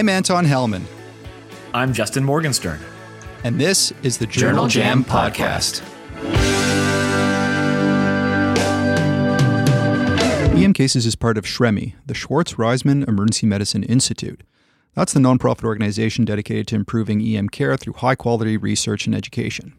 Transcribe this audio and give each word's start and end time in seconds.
I'm 0.00 0.08
Anton 0.08 0.46
Helman. 0.46 0.86
I'm 1.74 1.92
Justin 1.92 2.24
Morgenstern. 2.24 2.80
And 3.44 3.60
this 3.60 3.92
is 4.02 4.16
the 4.16 4.24
Journal, 4.24 4.66
Journal 4.66 5.02
Jam, 5.02 5.04
Jam 5.04 5.04
Podcast. 5.04 5.82
EM 10.56 10.72
Cases 10.72 11.04
is 11.04 11.16
part 11.16 11.36
of 11.36 11.44
SHREMI, 11.44 11.96
the 12.06 12.14
Schwartz 12.14 12.54
Reisman 12.54 13.06
Emergency 13.06 13.46
Medicine 13.46 13.82
Institute. 13.82 14.42
That's 14.94 15.12
the 15.12 15.20
nonprofit 15.20 15.64
organization 15.64 16.24
dedicated 16.24 16.66
to 16.68 16.76
improving 16.76 17.20
EM 17.20 17.50
care 17.50 17.76
through 17.76 17.92
high 17.92 18.14
quality 18.14 18.56
research 18.56 19.04
and 19.04 19.14
education. 19.14 19.74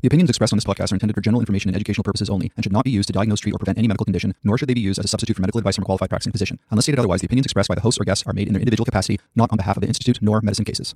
The 0.00 0.06
opinions 0.06 0.30
expressed 0.30 0.52
on 0.52 0.58
this 0.58 0.64
podcast 0.64 0.92
are 0.92 0.94
intended 0.94 1.14
for 1.14 1.20
general 1.20 1.40
information 1.40 1.70
and 1.70 1.74
educational 1.74 2.04
purposes 2.04 2.30
only 2.30 2.52
and 2.56 2.64
should 2.64 2.72
not 2.72 2.84
be 2.84 2.90
used 2.90 3.08
to 3.08 3.12
diagnose, 3.12 3.40
treat, 3.40 3.52
or 3.52 3.58
prevent 3.58 3.78
any 3.78 3.88
medical 3.88 4.04
condition, 4.04 4.32
nor 4.44 4.56
should 4.56 4.68
they 4.68 4.74
be 4.74 4.80
used 4.80 5.00
as 5.00 5.04
a 5.04 5.08
substitute 5.08 5.34
for 5.34 5.42
medical 5.42 5.58
advice 5.58 5.74
from 5.74 5.82
a 5.82 5.86
qualified 5.86 6.08
practicing 6.08 6.30
physician. 6.30 6.60
Unless 6.70 6.84
stated 6.84 7.00
otherwise, 7.00 7.20
the 7.20 7.26
opinions 7.26 7.46
expressed 7.46 7.68
by 7.68 7.74
the 7.74 7.80
hosts 7.80 8.00
or 8.00 8.04
guests 8.04 8.24
are 8.24 8.32
made 8.32 8.46
in 8.46 8.52
their 8.52 8.60
individual 8.60 8.84
capacity, 8.84 9.18
not 9.34 9.50
on 9.50 9.56
behalf 9.56 9.76
of 9.76 9.80
the 9.80 9.88
Institute 9.88 10.20
nor 10.22 10.40
medicine 10.40 10.64
cases. 10.64 10.94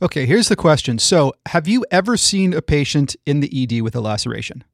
Okay, 0.00 0.24
here's 0.24 0.48
the 0.48 0.56
question. 0.56 0.98
So, 0.98 1.34
have 1.46 1.68
you 1.68 1.84
ever 1.90 2.16
seen 2.16 2.54
a 2.54 2.62
patient 2.62 3.14
in 3.26 3.40
the 3.40 3.62
ED 3.62 3.82
with 3.82 3.94
a 3.94 4.00
laceration? 4.00 4.64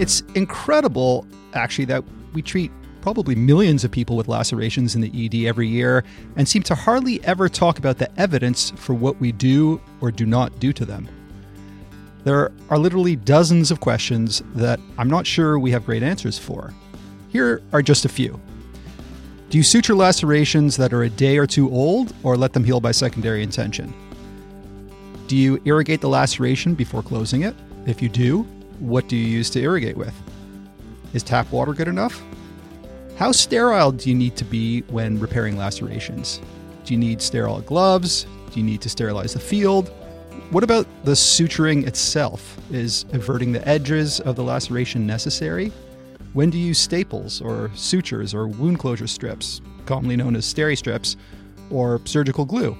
It's 0.00 0.22
incredible, 0.34 1.26
actually, 1.52 1.84
that 1.86 2.02
we 2.32 2.40
treat 2.40 2.72
probably 3.02 3.34
millions 3.34 3.84
of 3.84 3.90
people 3.90 4.16
with 4.16 4.28
lacerations 4.28 4.94
in 4.94 5.00
the 5.02 5.26
ED 5.26 5.46
every 5.46 5.68
year 5.68 6.04
and 6.36 6.48
seem 6.48 6.62
to 6.62 6.74
hardly 6.74 7.22
ever 7.24 7.48
talk 7.48 7.78
about 7.78 7.98
the 7.98 8.08
evidence 8.18 8.70
for 8.76 8.94
what 8.94 9.20
we 9.20 9.32
do 9.32 9.80
or 10.00 10.10
do 10.10 10.24
not 10.24 10.58
do 10.60 10.72
to 10.72 10.86
them. 10.86 11.08
There 12.24 12.52
are 12.70 12.78
literally 12.78 13.16
dozens 13.16 13.72
of 13.72 13.80
questions 13.80 14.42
that 14.54 14.78
I'm 14.96 15.10
not 15.10 15.26
sure 15.26 15.58
we 15.58 15.72
have 15.72 15.84
great 15.84 16.04
answers 16.04 16.38
for. 16.38 16.72
Here 17.28 17.60
are 17.72 17.82
just 17.82 18.04
a 18.04 18.08
few. 18.08 18.40
Do 19.50 19.58
you 19.58 19.64
suture 19.64 19.94
lacerations 19.94 20.76
that 20.76 20.92
are 20.94 21.02
a 21.02 21.10
day 21.10 21.36
or 21.36 21.46
two 21.46 21.70
old 21.70 22.14
or 22.22 22.36
let 22.36 22.52
them 22.52 22.64
heal 22.64 22.80
by 22.80 22.92
secondary 22.92 23.42
intention? 23.42 23.92
Do 25.26 25.36
you 25.36 25.60
irrigate 25.64 26.00
the 26.00 26.08
laceration 26.08 26.74
before 26.74 27.02
closing 27.02 27.42
it? 27.42 27.56
If 27.86 28.00
you 28.00 28.08
do, 28.08 28.42
what 28.78 29.08
do 29.08 29.16
you 29.16 29.26
use 29.26 29.50
to 29.50 29.60
irrigate 29.60 29.96
with? 29.96 30.14
Is 31.12 31.22
tap 31.22 31.50
water 31.50 31.74
good 31.74 31.88
enough? 31.88 32.22
How 33.22 33.30
sterile 33.30 33.92
do 33.92 34.10
you 34.10 34.16
need 34.16 34.34
to 34.34 34.44
be 34.44 34.80
when 34.88 35.20
repairing 35.20 35.56
lacerations? 35.56 36.40
Do 36.84 36.92
you 36.92 36.98
need 36.98 37.22
sterile 37.22 37.60
gloves? 37.60 38.26
Do 38.50 38.58
you 38.58 38.66
need 38.66 38.80
to 38.80 38.88
sterilize 38.88 39.34
the 39.34 39.38
field? 39.38 39.90
What 40.50 40.64
about 40.64 40.88
the 41.04 41.12
suturing 41.12 41.86
itself? 41.86 42.58
Is 42.72 43.04
everting 43.12 43.52
the 43.52 43.64
edges 43.68 44.18
of 44.18 44.34
the 44.34 44.42
laceration 44.42 45.06
necessary? 45.06 45.70
When 46.32 46.50
do 46.50 46.58
you 46.58 46.66
use 46.66 46.80
staples 46.80 47.40
or 47.40 47.70
sutures 47.76 48.34
or 48.34 48.48
wound 48.48 48.80
closure 48.80 49.06
strips, 49.06 49.60
commonly 49.86 50.16
known 50.16 50.34
as 50.34 50.44
steri 50.44 50.76
strips, 50.76 51.14
or 51.70 52.00
surgical 52.04 52.44
glue? 52.44 52.76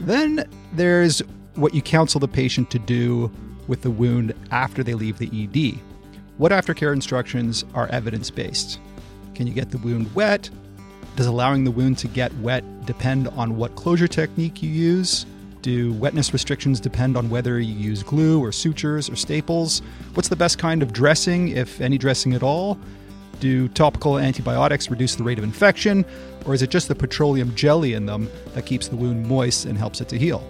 Then 0.00 0.46
there's 0.74 1.20
what 1.54 1.72
you 1.72 1.80
counsel 1.80 2.20
the 2.20 2.28
patient 2.28 2.70
to 2.72 2.78
do 2.78 3.32
with 3.68 3.80
the 3.80 3.90
wound 3.90 4.34
after 4.50 4.82
they 4.82 4.92
leave 4.92 5.16
the 5.16 5.30
ED. 5.32 5.80
What 6.36 6.52
aftercare 6.52 6.92
instructions 6.92 7.64
are 7.72 7.86
evidence 7.86 8.30
based? 8.30 8.78
Can 9.38 9.46
you 9.46 9.54
get 9.54 9.70
the 9.70 9.78
wound 9.78 10.12
wet? 10.16 10.50
Does 11.14 11.26
allowing 11.26 11.62
the 11.62 11.70
wound 11.70 11.96
to 11.98 12.08
get 12.08 12.34
wet 12.38 12.64
depend 12.86 13.28
on 13.28 13.56
what 13.56 13.76
closure 13.76 14.08
technique 14.08 14.64
you 14.64 14.68
use? 14.68 15.26
Do 15.62 15.92
wetness 15.92 16.32
restrictions 16.32 16.80
depend 16.80 17.16
on 17.16 17.30
whether 17.30 17.60
you 17.60 17.72
use 17.72 18.02
glue 18.02 18.42
or 18.42 18.50
sutures 18.50 19.08
or 19.08 19.14
staples? 19.14 19.80
What's 20.14 20.28
the 20.28 20.34
best 20.34 20.58
kind 20.58 20.82
of 20.82 20.92
dressing, 20.92 21.50
if 21.50 21.80
any 21.80 21.98
dressing 21.98 22.34
at 22.34 22.42
all? 22.42 22.80
Do 23.38 23.68
topical 23.68 24.18
antibiotics 24.18 24.90
reduce 24.90 25.14
the 25.14 25.22
rate 25.22 25.38
of 25.38 25.44
infection, 25.44 26.04
or 26.44 26.52
is 26.52 26.62
it 26.62 26.70
just 26.70 26.88
the 26.88 26.96
petroleum 26.96 27.54
jelly 27.54 27.94
in 27.94 28.06
them 28.06 28.28
that 28.54 28.66
keeps 28.66 28.88
the 28.88 28.96
wound 28.96 29.24
moist 29.28 29.66
and 29.66 29.78
helps 29.78 30.00
it 30.00 30.08
to 30.08 30.18
heal? 30.18 30.42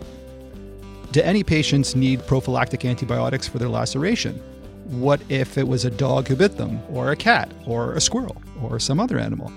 Do 1.13 1.21
any 1.21 1.45
patients 1.45 1.95
need 1.95 2.27
prophylactic 2.27 2.87
antibiotics 2.87 3.47
for 3.47 3.59
their 3.59 3.69
laceration? 3.69 4.41
What 4.89 5.21
if 5.29 5.59
it 5.59 5.69
was 5.69 5.85
a 5.85 5.91
dog 5.91 6.29
who 6.29 6.35
bit 6.35 6.57
them, 6.57 6.81
or 6.89 7.13
a 7.13 7.17
cat, 7.17 7.53
or 7.67 7.93
a 7.93 8.01
squirrel, 8.01 8.41
or 8.63 8.81
some 8.81 8.99
other 8.99 9.19
animal? 9.19 9.53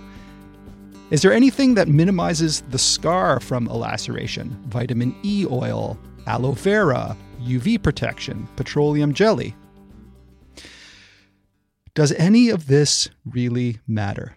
Is 1.09 1.21
there 1.21 1.31
anything 1.31 1.73
that 1.75 1.87
minimizes 1.87 2.61
the 2.69 2.77
scar 2.77 3.39
from 3.39 3.67
a 3.67 3.75
laceration? 3.75 4.49
Vitamin 4.67 5.15
E 5.23 5.45
oil, 5.49 5.97
aloe 6.27 6.51
vera, 6.51 7.15
UV 7.41 7.81
protection, 7.81 8.45
petroleum 8.57 9.13
jelly? 9.13 9.55
Does 11.93 12.11
any 12.13 12.49
of 12.49 12.67
this 12.67 13.09
really 13.25 13.79
matter? 13.87 14.35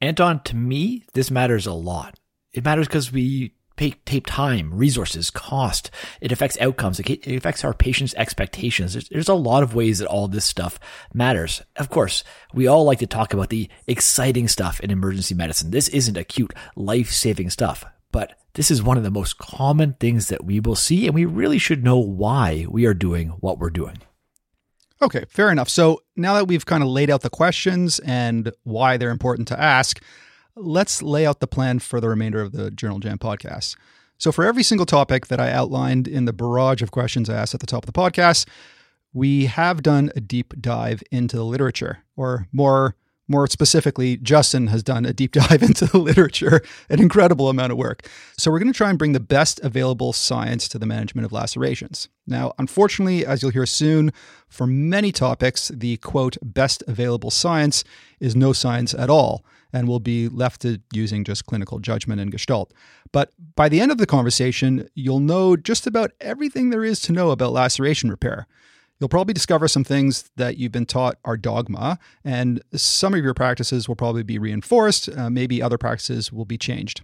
Anton, 0.00 0.42
to 0.44 0.54
me, 0.54 1.04
this 1.12 1.30
matters 1.30 1.66
a 1.66 1.72
lot. 1.72 2.20
It 2.52 2.64
matters 2.64 2.86
because 2.86 3.12
we 3.12 3.54
take 3.80 4.26
time, 4.26 4.72
resources, 4.74 5.30
cost. 5.30 5.90
It 6.20 6.32
affects 6.32 6.58
outcomes. 6.60 7.00
It, 7.00 7.26
affects 7.26 7.64
our 7.64 7.74
patients' 7.74 8.14
expectations. 8.14 8.92
There's, 8.92 9.08
there's 9.08 9.28
a 9.28 9.34
lot 9.34 9.62
of 9.62 9.74
ways 9.74 9.98
that 9.98 10.08
all 10.08 10.28
this 10.28 10.44
stuff 10.44 10.78
matters. 11.14 11.62
Of 11.76 11.88
course, 11.88 12.22
we 12.52 12.66
all 12.66 12.84
like 12.84 12.98
to 13.00 13.06
talk 13.06 13.32
about 13.32 13.48
the 13.48 13.68
exciting 13.86 14.48
stuff 14.48 14.80
in 14.80 14.90
emergency 14.90 15.34
medicine. 15.34 15.70
This 15.70 15.88
isn't 15.88 16.16
acute, 16.16 16.52
life 16.76 17.10
saving 17.10 17.50
stuff, 17.50 17.84
but 18.12 18.34
this 18.54 18.70
is 18.70 18.82
one 18.82 18.96
of 18.96 19.04
the 19.04 19.10
most 19.10 19.38
common 19.38 19.94
things 19.94 20.28
that 20.28 20.44
we 20.44 20.60
will 20.60 20.76
see, 20.76 21.06
and 21.06 21.14
we 21.14 21.24
really 21.24 21.58
should 21.58 21.84
know 21.84 21.98
why 21.98 22.66
we 22.68 22.84
are 22.84 22.94
doing 22.94 23.28
what 23.40 23.58
we're 23.58 23.70
doing. 23.70 23.98
Okay, 25.02 25.24
fair 25.28 25.50
enough. 25.50 25.68
So 25.68 26.02
now 26.16 26.34
that 26.34 26.46
we've 26.46 26.66
kind 26.66 26.82
of 26.82 26.88
laid 26.90 27.08
out 27.08 27.22
the 27.22 27.30
questions 27.30 28.00
and 28.00 28.52
why 28.64 28.96
they're 28.96 29.10
important 29.10 29.48
to 29.48 29.58
ask, 29.58 30.02
let's 30.60 31.02
lay 31.02 31.26
out 31.26 31.40
the 31.40 31.46
plan 31.46 31.78
for 31.78 32.00
the 32.00 32.08
remainder 32.08 32.40
of 32.40 32.52
the 32.52 32.70
Journal 32.70 32.98
Jam 32.98 33.18
podcast. 33.18 33.76
So, 34.18 34.30
for 34.30 34.44
every 34.44 34.62
single 34.62 34.86
topic 34.86 35.28
that 35.28 35.40
I 35.40 35.50
outlined 35.50 36.06
in 36.06 36.26
the 36.26 36.32
barrage 36.32 36.82
of 36.82 36.90
questions 36.90 37.30
I 37.30 37.36
asked 37.36 37.54
at 37.54 37.60
the 37.60 37.66
top 37.66 37.86
of 37.86 37.92
the 37.92 37.98
podcast, 37.98 38.46
we 39.12 39.46
have 39.46 39.82
done 39.82 40.12
a 40.14 40.20
deep 40.20 40.54
dive 40.60 41.02
into 41.10 41.36
the 41.36 41.44
literature, 41.44 42.04
or 42.16 42.46
more 42.52 42.96
more 43.28 43.46
specifically, 43.46 44.16
Justin 44.16 44.66
has 44.66 44.82
done 44.82 45.06
a 45.06 45.12
deep 45.12 45.30
dive 45.40 45.62
into 45.62 45.86
the 45.86 45.98
literature, 45.98 46.62
an 46.88 47.00
incredible 47.00 47.48
amount 47.48 47.70
of 47.70 47.78
work. 47.78 48.06
So, 48.36 48.50
we're 48.50 48.58
going 48.58 48.72
to 48.72 48.76
try 48.76 48.90
and 48.90 48.98
bring 48.98 49.12
the 49.12 49.20
best 49.20 49.58
available 49.60 50.12
science 50.12 50.68
to 50.68 50.78
the 50.78 50.86
management 50.86 51.24
of 51.24 51.32
lacerations. 51.32 52.08
Now, 52.26 52.52
unfortunately, 52.58 53.24
as 53.24 53.40
you'll 53.40 53.52
hear 53.52 53.66
soon, 53.66 54.12
for 54.48 54.66
many 54.66 55.12
topics, 55.12 55.68
the 55.68 55.96
quote, 55.98 56.36
best 56.42 56.84
available 56.86 57.30
science 57.30 57.84
is 58.18 58.36
no 58.36 58.52
science 58.52 58.92
at 58.92 59.08
all 59.08 59.44
and 59.72 59.88
will 59.88 60.00
be 60.00 60.28
left 60.28 60.62
to 60.62 60.80
using 60.92 61.24
just 61.24 61.46
clinical 61.46 61.78
judgment 61.78 62.20
and 62.20 62.30
gestalt. 62.30 62.72
But 63.12 63.32
by 63.56 63.68
the 63.68 63.80
end 63.80 63.92
of 63.92 63.98
the 63.98 64.06
conversation, 64.06 64.88
you'll 64.94 65.20
know 65.20 65.56
just 65.56 65.86
about 65.86 66.12
everything 66.20 66.70
there 66.70 66.84
is 66.84 67.00
to 67.02 67.12
know 67.12 67.30
about 67.30 67.52
laceration 67.52 68.10
repair. 68.10 68.46
You'll 68.98 69.08
probably 69.08 69.32
discover 69.32 69.66
some 69.66 69.82
things 69.82 70.30
that 70.36 70.58
you've 70.58 70.72
been 70.72 70.84
taught 70.84 71.16
are 71.24 71.38
dogma, 71.38 71.98
and 72.22 72.62
some 72.74 73.14
of 73.14 73.24
your 73.24 73.32
practices 73.32 73.88
will 73.88 73.96
probably 73.96 74.22
be 74.22 74.38
reinforced. 74.38 75.08
Uh, 75.08 75.30
maybe 75.30 75.62
other 75.62 75.78
practices 75.78 76.30
will 76.30 76.44
be 76.44 76.58
changed. 76.58 77.02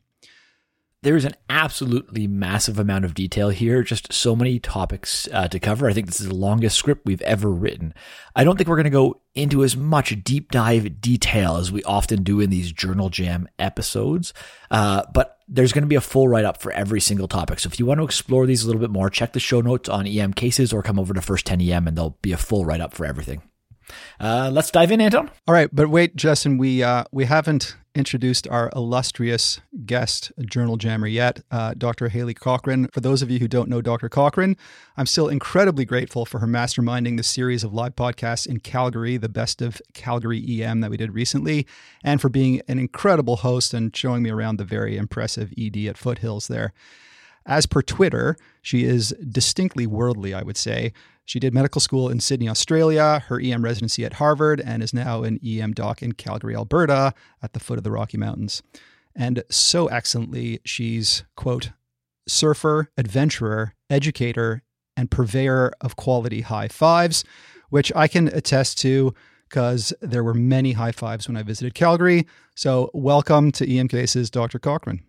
There's 1.03 1.25
an 1.25 1.35
absolutely 1.49 2.27
massive 2.27 2.79
amount 2.79 3.05
of 3.05 3.15
detail 3.15 3.51
here, 3.51 3.83
just 3.83 4.13
so 4.13 4.35
many 4.35 4.59
topics 4.59 5.29
uh, 5.33 5.47
to 5.49 5.61
cover. 5.61 5.89
I 5.89 5.93
think 5.93 6.07
this 6.07 6.21
is 6.21 6.29
the 6.29 6.35
longest 6.35 6.77
script 6.77 7.07
we've 7.07 7.23
ever 7.23 7.51
written. 7.51 7.95
I 8.35 8.45
don't 8.45 8.57
think 8.57 8.69
we're 8.69 8.77
going 8.77 8.85
to 8.85 8.91
go 8.91 9.21
into 9.35 9.63
as 9.63 9.77
much 9.77 10.25
deep 10.25 10.51
dive 10.51 11.01
detail 11.01 11.57
as 11.57 11.71
we 11.71 11.83
often 11.85 12.23
do 12.23 12.41
in 12.41 12.51
these 12.51 12.73
Journal 12.73 13.11
Jam 13.11 13.47
episodes, 13.59 14.33
uh, 14.71 15.03
but 15.13 15.39
there's 15.47 15.73
going 15.73 15.85
to 15.85 15.89
be 15.89 15.97
a 15.97 16.01
full 16.01 16.29
write 16.29 16.45
up 16.45 16.61
for 16.61 16.73
every 16.73 17.01
single 17.01 17.29
topic. 17.29 17.61
So 17.61 17.69
if 17.69 17.79
you 17.79 17.87
want 17.87 17.99
to 17.99 18.05
explore 18.05 18.47
these 18.47 18.65
a 18.65 18.67
little 18.67 18.81
bit 18.81 18.91
more, 18.91 19.11
check 19.11 19.33
the 19.33 19.39
show 19.39 19.61
notes 19.61 19.89
on 19.89 20.07
EM 20.07 20.33
cases 20.33 20.73
or 20.73 20.83
come 20.83 20.99
over 20.99 21.15
to 21.15 21.21
First 21.21 21.47
10 21.47 21.61
EM 21.61 21.87
and 21.87 21.97
there'll 21.97 22.19
be 22.23 22.33
a 22.33 22.37
full 22.37 22.65
write 22.65 22.81
up 22.81 22.95
for 22.95 23.07
everything. 23.07 23.43
Uh, 24.21 24.51
let's 24.53 24.71
dive 24.71 24.91
in, 24.91 25.01
Anton. 25.01 25.31
All 25.47 25.55
right, 25.55 25.69
but 25.73 25.89
wait, 25.89 26.17
Justin, 26.17 26.59
we 26.59 26.83
uh, 26.83 27.05
we 27.13 27.25
haven't 27.25 27.77
introduced 27.97 28.47
our 28.49 28.71
illustrious 28.77 29.59
guest 29.87 30.31
journal 30.45 30.77
jammer 30.77 31.07
yet, 31.07 31.41
uh, 31.51 31.73
Dr. 31.77 32.09
Haley 32.09 32.35
Cochrane. 32.35 32.89
For 32.89 33.01
those 33.01 33.23
of 33.23 33.31
you 33.31 33.39
who 33.39 33.49
don't 33.49 33.71
know 33.71 33.81
Dr. 33.81 34.11
Cochrane, 34.11 34.57
I'm 34.99 35.07
still 35.07 35.29
incredibly 35.29 35.87
grateful 35.87 36.27
for 36.27 36.41
her 36.41 36.47
masterminding 36.47 37.17
the 37.17 37.23
series 37.23 37.65
of 37.65 37.73
live 37.73 37.97
podcasts 37.97 38.47
in 38.47 38.61
Calgary, 38.61 39.17
the 39.17 39.31
best 39.31 39.63
of 39.63 39.81
Calgary 39.95 40.63
EM 40.63 40.81
that 40.81 40.91
we 40.91 40.99
did 40.99 41.15
recently, 41.15 41.67
and 42.05 42.21
for 42.21 42.29
being 42.29 42.61
an 42.69 42.79
incredible 42.79 43.37
host 43.37 43.73
and 43.73 43.97
showing 43.97 44.23
me 44.23 44.31
around 44.31 44.59
the 44.59 44.65
very 44.65 44.99
impressive 44.99 45.53
ED 45.59 45.87
at 45.87 45.97
Foothills 45.97 46.49
there. 46.49 46.75
As 47.47 47.65
per 47.65 47.81
Twitter, 47.81 48.37
she 48.61 48.85
is 48.85 49.15
distinctly 49.31 49.87
worldly, 49.87 50.35
I 50.35 50.43
would 50.43 50.57
say. 50.57 50.93
She 51.27 51.41
did 51.41 51.53
medical 51.53 51.81
school 51.81 52.09
in 52.09 52.21
Sydney, 52.21 52.49
Australia, 52.49 53.25
her 53.27 53.41
EM 53.41 53.63
residency 53.63 54.05
at 54.05 54.15
Harvard, 54.15 54.61
and 54.61 54.81
is 54.81 54.95
now 54.95 55.25
an 55.25 55.41
EM 55.45 55.73
doc 55.73 56.01
in 56.01 56.13
Calgary, 56.13 56.55
Alberta, 56.55 57.13
at 57.43 57.53
the 57.53 57.59
foot 57.59 57.79
of 57.79 57.85
the 57.85 57.91
Rocky 57.91 58.17
Mountains. 58.17 58.63
And 59.15 59.43
so 59.51 59.89
excellently, 59.89 60.61
she's, 60.65 61.25
quote, 61.37 61.73
surfer, 62.29 62.91
adventurer, 62.97 63.75
educator, 63.91 64.63
and 64.97 65.11
purveyor 65.11 65.73
of 65.81 65.97
quality 65.97 66.43
high 66.43 66.69
fives, 66.69 67.25
which 67.71 67.93
I 67.97 68.07
can 68.07 68.29
attest 68.29 68.79
to 68.79 69.13
because 69.49 69.93
there 70.01 70.23
were 70.23 70.35
many 70.35 70.73
high 70.73 70.93
fives 70.93 71.27
when 71.27 71.37
I 71.37 71.43
visited 71.43 71.75
Calgary. 71.75 72.27
So, 72.55 72.91
welcome 72.95 73.51
to 73.53 73.69
EM 73.69 73.89
Cases, 73.89 74.31
Dr. 74.31 74.61
Cochrane. 74.61 75.03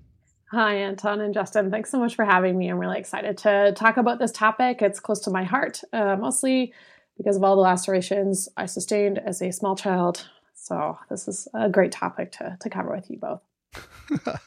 Hi, 0.51 0.75
Anton 0.75 1.19
and 1.19 1.33
Justin. 1.33 1.69
Thanks 1.69 1.91
so 1.91 1.99
much 1.99 2.15
for 2.15 2.23
having 2.23 2.57
me. 2.57 2.69
I'm 2.69 2.77
really 2.77 2.97
excited 2.97 3.37
to 3.39 3.73
talk 3.75 3.97
about 3.97 4.17
this 4.17 4.31
topic. 4.31 4.81
It's 4.81 5.01
close 5.01 5.19
to 5.21 5.29
my 5.29 5.43
heart, 5.43 5.81
uh, 5.91 6.15
mostly 6.15 6.73
because 7.17 7.35
of 7.35 7.43
all 7.43 7.57
the 7.57 7.61
lacerations 7.61 8.47
I 8.55 8.65
sustained 8.65 9.19
as 9.19 9.41
a 9.41 9.51
small 9.51 9.75
child. 9.75 10.29
So, 10.55 10.97
this 11.09 11.27
is 11.27 11.49
a 11.53 11.67
great 11.67 11.91
topic 11.91 12.31
to, 12.33 12.57
to 12.61 12.69
cover 12.69 12.95
with 12.95 13.09
you 13.09 13.17
both. 13.17 13.41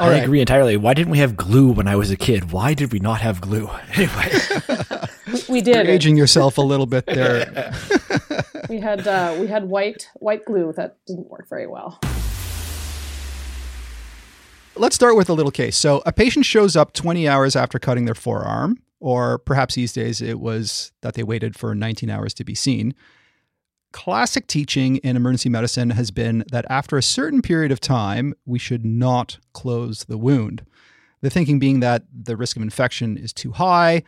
I 0.00 0.10
right. 0.10 0.24
agree 0.24 0.40
entirely. 0.40 0.76
Why 0.76 0.94
didn't 0.94 1.12
we 1.12 1.18
have 1.18 1.36
glue 1.36 1.70
when 1.70 1.86
I 1.86 1.94
was 1.94 2.10
a 2.10 2.16
kid? 2.16 2.50
Why 2.50 2.74
did 2.74 2.92
we 2.92 2.98
not 2.98 3.20
have 3.20 3.40
glue? 3.40 3.70
Anyway, 3.94 5.42
we 5.48 5.60
did. 5.60 5.76
You're 5.76 5.94
aging 5.94 6.16
yourself 6.16 6.58
a 6.58 6.62
little 6.62 6.86
bit 6.86 7.06
there. 7.06 7.72
we 8.68 8.80
had 8.80 9.06
uh, 9.06 9.36
we 9.38 9.46
had 9.46 9.68
white 9.68 10.08
white 10.14 10.44
glue 10.44 10.72
that 10.76 10.96
didn't 11.06 11.28
work 11.28 11.48
very 11.48 11.68
well. 11.68 12.00
Let's 14.76 14.94
start 14.94 15.16
with 15.16 15.28
a 15.28 15.34
little 15.34 15.52
case. 15.52 15.76
So, 15.76 16.02
a 16.06 16.12
patient 16.12 16.46
shows 16.46 16.76
up 16.76 16.92
20 16.92 17.28
hours 17.28 17.56
after 17.56 17.78
cutting 17.78 18.04
their 18.04 18.14
forearm, 18.14 18.78
or 18.98 19.38
perhaps 19.38 19.74
these 19.74 19.92
days 19.92 20.22
it 20.22 20.40
was 20.40 20.92
that 21.02 21.14
they 21.14 21.22
waited 21.22 21.56
for 21.56 21.74
19 21.74 22.08
hours 22.08 22.32
to 22.34 22.44
be 22.44 22.54
seen 22.54 22.94
classic 23.92 24.46
teaching 24.46 24.96
in 24.98 25.16
emergency 25.16 25.48
medicine 25.48 25.90
has 25.90 26.10
been 26.10 26.44
that 26.50 26.64
after 26.68 26.96
a 26.96 27.02
certain 27.02 27.42
period 27.42 27.72
of 27.72 27.80
time, 27.80 28.34
we 28.46 28.58
should 28.58 28.84
not 28.84 29.38
close 29.52 30.04
the 30.04 30.18
wound. 30.18 30.64
The 31.22 31.30
thinking 31.30 31.58
being 31.58 31.80
that 31.80 32.04
the 32.12 32.36
risk 32.36 32.56
of 32.56 32.62
infection 32.62 33.16
is 33.16 33.32
too 33.32 33.52
high, 33.52 34.02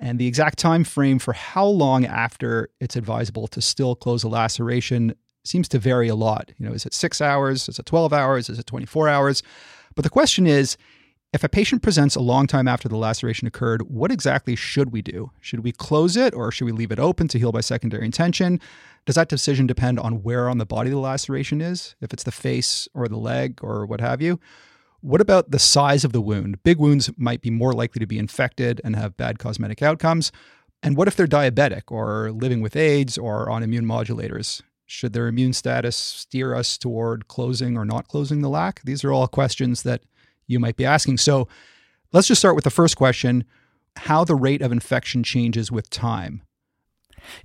and 0.00 0.18
the 0.18 0.26
exact 0.26 0.58
time 0.58 0.84
frame 0.84 1.18
for 1.18 1.32
how 1.32 1.66
long 1.66 2.04
after 2.04 2.70
it's 2.80 2.96
advisable 2.96 3.48
to 3.48 3.60
still 3.60 3.94
close 3.94 4.22
a 4.22 4.28
laceration 4.28 5.14
seems 5.44 5.68
to 5.68 5.78
vary 5.78 6.08
a 6.08 6.14
lot. 6.14 6.52
You 6.56 6.66
know, 6.66 6.72
is 6.72 6.86
it 6.86 6.94
6 6.94 7.20
hours, 7.20 7.68
is 7.68 7.78
it 7.78 7.86
12 7.86 8.12
hours, 8.12 8.48
is 8.48 8.58
it 8.58 8.66
24 8.66 9.08
hours? 9.08 9.42
But 9.98 10.04
the 10.04 10.10
question 10.10 10.46
is, 10.46 10.76
if 11.32 11.42
a 11.42 11.48
patient 11.48 11.82
presents 11.82 12.14
a 12.14 12.20
long 12.20 12.46
time 12.46 12.68
after 12.68 12.88
the 12.88 12.96
laceration 12.96 13.48
occurred, 13.48 13.82
what 13.90 14.12
exactly 14.12 14.54
should 14.54 14.92
we 14.92 15.02
do? 15.02 15.32
Should 15.40 15.64
we 15.64 15.72
close 15.72 16.16
it 16.16 16.34
or 16.34 16.52
should 16.52 16.66
we 16.66 16.70
leave 16.70 16.92
it 16.92 17.00
open 17.00 17.26
to 17.26 17.36
heal 17.36 17.50
by 17.50 17.62
secondary 17.62 18.04
intention? 18.04 18.60
Does 19.06 19.16
that 19.16 19.28
decision 19.28 19.66
depend 19.66 19.98
on 19.98 20.22
where 20.22 20.48
on 20.48 20.58
the 20.58 20.64
body 20.64 20.90
the 20.90 21.00
laceration 21.00 21.60
is, 21.60 21.96
if 22.00 22.12
it's 22.12 22.22
the 22.22 22.30
face 22.30 22.86
or 22.94 23.08
the 23.08 23.16
leg 23.16 23.58
or 23.60 23.86
what 23.86 24.00
have 24.00 24.22
you? 24.22 24.38
What 25.00 25.20
about 25.20 25.50
the 25.50 25.58
size 25.58 26.04
of 26.04 26.12
the 26.12 26.22
wound? 26.22 26.62
Big 26.62 26.78
wounds 26.78 27.10
might 27.16 27.42
be 27.42 27.50
more 27.50 27.72
likely 27.72 27.98
to 27.98 28.06
be 28.06 28.20
infected 28.20 28.80
and 28.84 28.94
have 28.94 29.16
bad 29.16 29.40
cosmetic 29.40 29.82
outcomes. 29.82 30.30
And 30.80 30.96
what 30.96 31.08
if 31.08 31.16
they're 31.16 31.26
diabetic 31.26 31.90
or 31.90 32.30
living 32.30 32.60
with 32.60 32.76
AIDS 32.76 33.18
or 33.18 33.50
on 33.50 33.64
immune 33.64 33.84
modulators? 33.84 34.62
Should 34.90 35.12
their 35.12 35.28
immune 35.28 35.52
status 35.52 35.96
steer 35.96 36.54
us 36.54 36.78
toward 36.78 37.28
closing 37.28 37.76
or 37.76 37.84
not 37.84 38.08
closing 38.08 38.40
the 38.40 38.48
lac? 38.48 38.80
These 38.84 39.04
are 39.04 39.12
all 39.12 39.28
questions 39.28 39.82
that 39.82 40.00
you 40.46 40.58
might 40.58 40.76
be 40.76 40.86
asking. 40.86 41.18
So 41.18 41.46
let's 42.10 42.26
just 42.26 42.40
start 42.40 42.54
with 42.54 42.64
the 42.64 42.70
first 42.70 42.96
question 42.96 43.44
how 43.96 44.24
the 44.24 44.34
rate 44.34 44.62
of 44.62 44.72
infection 44.72 45.22
changes 45.22 45.70
with 45.70 45.90
time. 45.90 46.42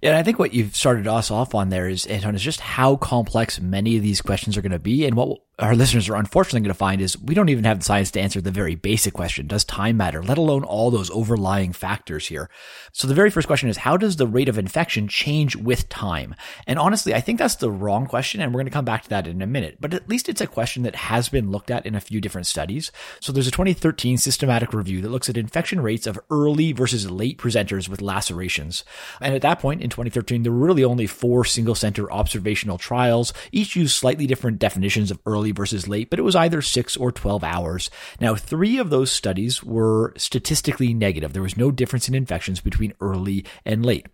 And 0.01 0.15
I 0.15 0.23
think 0.23 0.39
what 0.39 0.53
you've 0.53 0.73
started 0.73 1.05
us 1.05 1.29
off 1.29 1.53
on 1.53 1.67
there 1.67 1.89
is, 1.89 2.05
Anton, 2.05 2.33
is 2.33 2.41
just 2.41 2.61
how 2.61 2.95
complex 2.95 3.59
many 3.59 3.97
of 3.97 4.03
these 4.03 4.21
questions 4.21 4.55
are 4.55 4.61
going 4.61 4.71
to 4.71 4.79
be. 4.79 5.05
And 5.05 5.17
what 5.17 5.39
our 5.59 5.75
listeners 5.75 6.09
are 6.09 6.15
unfortunately 6.15 6.61
going 6.61 6.69
to 6.69 6.73
find 6.73 6.99
is 6.99 7.19
we 7.21 7.35
don't 7.35 7.49
even 7.49 7.63
have 7.63 7.77
the 7.77 7.85
science 7.85 8.09
to 8.09 8.19
answer 8.19 8.41
the 8.41 8.49
very 8.49 8.73
basic 8.73 9.13
question. 9.13 9.45
Does 9.45 9.63
time 9.63 9.95
matter? 9.95 10.23
Let 10.23 10.39
alone 10.39 10.63
all 10.63 10.89
those 10.89 11.11
overlying 11.11 11.73
factors 11.73 12.27
here. 12.27 12.49
So 12.91 13.07
the 13.07 13.13
very 13.13 13.29
first 13.29 13.45
question 13.45 13.69
is, 13.69 13.77
how 13.77 13.95
does 13.95 14.15
the 14.15 14.25
rate 14.25 14.49
of 14.49 14.57
infection 14.57 15.07
change 15.07 15.55
with 15.55 15.89
time? 15.89 16.33
And 16.65 16.79
honestly, 16.79 17.13
I 17.13 17.21
think 17.21 17.37
that's 17.37 17.57
the 17.57 17.69
wrong 17.69 18.07
question. 18.07 18.41
And 18.41 18.51
we're 18.51 18.59
going 18.59 18.65
to 18.65 18.71
come 18.71 18.83
back 18.83 19.03
to 19.03 19.09
that 19.09 19.27
in 19.27 19.43
a 19.43 19.47
minute, 19.47 19.77
but 19.79 19.93
at 19.93 20.09
least 20.09 20.27
it's 20.27 20.41
a 20.41 20.47
question 20.47 20.81
that 20.83 20.95
has 20.95 21.29
been 21.29 21.51
looked 21.51 21.69
at 21.69 21.85
in 21.85 21.93
a 21.93 22.01
few 22.01 22.19
different 22.19 22.47
studies. 22.47 22.91
So 23.19 23.31
there's 23.31 23.47
a 23.47 23.51
2013 23.51 24.17
systematic 24.17 24.73
review 24.73 25.01
that 25.01 25.11
looks 25.11 25.29
at 25.29 25.37
infection 25.37 25.81
rates 25.81 26.07
of 26.07 26.19
early 26.31 26.71
versus 26.71 27.11
late 27.11 27.37
presenters 27.37 27.87
with 27.87 28.01
lacerations. 28.01 28.83
And 29.21 29.35
at 29.35 29.43
that 29.43 29.59
point 29.59 29.83
in 29.83 29.91
2013, 29.91 30.41
there 30.41 30.51
were 30.51 30.65
really 30.65 30.83
only 30.83 31.05
four 31.05 31.45
single 31.45 31.75
center 31.75 32.11
observational 32.11 32.79
trials. 32.79 33.33
Each 33.51 33.75
used 33.75 33.95
slightly 33.95 34.25
different 34.25 34.57
definitions 34.57 35.11
of 35.11 35.19
early 35.27 35.42
early 35.43 35.51
versus 35.51 35.89
late, 35.89 36.09
but 36.09 36.19
it 36.19 36.23
was 36.23 36.37
either 36.37 36.61
six 36.61 36.95
or 36.95 37.11
12 37.11 37.43
hours. 37.43 37.89
Now, 38.21 38.33
three 38.33 38.77
of 38.77 38.89
those 38.89 39.11
studies 39.11 39.61
were 39.61 40.13
statistically 40.15 40.93
negative. 40.93 41.33
There 41.33 41.41
was 41.41 41.57
no 41.57 41.69
difference 41.69 42.07
in 42.07 42.15
infections 42.15 42.61
between 42.61 42.93
early 43.01 43.43
and 43.65 43.85
late. 43.85 44.07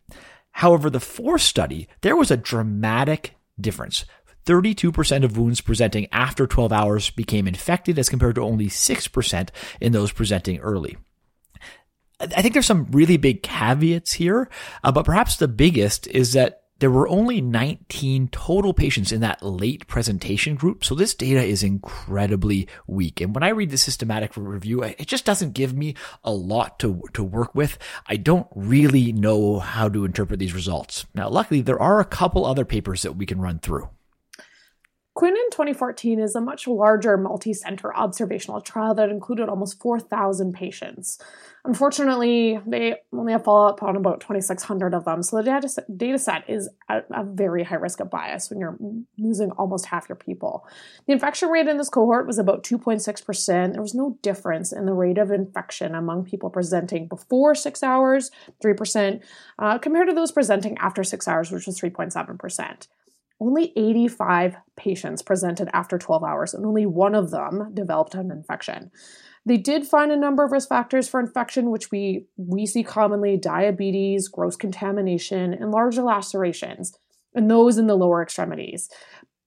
However, 0.54 0.90
the 0.90 1.00
fourth 1.00 1.44
study, 1.44 1.88
there 2.02 2.16
was 2.16 2.32
a 2.32 2.38
dramatic 2.38 3.36
difference. 3.62 4.06
32% 4.48 5.24
of 5.24 5.38
wounds 5.38 5.62
presenting 5.62 6.08
after 6.12 6.48
12 6.48 6.74
hours 6.74 7.12
became 7.12 7.48
infected 7.48 8.00
as 8.00 8.10
compared 8.10 8.34
to 8.36 8.42
only 8.42 8.66
6% 8.66 9.50
in 9.80 9.92
those 9.92 10.12
presenting 10.12 10.58
early. 10.60 10.98
I 12.20 12.42
think 12.42 12.54
there's 12.54 12.66
some 12.66 12.88
really 12.92 13.18
big 13.18 13.44
caveats 13.44 14.14
here, 14.14 14.50
uh, 14.84 14.92
but 14.92 15.06
perhaps 15.06 15.38
the 15.38 15.48
biggest 15.48 16.08
is 16.08 16.34
that 16.34 16.59
there 16.80 16.92
were 16.92 17.08
only 17.08 17.42
19 17.42 18.30
total 18.30 18.74
patients 18.74 19.12
in 19.12 19.22
that 19.22 19.44
late 19.44 19.88
presentation 19.88 20.56
group. 20.56 20.84
So 20.84 20.96
this 20.96 21.14
data 21.14 21.44
is 21.44 21.64
incredibly 21.64 22.68
weak. 22.88 23.22
And 23.22 23.36
when 23.36 23.44
I 23.44 23.50
read 23.50 23.70
the 23.70 23.78
systematic 23.78 24.32
review, 24.36 24.84
it 24.84 25.06
just 25.06 25.26
doesn't 25.26 25.54
give 25.54 25.74
me 25.74 25.96
a 26.24 26.32
lot 26.32 26.80
to, 26.80 27.04
to 27.14 27.24
work 27.24 27.54
with. 27.54 27.78
I 28.08 28.16
don't 28.16 28.48
really 28.56 29.12
know 29.12 29.60
how 29.60 29.90
to 29.90 30.06
interpret 30.06 30.40
these 30.40 30.54
results. 30.54 31.06
Now, 31.14 31.30
luckily, 31.30 31.62
there 31.62 31.82
are 31.82 32.00
a 32.00 32.06
couple 32.06 32.46
other 32.46 32.66
papers 32.66 33.02
that 33.04 33.14
we 33.14 33.26
can 33.26 33.42
run 33.42 33.60
through. 33.60 33.90
Quinn 35.20 35.36
in 35.36 35.50
2014 35.52 36.18
is 36.18 36.34
a 36.34 36.40
much 36.40 36.66
larger 36.66 37.18
multi 37.18 37.54
center 37.54 37.94
observational 37.94 38.62
trial 38.62 38.96
that 38.96 39.10
included 39.10 39.50
almost 39.50 39.78
4,000 39.82 40.54
patients. 40.54 41.20
Unfortunately, 41.66 42.58
they 42.66 42.96
only 43.12 43.34
have 43.34 43.44
follow 43.44 43.68
up 43.68 43.84
on 43.84 43.98
about 43.98 44.22
2,600 44.22 44.94
of 44.94 45.04
them, 45.04 45.22
so 45.22 45.36
the 45.36 45.44
data, 45.44 45.86
data 45.98 46.18
set 46.18 46.50
is 46.50 46.70
at 46.88 47.06
a 47.12 47.26
very 47.26 47.66
high 47.66 47.76
risk 47.76 48.00
of 48.00 48.10
bias 48.10 48.50
when 48.50 48.62
you're 48.62 48.78
losing 49.18 49.52
almost 49.52 49.88
half 49.88 50.08
your 50.08 50.16
people. 50.16 50.66
The 51.06 51.12
infection 51.12 51.50
rate 51.50 51.68
in 51.68 51.76
this 51.76 51.90
cohort 51.90 52.26
was 52.26 52.40
about 52.40 52.64
2.6%. 52.64 53.74
There 53.74 53.82
was 53.82 53.94
no 53.94 54.18
difference 54.22 54.72
in 54.72 54.86
the 54.86 54.94
rate 54.94 55.18
of 55.18 55.32
infection 55.32 55.96
among 55.96 56.24
people 56.24 56.50
presenting 56.50 57.10
before 57.10 57.56
six 57.56 57.84
hours, 57.84 58.32
3%, 58.64 59.22
uh, 59.60 59.80
compared 59.80 60.08
to 60.08 60.16
those 60.16 60.32
presenting 60.32 60.78
after 60.78 61.04
six 61.04 61.28
hours, 61.28 61.52
which 61.52 61.66
was 61.66 61.78
3.7%. 61.78 62.88
Only 63.42 63.72
85 63.76 64.58
patients 64.76 65.22
presented 65.22 65.70
after 65.74 65.98
12 65.98 66.24
hours, 66.24 66.54
and 66.54 66.66
only 66.66 66.86
one 66.86 67.16
of 67.16 67.32
them 67.32 67.72
developed 67.74 68.16
an 68.16 68.32
infection. 68.32 68.92
They 69.46 69.58
did 69.58 69.88
find 69.88 70.12
a 70.12 70.18
number 70.18 70.44
of 70.44 70.52
risk 70.52 70.68
factors 70.68 71.08
for 71.08 71.20
infection, 71.20 71.72
which 71.72 71.90
we, 71.90 72.26
we 72.36 72.66
see 72.66 72.84
commonly 72.84 73.38
diabetes, 73.38 74.28
gross 74.28 74.56
contamination, 74.56 75.54
and 75.54 75.72
larger 75.72 76.02
lacerations, 76.02 76.94
and 77.34 77.50
those 77.50 77.78
in 77.78 77.88
the 77.88 77.96
lower 77.96 78.22
extremities. 78.22 78.90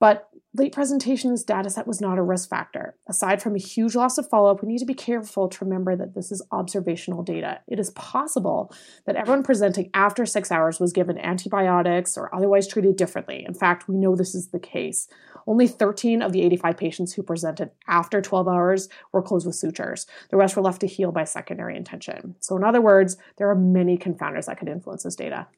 But 0.00 0.28
late 0.54 0.73
presentation 0.73 1.30
this 1.30 1.44
data 1.44 1.71
set 1.71 1.87
was 1.87 2.00
not 2.00 2.18
a 2.18 2.23
risk 2.23 2.50
factor. 2.50 2.94
Aside 3.09 3.40
from 3.40 3.54
a 3.54 3.61
huge 3.61 3.94
loss 3.94 4.18
of 4.18 4.28
follow 4.28 4.50
up, 4.50 4.62
we 4.62 4.68
need 4.68 4.78
to 4.78 4.85
be 4.85 4.94
careful 4.94 5.49
to 5.49 5.64
remember 5.64 5.97
that 5.97 6.14
this 6.14 6.30
is 6.30 6.47
observational 6.50 7.23
data. 7.23 7.61
It 7.66 7.78
is 7.78 7.90
possible 7.90 8.73
that 9.06 9.16
everyone 9.16 9.44
presenting 9.44 9.90
after 9.94 10.26
six 10.26 10.52
hours 10.52 10.78
was 10.78 10.92
given 10.92 11.18
antibiotics 11.18 12.18
or 12.18 12.35
otherwise 12.35 12.68
treated 12.68 12.97
differently. 12.97 13.44
In 13.47 13.54
fact, 13.54 13.88
we 13.88 13.97
know 13.97 14.14
this 14.14 14.35
is 14.35 14.49
the 14.49 14.61
case. 14.61 15.09
Only 15.47 15.66
13 15.66 16.23
of 16.23 16.32
the 16.32 16.42
85 16.42 16.76
patients 16.76 17.12
who 17.14 17.23
presented 17.23 17.71
after 17.88 18.21
12 18.21 18.47
hours 18.47 18.88
were 19.12 19.23
closed 19.23 19.47
with 19.47 19.56
sutures. 19.56 20.06
The 20.30 20.37
rest 20.37 20.54
were 20.54 20.62
left 20.62 20.80
to 20.82 20.87
heal 20.87 21.12
by 21.12 21.25
secondary 21.25 21.76
intention. 21.76 22.37
So, 22.40 22.56
in 22.56 22.62
other 22.62 22.80
words, 22.80 23.16
there 23.38 23.50
are 23.50 23.56
many 23.56 23.97
confounders 23.97 24.47
that 24.47 24.59
could 24.59 24.68
influence 24.68 25.02
this 25.02 25.16
data. 25.16 25.49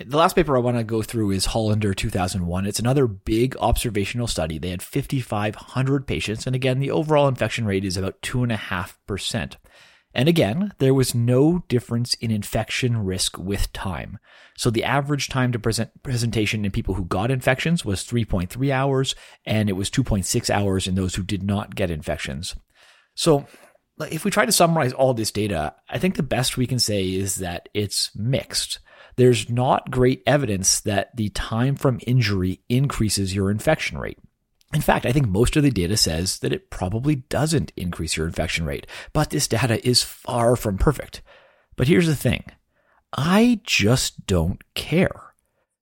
The 0.00 0.16
last 0.16 0.34
paper 0.34 0.56
I 0.56 0.60
want 0.60 0.78
to 0.78 0.84
go 0.84 1.02
through 1.02 1.32
is 1.32 1.46
Hollander 1.46 1.92
2001. 1.92 2.66
It's 2.66 2.78
another 2.78 3.06
big 3.06 3.54
observational 3.58 4.26
study. 4.26 4.58
They 4.58 4.70
had 4.70 4.82
5,500 4.82 6.06
patients, 6.06 6.46
and 6.46 6.56
again, 6.56 6.78
the 6.78 6.90
overall 6.90 7.28
infection 7.28 7.66
rate 7.66 7.84
is 7.84 7.98
about 7.98 8.22
2.5%. 8.22 9.56
And 10.14 10.28
again, 10.28 10.72
there 10.78 10.94
was 10.94 11.14
no 11.14 11.64
difference 11.68 12.14
in 12.14 12.30
infection 12.30 13.04
risk 13.04 13.38
with 13.38 13.72
time. 13.72 14.18
So 14.56 14.70
the 14.70 14.84
average 14.84 15.28
time 15.28 15.52
to 15.52 15.58
present 15.58 16.02
presentation 16.02 16.64
in 16.64 16.70
people 16.70 16.94
who 16.94 17.04
got 17.04 17.30
infections 17.30 17.84
was 17.84 18.04
3.3 18.04 18.70
hours, 18.70 19.14
and 19.44 19.68
it 19.68 19.74
was 19.74 19.90
2.6 19.90 20.50
hours 20.50 20.86
in 20.86 20.94
those 20.94 21.14
who 21.14 21.22
did 21.22 21.42
not 21.42 21.74
get 21.74 21.90
infections. 21.90 22.56
So 23.14 23.46
if 24.10 24.24
we 24.24 24.30
try 24.30 24.46
to 24.46 24.52
summarize 24.52 24.94
all 24.94 25.12
this 25.12 25.30
data, 25.30 25.74
I 25.88 25.98
think 25.98 26.16
the 26.16 26.22
best 26.22 26.56
we 26.56 26.66
can 26.66 26.78
say 26.78 27.12
is 27.12 27.36
that 27.36 27.68
it's 27.74 28.10
mixed 28.14 28.78
there's 29.16 29.48
not 29.50 29.90
great 29.90 30.22
evidence 30.26 30.80
that 30.80 31.14
the 31.16 31.28
time 31.30 31.76
from 31.76 32.00
injury 32.06 32.60
increases 32.68 33.34
your 33.34 33.50
infection 33.50 33.98
rate. 33.98 34.18
In 34.74 34.80
fact, 34.80 35.04
I 35.04 35.12
think 35.12 35.28
most 35.28 35.56
of 35.56 35.62
the 35.62 35.70
data 35.70 35.96
says 35.96 36.38
that 36.38 36.52
it 36.52 36.70
probably 36.70 37.16
doesn't 37.16 37.72
increase 37.76 38.16
your 38.16 38.26
infection 38.26 38.64
rate, 38.64 38.86
but 39.12 39.30
this 39.30 39.46
data 39.46 39.86
is 39.86 40.02
far 40.02 40.56
from 40.56 40.78
perfect. 40.78 41.20
But 41.76 41.88
here's 41.88 42.06
the 42.06 42.16
thing 42.16 42.44
I 43.12 43.60
just 43.64 44.26
don't 44.26 44.62
care. 44.74 45.34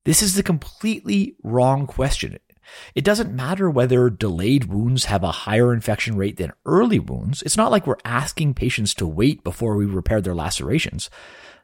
This 0.04 0.22
is 0.22 0.34
the 0.34 0.42
completely 0.42 1.36
wrong 1.44 1.86
question. 1.86 2.38
It 2.94 3.04
doesn't 3.04 3.34
matter 3.34 3.68
whether 3.68 4.10
delayed 4.10 4.64
wounds 4.64 5.06
have 5.06 5.22
a 5.22 5.32
higher 5.32 5.72
infection 5.72 6.16
rate 6.16 6.36
than 6.36 6.52
early 6.64 6.98
wounds. 6.98 7.42
It's 7.42 7.56
not 7.56 7.70
like 7.70 7.86
we're 7.86 7.96
asking 8.04 8.54
patients 8.54 8.94
to 8.94 9.06
wait 9.06 9.44
before 9.44 9.76
we 9.76 9.86
repair 9.86 10.20
their 10.20 10.34
lacerations. 10.34 11.10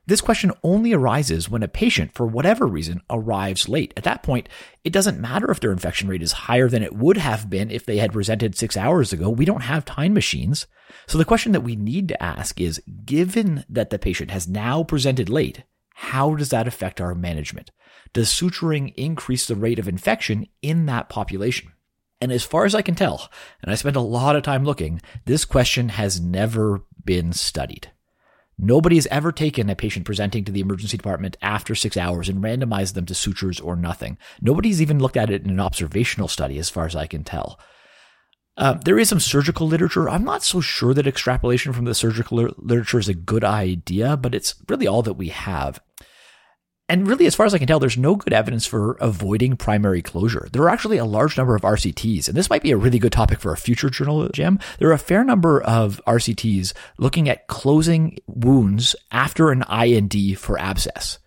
This 0.08 0.20
question 0.20 0.52
only 0.62 0.92
arises 0.92 1.50
when 1.50 1.64
a 1.64 1.68
patient, 1.68 2.14
for 2.14 2.26
whatever 2.26 2.64
reason, 2.64 3.02
arrives 3.10 3.68
late. 3.68 3.92
At 3.96 4.04
that 4.04 4.22
point, 4.22 4.48
it 4.84 4.92
doesn't 4.92 5.20
matter 5.20 5.50
if 5.50 5.58
their 5.58 5.72
infection 5.72 6.08
rate 6.08 6.22
is 6.22 6.32
higher 6.32 6.68
than 6.68 6.84
it 6.84 6.94
would 6.94 7.16
have 7.16 7.50
been 7.50 7.72
if 7.72 7.84
they 7.84 7.96
had 7.96 8.12
presented 8.12 8.56
six 8.56 8.76
hours 8.76 9.12
ago. 9.12 9.28
We 9.28 9.44
don't 9.44 9.62
have 9.62 9.84
time 9.84 10.14
machines. 10.14 10.68
So 11.08 11.18
the 11.18 11.24
question 11.24 11.50
that 11.52 11.62
we 11.62 11.74
need 11.74 12.06
to 12.08 12.22
ask 12.22 12.60
is, 12.60 12.80
given 13.04 13.64
that 13.68 13.90
the 13.90 13.98
patient 13.98 14.30
has 14.30 14.46
now 14.46 14.84
presented 14.84 15.28
late, 15.28 15.64
how 15.94 16.36
does 16.36 16.50
that 16.50 16.68
affect 16.68 17.00
our 17.00 17.14
management? 17.14 17.72
Does 18.12 18.28
suturing 18.28 18.94
increase 18.96 19.46
the 19.46 19.56
rate 19.56 19.80
of 19.80 19.88
infection 19.88 20.46
in 20.62 20.86
that 20.86 21.08
population? 21.08 21.72
And 22.20 22.30
as 22.30 22.44
far 22.44 22.64
as 22.64 22.76
I 22.76 22.82
can 22.82 22.94
tell, 22.94 23.28
and 23.60 23.72
I 23.72 23.74
spent 23.74 23.96
a 23.96 24.00
lot 24.00 24.36
of 24.36 24.44
time 24.44 24.64
looking, 24.64 25.02
this 25.24 25.44
question 25.44 25.88
has 25.88 26.20
never 26.20 26.84
been 27.04 27.32
studied. 27.32 27.90
Nobody 28.58 28.96
has 28.96 29.06
ever 29.08 29.32
taken 29.32 29.68
a 29.68 29.76
patient 29.76 30.06
presenting 30.06 30.44
to 30.44 30.52
the 30.52 30.60
emergency 30.60 30.96
department 30.96 31.36
after 31.42 31.74
six 31.74 31.96
hours 31.96 32.28
and 32.28 32.42
randomized 32.42 32.94
them 32.94 33.04
to 33.06 33.14
sutures 33.14 33.60
or 33.60 33.76
nothing. 33.76 34.16
Nobody's 34.40 34.80
even 34.80 34.98
looked 34.98 35.18
at 35.18 35.28
it 35.28 35.44
in 35.44 35.50
an 35.50 35.60
observational 35.60 36.28
study, 36.28 36.58
as 36.58 36.70
far 36.70 36.86
as 36.86 36.96
I 36.96 37.06
can 37.06 37.22
tell. 37.22 37.60
Uh, 38.56 38.72
there 38.72 38.98
is 38.98 39.10
some 39.10 39.20
surgical 39.20 39.66
literature. 39.66 40.08
I'm 40.08 40.24
not 40.24 40.42
so 40.42 40.62
sure 40.62 40.94
that 40.94 41.06
extrapolation 41.06 41.74
from 41.74 41.84
the 41.84 41.94
surgical 41.94 42.48
literature 42.56 42.98
is 42.98 43.08
a 43.08 43.14
good 43.14 43.44
idea, 43.44 44.16
but 44.16 44.34
it's 44.34 44.54
really 44.68 44.86
all 44.86 45.02
that 45.02 45.14
we 45.14 45.28
have. 45.28 45.78
And 46.88 47.08
really, 47.08 47.26
as 47.26 47.34
far 47.34 47.46
as 47.46 47.54
I 47.54 47.58
can 47.58 47.66
tell, 47.66 47.80
there's 47.80 47.98
no 47.98 48.14
good 48.14 48.32
evidence 48.32 48.64
for 48.64 48.92
avoiding 49.00 49.56
primary 49.56 50.02
closure. 50.02 50.48
There 50.52 50.62
are 50.62 50.68
actually 50.68 50.98
a 50.98 51.04
large 51.04 51.36
number 51.36 51.56
of 51.56 51.62
RCTs, 51.62 52.28
and 52.28 52.36
this 52.36 52.48
might 52.48 52.62
be 52.62 52.70
a 52.70 52.76
really 52.76 53.00
good 53.00 53.12
topic 53.12 53.40
for 53.40 53.52
a 53.52 53.56
future 53.56 53.90
journal, 53.90 54.28
Jam. 54.28 54.60
There 54.78 54.88
are 54.88 54.92
a 54.92 54.98
fair 54.98 55.24
number 55.24 55.60
of 55.60 56.00
RCTs 56.06 56.74
looking 56.98 57.28
at 57.28 57.48
closing 57.48 58.18
wounds 58.28 58.94
after 59.10 59.50
an 59.50 59.64
I&D 59.64 60.34
for 60.34 60.60
abscess. 60.60 61.18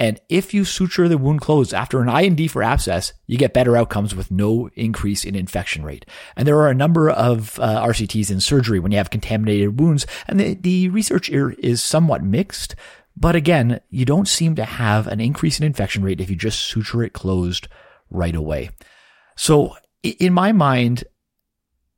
And 0.00 0.18
if 0.30 0.54
you 0.54 0.64
suture 0.64 1.08
the 1.08 1.18
wound 1.18 1.42
closed 1.42 1.74
after 1.74 2.00
an 2.00 2.08
I&D 2.08 2.48
for 2.48 2.62
abscess, 2.62 3.12
you 3.26 3.36
get 3.36 3.52
better 3.52 3.76
outcomes 3.76 4.14
with 4.14 4.30
no 4.30 4.70
increase 4.74 5.26
in 5.26 5.36
infection 5.36 5.84
rate. 5.84 6.06
And 6.36 6.48
there 6.48 6.56
are 6.56 6.70
a 6.70 6.74
number 6.74 7.10
of 7.10 7.60
uh, 7.60 7.84
RCTs 7.84 8.30
in 8.30 8.40
surgery 8.40 8.80
when 8.80 8.92
you 8.92 8.98
have 8.98 9.10
contaminated 9.10 9.78
wounds, 9.78 10.06
and 10.26 10.40
the, 10.40 10.54
the 10.54 10.88
research 10.88 11.26
here 11.26 11.50
is 11.50 11.82
somewhat 11.82 12.24
mixed. 12.24 12.74
But 13.16 13.36
again, 13.36 13.80
you 13.90 14.04
don't 14.04 14.28
seem 14.28 14.54
to 14.54 14.64
have 14.64 15.06
an 15.06 15.20
increase 15.20 15.58
in 15.58 15.66
infection 15.66 16.02
rate 16.02 16.20
if 16.20 16.30
you 16.30 16.36
just 16.36 16.60
suture 16.60 17.02
it 17.02 17.12
closed 17.12 17.68
right 18.10 18.34
away. 18.34 18.70
So 19.36 19.76
in 20.02 20.32
my 20.32 20.52
mind, 20.52 21.04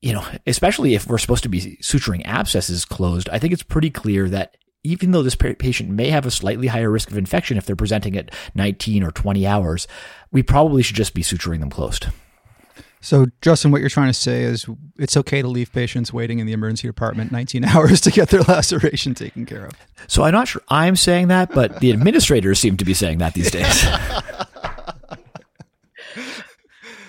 you 0.01 0.13
know, 0.13 0.27
especially 0.47 0.95
if 0.95 1.07
we're 1.07 1.19
supposed 1.19 1.45
to 1.45 1.49
be 1.49 1.79
suturing 1.81 2.23
abscesses 2.25 2.85
closed, 2.85 3.29
I 3.31 3.39
think 3.39 3.53
it's 3.53 3.63
pretty 3.63 3.91
clear 3.91 4.29
that 4.29 4.57
even 4.85 5.13
though 5.13 5.23
this 5.23 5.37
patient 5.37 5.91
may 5.91 6.11
have 6.11 6.27
a 6.27 6.31
slightly 6.31 6.67
higher 6.67 6.91
risk 6.91 7.11
of 7.11 7.17
infection 7.17 7.57
if 7.57 7.67
they're 7.67 7.77
presenting 7.77 8.17
at 8.17 8.35
19 8.57 9.05
or 9.05 9.13
20 9.13 9.47
hours, 9.47 9.87
we 10.33 10.43
probably 10.43 10.83
should 10.83 10.97
just 10.97 11.15
be 11.15 11.23
suturing 11.23 11.61
them 11.61 11.71
closed. 11.71 12.09
So, 13.03 13.27
Justin, 13.43 13.73
what 13.73 13.81
you're 13.81 13.91
trying 13.91 14.09
to 14.09 14.15
say 14.15 14.45
is 14.45 14.65
it's 14.97 15.17
okay 15.17 15.43
to 15.43 15.49
leave 15.49 15.73
patients 15.73 16.13
waiting 16.13 16.39
in 16.39 16.47
the 16.47 16.53
emergency 16.53 16.87
department 16.87 17.33
19 17.33 17.65
hours 17.67 18.01
to 18.03 18.11
get 18.11 18.29
their 18.29 18.43
laceration 18.43 19.15
taken 19.15 19.45
care 19.45 19.67
of. 19.67 19.73
So, 20.07 20.23
I'm 20.23 20.33
not 20.33 20.49
sure 20.49 20.63
I'm 20.69 20.97
saying 20.97 21.29
that, 21.29 21.53
but 21.53 21.81
the 21.81 21.91
administrators 21.91 22.61
seem 22.61 22.77
to 22.79 22.85
be 22.85 22.95
saying 22.95 23.19
that 23.19 23.35
these 23.35 23.51
days. 23.51 23.85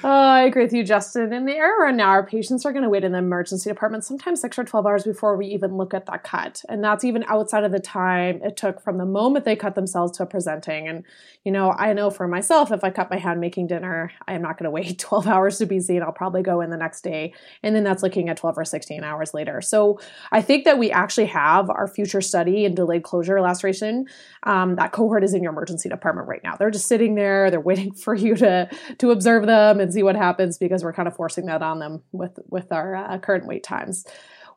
Oh, 0.06 0.10
I 0.10 0.42
agree 0.42 0.64
with 0.64 0.74
you, 0.74 0.84
Justin. 0.84 1.32
In 1.32 1.46
the 1.46 1.54
era 1.54 1.90
now, 1.94 2.10
our 2.10 2.26
patients 2.26 2.66
are 2.66 2.74
going 2.74 2.84
to 2.84 2.90
wait 2.90 3.06
in 3.06 3.14
the 3.14 3.20
emergency 3.20 3.70
department 3.70 4.04
sometimes 4.04 4.42
six 4.42 4.60
or 4.60 4.66
12 4.66 4.86
hours 4.86 5.04
before 5.06 5.38
we 5.38 5.48
even 5.48 5.78
look 5.78 5.94
at 5.94 6.08
that 6.08 6.24
cut. 6.24 6.62
And 6.68 6.84
that's 6.84 7.06
even 7.06 7.24
outside 7.30 7.64
of 7.64 7.72
the 7.72 7.80
time 7.80 8.42
it 8.44 8.58
took 8.58 8.82
from 8.82 8.98
the 8.98 9.06
moment 9.06 9.46
they 9.46 9.56
cut 9.56 9.76
themselves 9.76 10.18
to 10.18 10.26
presenting. 10.26 10.90
And, 10.90 11.06
you 11.46 11.54
know, 11.54 11.72
I 11.72 11.94
know 11.94 12.10
for 12.10 12.28
myself, 12.28 12.70
if 12.74 12.84
I 12.84 12.90
cut 12.90 13.12
my 13.12 13.18
hand 13.18 13.40
making 13.40 13.68
dinner, 13.68 14.12
I 14.28 14.34
am 14.34 14.42
not 14.42 14.58
going 14.58 14.66
to 14.66 14.72
wait 14.72 15.00
12 15.00 15.26
hours 15.26 15.58
to 15.60 15.66
be 15.66 15.80
seen. 15.80 16.02
I'll 16.04 16.12
probably 16.12 16.42
go 16.44 16.60
in 16.60 16.70
the 16.70 16.76
next 16.76 17.00
day. 17.02 17.34
And 17.62 17.74
then 17.74 17.86
that's 17.86 18.04
looking 18.04 18.28
at 18.28 18.36
12 18.36 18.58
or 18.58 18.66
16 18.66 19.06
hours 19.06 19.34
later. 19.34 19.62
So 19.62 20.02
I 20.34 20.42
think 20.42 20.66
that 20.66 20.78
we 20.78 20.92
actually 20.92 21.28
have 21.28 21.70
our 21.70 21.88
future 21.88 22.20
study 22.20 22.66
in 22.66 22.76
delayed 22.76 23.04
closure 23.04 23.40
laceration. 23.40 24.08
Um, 24.44 24.76
that 24.76 24.92
cohort 24.92 25.24
is 25.24 25.34
in 25.34 25.44
your 25.44 25.54
emergency 25.54 25.88
department 25.88 26.28
right 26.28 26.44
now. 26.44 26.58
They're 26.58 26.72
just 26.72 26.88
sitting 26.88 27.16
there, 27.16 27.50
they're 27.50 27.62
waiting 27.62 27.94
for 27.94 28.14
you 28.14 28.36
to, 28.36 28.70
to 28.98 29.12
observe 29.12 29.46
them 29.46 29.80
and 29.80 29.93
see 29.94 30.04
what 30.04 30.16
happens 30.16 30.58
because 30.58 30.84
we're 30.84 30.94
kind 30.94 31.08
of 31.08 31.16
forcing 31.16 31.46
that 31.48 31.62
on 31.62 31.80
them 31.80 32.04
with 32.12 32.40
with 32.50 32.72
our 32.72 32.96
uh, 32.96 33.18
current 33.20 33.48
wait 33.48 33.64
times. 33.64 34.06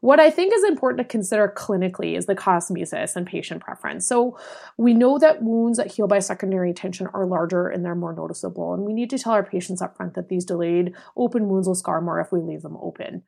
What 0.00 0.20
I 0.20 0.30
think 0.30 0.52
is 0.54 0.62
important 0.64 0.98
to 0.98 1.04
consider 1.04 1.52
clinically 1.56 2.16
is 2.16 2.26
the 2.26 2.34
cosmesis 2.34 3.16
and 3.16 3.26
patient 3.26 3.62
preference. 3.62 4.06
So, 4.06 4.38
we 4.76 4.94
know 4.94 5.18
that 5.18 5.42
wounds 5.42 5.78
that 5.78 5.92
heal 5.92 6.06
by 6.06 6.18
secondary 6.18 6.68
intention 6.68 7.08
are 7.14 7.26
larger 7.26 7.68
and 7.68 7.84
they're 7.84 7.94
more 7.94 8.14
noticeable. 8.14 8.74
And 8.74 8.84
we 8.84 8.92
need 8.92 9.10
to 9.10 9.18
tell 9.18 9.32
our 9.32 9.44
patients 9.44 9.80
up 9.80 9.96
front 9.96 10.14
that 10.14 10.28
these 10.28 10.44
delayed 10.44 10.94
open 11.16 11.48
wounds 11.48 11.66
will 11.66 11.74
scar 11.74 12.00
more 12.00 12.20
if 12.20 12.30
we 12.30 12.40
leave 12.40 12.62
them 12.62 12.76
open. 12.80 13.22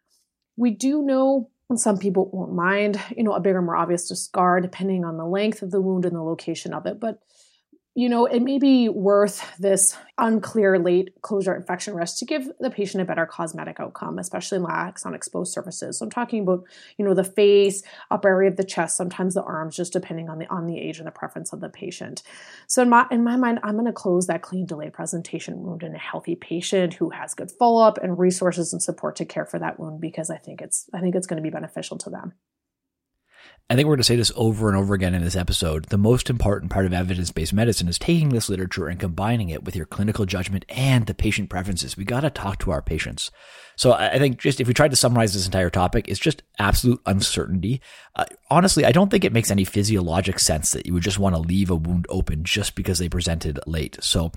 We 0.56 0.70
do 0.70 1.02
know 1.02 1.50
some 1.76 1.98
people 1.98 2.30
won't 2.32 2.54
mind, 2.54 3.00
you 3.16 3.22
know, 3.22 3.32
a 3.32 3.40
bigger, 3.40 3.60
more 3.60 3.76
obvious 3.76 4.08
scar 4.08 4.60
depending 4.60 5.04
on 5.04 5.18
the 5.18 5.26
length 5.26 5.62
of 5.62 5.70
the 5.70 5.80
wound 5.80 6.04
and 6.04 6.16
the 6.16 6.22
location 6.22 6.72
of 6.72 6.86
it. 6.86 6.98
But 6.98 7.20
you 7.98 8.08
know, 8.08 8.26
it 8.26 8.42
may 8.42 8.60
be 8.60 8.88
worth 8.88 9.44
this 9.58 9.96
unclear 10.18 10.78
late 10.78 11.20
closure 11.22 11.52
infection 11.52 11.96
risk 11.96 12.18
to 12.18 12.24
give 12.24 12.48
the 12.60 12.70
patient 12.70 13.02
a 13.02 13.04
better 13.04 13.26
cosmetic 13.26 13.80
outcome, 13.80 14.20
especially 14.20 14.54
in 14.54 14.62
lax 14.62 15.04
on 15.04 15.14
exposed 15.14 15.52
surfaces. 15.52 15.98
So 15.98 16.04
I'm 16.04 16.10
talking 16.10 16.42
about, 16.42 16.62
you 16.96 17.04
know, 17.04 17.12
the 17.12 17.24
face, 17.24 17.82
upper 18.08 18.28
area 18.28 18.50
of 18.50 18.56
the 18.56 18.62
chest, 18.62 18.96
sometimes 18.96 19.34
the 19.34 19.42
arms, 19.42 19.74
just 19.74 19.92
depending 19.92 20.30
on 20.30 20.38
the 20.38 20.46
on 20.46 20.68
the 20.68 20.78
age 20.78 20.98
and 20.98 21.08
the 21.08 21.10
preference 21.10 21.52
of 21.52 21.58
the 21.58 21.68
patient. 21.68 22.22
So 22.68 22.82
in 22.82 22.88
my 22.88 23.04
in 23.10 23.24
my 23.24 23.34
mind, 23.34 23.58
I'm 23.64 23.74
going 23.74 23.86
to 23.86 23.92
close 23.92 24.28
that 24.28 24.42
clean 24.42 24.64
delay 24.64 24.90
presentation 24.90 25.60
wound 25.64 25.82
in 25.82 25.96
a 25.96 25.98
healthy 25.98 26.36
patient 26.36 26.94
who 26.94 27.10
has 27.10 27.34
good 27.34 27.50
follow 27.50 27.84
up 27.84 27.98
and 27.98 28.16
resources 28.16 28.72
and 28.72 28.80
support 28.80 29.16
to 29.16 29.24
care 29.24 29.44
for 29.44 29.58
that 29.58 29.80
wound 29.80 30.00
because 30.00 30.30
I 30.30 30.36
think 30.36 30.62
it's 30.62 30.88
I 30.94 31.00
think 31.00 31.16
it's 31.16 31.26
going 31.26 31.38
to 31.38 31.42
be 31.42 31.50
beneficial 31.50 31.98
to 31.98 32.10
them. 32.10 32.34
I 33.70 33.74
think 33.74 33.84
we're 33.86 33.96
going 33.96 33.98
to 33.98 34.04
say 34.04 34.16
this 34.16 34.32
over 34.34 34.68
and 34.68 34.78
over 34.78 34.94
again 34.94 35.14
in 35.14 35.22
this 35.22 35.36
episode. 35.36 35.84
The 35.86 35.98
most 35.98 36.30
important 36.30 36.72
part 36.72 36.86
of 36.86 36.94
evidence 36.94 37.30
based 37.30 37.52
medicine 37.52 37.86
is 37.86 37.98
taking 37.98 38.30
this 38.30 38.48
literature 38.48 38.88
and 38.88 38.98
combining 38.98 39.50
it 39.50 39.62
with 39.62 39.76
your 39.76 39.84
clinical 39.84 40.24
judgment 40.24 40.64
and 40.70 41.04
the 41.04 41.12
patient 41.12 41.50
preferences. 41.50 41.94
We 41.94 42.06
got 42.06 42.20
to 42.20 42.30
talk 42.30 42.60
to 42.60 42.70
our 42.70 42.80
patients. 42.80 43.30
So 43.76 43.92
I 43.92 44.18
think 44.18 44.38
just 44.40 44.58
if 44.58 44.68
we 44.68 44.72
tried 44.72 44.92
to 44.92 44.96
summarize 44.96 45.34
this 45.34 45.44
entire 45.44 45.68
topic, 45.68 46.08
it's 46.08 46.18
just 46.18 46.42
absolute 46.58 47.02
uncertainty. 47.04 47.82
Uh, 48.16 48.24
honestly, 48.50 48.86
I 48.86 48.92
don't 48.92 49.10
think 49.10 49.26
it 49.26 49.34
makes 49.34 49.50
any 49.50 49.64
physiologic 49.64 50.38
sense 50.38 50.70
that 50.70 50.86
you 50.86 50.94
would 50.94 51.02
just 51.02 51.18
want 51.18 51.34
to 51.34 51.40
leave 51.42 51.68
a 51.68 51.76
wound 51.76 52.06
open 52.08 52.44
just 52.44 52.74
because 52.74 52.98
they 52.98 53.10
presented 53.10 53.60
late. 53.66 53.98
So 54.00 54.32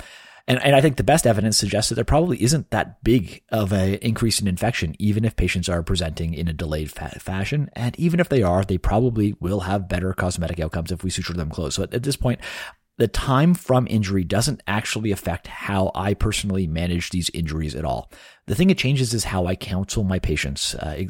and, 0.48 0.62
and 0.64 0.76
I 0.76 0.82
think 0.82 0.98
the 0.98 1.04
best 1.04 1.28
evidence 1.28 1.58
suggests 1.58 1.90
that 1.90 1.96
there 1.96 2.04
probably 2.04 2.42
isn't 2.42 2.72
that 2.72 3.04
big 3.04 3.44
of 3.50 3.72
an 3.72 3.96
increase 3.96 4.40
in 4.40 4.48
infection, 4.48 4.96
even 5.00 5.26
if 5.26 5.36
patients 5.36 5.70
are 5.70 5.84
presenting 5.84 6.34
in 6.34 6.48
a 6.48 6.54
delayed 6.54 6.92
fa- 6.92 7.20
fashion. 7.20 7.70
And 7.74 7.98
even 8.00 8.20
if 8.20 8.30
they 8.30 8.44
are, 8.44 8.64
they 8.64 8.78
probably 8.78 9.36
will 9.40 9.62
have 9.62 9.90
better 9.90 10.14
cosmetic 10.14 10.60
outcomes 10.60 10.92
if 10.92 11.04
we 11.04 11.10
suture 11.10 11.34
them 11.34 11.50
closed. 11.50 11.76
So 11.76 11.84
at, 11.84 11.94
at 11.94 12.04
this 12.04 12.16
point, 12.16 12.40
the 12.98 13.08
time 13.08 13.54
from 13.54 13.88
injury 13.90 14.24
doesn't 14.24 14.62
actually 14.68 15.12
affect 15.12 15.48
how 15.48 15.92
I 15.96 16.14
personally 16.14 16.68
manage 16.68 17.10
these 17.10 17.32
injuries 17.34 17.76
at 17.76 17.86
all. 17.86 18.12
The 18.48 18.56
thing 18.56 18.70
it 18.70 18.78
changes 18.78 19.14
is 19.14 19.26
how 19.26 19.46
I 19.46 19.56
counsel 19.56 20.04
my 20.04 20.20
patients. 20.20 20.76
Uh, 20.76 21.06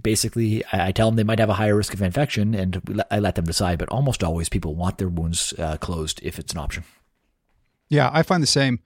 basically, 0.00 0.62
I 0.72 0.92
tell 0.92 1.08
them 1.08 1.16
they 1.16 1.24
might 1.24 1.38
have 1.38 1.50
a 1.50 1.54
higher 1.54 1.76
risk 1.76 1.94
of 1.94 2.02
infection 2.02 2.54
and 2.54 3.02
I 3.10 3.18
let 3.18 3.34
them 3.34 3.44
decide, 3.44 3.78
but 3.78 3.88
almost 3.88 4.22
always 4.22 4.48
people 4.48 4.74
want 4.74 4.98
their 4.98 5.08
wounds 5.08 5.52
uh, 5.58 5.76
closed 5.78 6.20
if 6.22 6.38
it's 6.38 6.52
an 6.52 6.58
option. 6.58 6.84
Yeah, 7.88 8.10
I 8.12 8.22
find 8.22 8.42
the 8.42 8.48
same. 8.48 8.80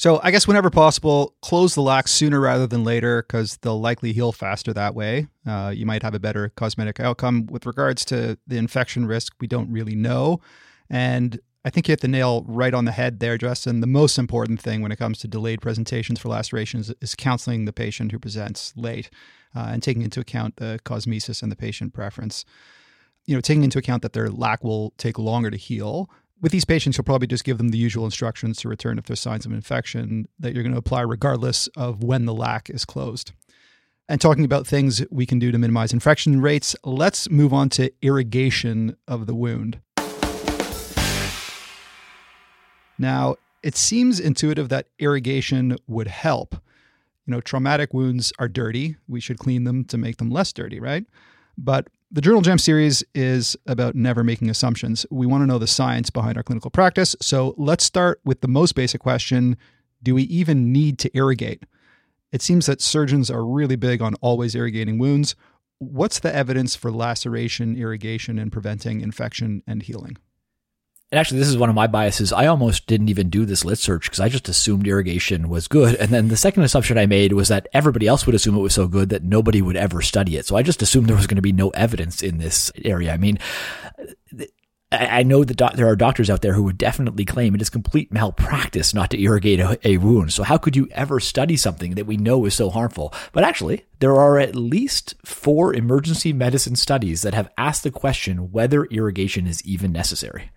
So 0.00 0.18
I 0.22 0.30
guess 0.30 0.48
whenever 0.48 0.70
possible, 0.70 1.34
close 1.42 1.74
the 1.74 1.82
lacs 1.82 2.10
sooner 2.10 2.40
rather 2.40 2.66
than 2.66 2.84
later 2.84 3.22
because 3.22 3.58
they'll 3.58 3.78
likely 3.78 4.14
heal 4.14 4.32
faster 4.32 4.72
that 4.72 4.94
way. 4.94 5.26
Uh, 5.46 5.74
you 5.76 5.84
might 5.84 6.02
have 6.02 6.14
a 6.14 6.18
better 6.18 6.48
cosmetic 6.56 7.00
outcome. 7.00 7.44
With 7.50 7.66
regards 7.66 8.06
to 8.06 8.38
the 8.46 8.56
infection 8.56 9.04
risk, 9.04 9.34
we 9.40 9.46
don't 9.46 9.70
really 9.70 9.94
know. 9.94 10.40
And 10.88 11.38
I 11.66 11.70
think 11.70 11.86
you 11.86 11.92
hit 11.92 12.00
the 12.00 12.08
nail 12.08 12.46
right 12.48 12.72
on 12.72 12.86
the 12.86 12.92
head 12.92 13.20
there, 13.20 13.36
Justin. 13.36 13.80
The 13.80 13.86
most 13.86 14.18
important 14.18 14.58
thing 14.58 14.80
when 14.80 14.90
it 14.90 14.96
comes 14.96 15.18
to 15.18 15.28
delayed 15.28 15.60
presentations 15.60 16.18
for 16.18 16.30
lacerations 16.30 16.90
is 17.02 17.14
counseling 17.14 17.66
the 17.66 17.72
patient 17.72 18.10
who 18.12 18.18
presents 18.18 18.72
late 18.76 19.10
uh, 19.54 19.68
and 19.70 19.82
taking 19.82 20.00
into 20.00 20.20
account 20.20 20.56
the 20.56 20.80
cosmesis 20.84 21.42
and 21.42 21.52
the 21.52 21.56
patient 21.56 21.92
preference. 21.92 22.46
You 23.26 23.34
know, 23.34 23.42
taking 23.42 23.64
into 23.64 23.78
account 23.78 24.00
that 24.00 24.14
their 24.14 24.30
lac 24.30 24.64
will 24.64 24.94
take 24.96 25.18
longer 25.18 25.50
to 25.50 25.58
heal 25.58 26.08
with 26.40 26.52
these 26.52 26.64
patients, 26.64 26.96
you'll 26.96 27.04
probably 27.04 27.26
just 27.26 27.44
give 27.44 27.58
them 27.58 27.68
the 27.68 27.78
usual 27.78 28.04
instructions 28.04 28.58
to 28.58 28.68
return 28.68 28.98
if 28.98 29.04
there's 29.04 29.20
signs 29.20 29.44
of 29.44 29.52
infection 29.52 30.26
that 30.38 30.54
you're 30.54 30.62
going 30.62 30.72
to 30.72 30.78
apply 30.78 31.02
regardless 31.02 31.66
of 31.76 32.02
when 32.02 32.24
the 32.24 32.34
lac 32.34 32.70
is 32.70 32.84
closed. 32.84 33.32
And 34.08 34.20
talking 34.20 34.44
about 34.44 34.66
things 34.66 35.04
we 35.10 35.26
can 35.26 35.38
do 35.38 35.52
to 35.52 35.58
minimize 35.58 35.92
infection 35.92 36.40
rates, 36.40 36.74
let's 36.82 37.30
move 37.30 37.52
on 37.52 37.68
to 37.70 37.92
irrigation 38.02 38.96
of 39.06 39.26
the 39.26 39.34
wound. 39.34 39.80
Now, 42.98 43.36
it 43.62 43.76
seems 43.76 44.18
intuitive 44.18 44.68
that 44.70 44.88
irrigation 44.98 45.76
would 45.86 46.08
help. 46.08 46.54
You 47.26 47.32
know, 47.32 47.40
traumatic 47.40 47.94
wounds 47.94 48.32
are 48.38 48.48
dirty. 48.48 48.96
We 49.06 49.20
should 49.20 49.38
clean 49.38 49.64
them 49.64 49.84
to 49.84 49.98
make 49.98 50.16
them 50.16 50.30
less 50.30 50.52
dirty, 50.52 50.80
right? 50.80 51.04
But 51.56 51.88
the 52.12 52.20
Journal 52.20 52.40
Jam 52.40 52.58
series 52.58 53.04
is 53.14 53.56
about 53.66 53.94
never 53.94 54.24
making 54.24 54.50
assumptions. 54.50 55.06
We 55.10 55.26
want 55.26 55.42
to 55.42 55.46
know 55.46 55.58
the 55.58 55.68
science 55.68 56.10
behind 56.10 56.36
our 56.36 56.42
clinical 56.42 56.70
practice. 56.70 57.14
So 57.22 57.54
let's 57.56 57.84
start 57.84 58.20
with 58.24 58.40
the 58.40 58.48
most 58.48 58.74
basic 58.74 59.00
question 59.00 59.56
Do 60.02 60.14
we 60.14 60.24
even 60.24 60.72
need 60.72 60.98
to 61.00 61.16
irrigate? 61.16 61.64
It 62.32 62.42
seems 62.42 62.66
that 62.66 62.80
surgeons 62.80 63.30
are 63.30 63.44
really 63.44 63.76
big 63.76 64.02
on 64.02 64.14
always 64.16 64.54
irrigating 64.54 64.98
wounds. 64.98 65.36
What's 65.78 66.18
the 66.20 66.34
evidence 66.34 66.76
for 66.76 66.90
laceration, 66.90 67.76
irrigation, 67.76 68.38
and 68.38 68.52
preventing 68.52 69.00
infection 69.00 69.62
and 69.66 69.82
healing? 69.82 70.16
And 71.12 71.18
actually, 71.18 71.40
this 71.40 71.48
is 71.48 71.58
one 71.58 71.68
of 71.68 71.74
my 71.74 71.88
biases. 71.88 72.32
I 72.32 72.46
almost 72.46 72.86
didn't 72.86 73.08
even 73.08 73.30
do 73.30 73.44
this 73.44 73.64
lit 73.64 73.78
search 73.78 74.04
because 74.04 74.20
I 74.20 74.28
just 74.28 74.48
assumed 74.48 74.86
irrigation 74.86 75.48
was 75.48 75.66
good. 75.66 75.96
And 75.96 76.10
then 76.10 76.28
the 76.28 76.36
second 76.36 76.62
assumption 76.62 76.98
I 76.98 77.06
made 77.06 77.32
was 77.32 77.48
that 77.48 77.66
everybody 77.72 78.06
else 78.06 78.26
would 78.26 78.34
assume 78.36 78.54
it 78.54 78.60
was 78.60 78.74
so 78.74 78.86
good 78.86 79.08
that 79.08 79.24
nobody 79.24 79.60
would 79.60 79.76
ever 79.76 80.02
study 80.02 80.36
it. 80.36 80.46
So 80.46 80.56
I 80.56 80.62
just 80.62 80.82
assumed 80.82 81.08
there 81.08 81.16
was 81.16 81.26
going 81.26 81.34
to 81.36 81.42
be 81.42 81.52
no 81.52 81.70
evidence 81.70 82.22
in 82.22 82.38
this 82.38 82.70
area. 82.84 83.12
I 83.12 83.16
mean, 83.16 83.40
I 84.92 85.22
know 85.24 85.44
that 85.44 85.76
there 85.76 85.88
are 85.88 85.96
doctors 85.96 86.30
out 86.30 86.42
there 86.42 86.52
who 86.52 86.64
would 86.64 86.78
definitely 86.78 87.24
claim 87.24 87.54
it 87.54 87.62
is 87.62 87.70
complete 87.70 88.12
malpractice 88.12 88.92
not 88.92 89.10
to 89.10 89.20
irrigate 89.20 89.60
a, 89.84 89.96
wound. 89.98 90.32
So 90.32 90.44
how 90.44 90.58
could 90.58 90.74
you 90.74 90.88
ever 90.92 91.18
study 91.20 91.56
something 91.56 91.94
that 91.94 92.06
we 92.06 92.16
know 92.16 92.44
is 92.44 92.54
so 92.54 92.70
harmful? 92.70 93.12
But 93.32 93.44
actually, 93.44 93.84
there 93.98 94.16
are 94.16 94.38
at 94.38 94.56
least 94.56 95.14
four 95.24 95.74
emergency 95.74 96.32
medicine 96.32 96.74
studies 96.76 97.22
that 97.22 97.34
have 97.34 97.50
asked 97.56 97.84
the 97.84 97.90
question 97.92 98.50
whether 98.50 98.84
irrigation 98.86 99.46
is 99.46 99.64
even 99.64 99.92
necessary. 99.92 100.50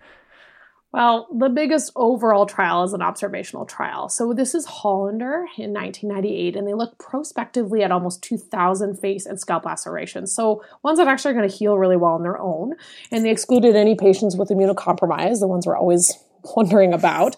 Well, 0.94 1.26
the 1.36 1.48
biggest 1.48 1.90
overall 1.96 2.46
trial 2.46 2.84
is 2.84 2.92
an 2.92 3.02
observational 3.02 3.66
trial. 3.66 4.08
So 4.08 4.32
this 4.32 4.54
is 4.54 4.64
Hollander 4.64 5.46
in 5.58 5.72
1998, 5.72 6.54
and 6.54 6.68
they 6.68 6.72
look 6.72 7.00
prospectively 7.00 7.82
at 7.82 7.90
almost 7.90 8.22
2,000 8.22 8.94
face 9.00 9.26
and 9.26 9.40
scalp 9.40 9.64
lacerations. 9.64 10.32
So 10.32 10.62
ones 10.84 10.98
that 10.98 11.08
actually 11.08 11.32
are 11.32 11.34
going 11.34 11.50
to 11.50 11.56
heal 11.56 11.78
really 11.78 11.96
well 11.96 12.12
on 12.12 12.22
their 12.22 12.38
own. 12.38 12.74
And 13.10 13.24
they 13.24 13.32
excluded 13.32 13.74
any 13.74 13.96
patients 13.96 14.36
with 14.36 14.50
immunocompromise, 14.50 15.40
the 15.40 15.48
ones 15.48 15.66
we're 15.66 15.76
always 15.76 16.16
wondering 16.56 16.92
about. 16.92 17.34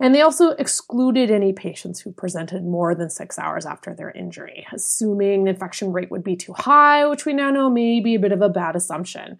And 0.00 0.14
they 0.14 0.22
also 0.22 0.52
excluded 0.52 1.30
any 1.30 1.52
patients 1.52 2.00
who 2.00 2.12
presented 2.12 2.64
more 2.64 2.94
than 2.94 3.10
six 3.10 3.38
hours 3.38 3.66
after 3.66 3.92
their 3.92 4.10
injury, 4.10 4.66
assuming 4.72 5.44
the 5.44 5.50
infection 5.50 5.92
rate 5.92 6.10
would 6.10 6.24
be 6.24 6.34
too 6.34 6.54
high, 6.54 7.06
which 7.06 7.26
we 7.26 7.34
now 7.34 7.50
know 7.50 7.68
may 7.68 8.00
be 8.00 8.14
a 8.14 8.18
bit 8.18 8.32
of 8.32 8.40
a 8.40 8.48
bad 8.48 8.74
assumption 8.74 9.36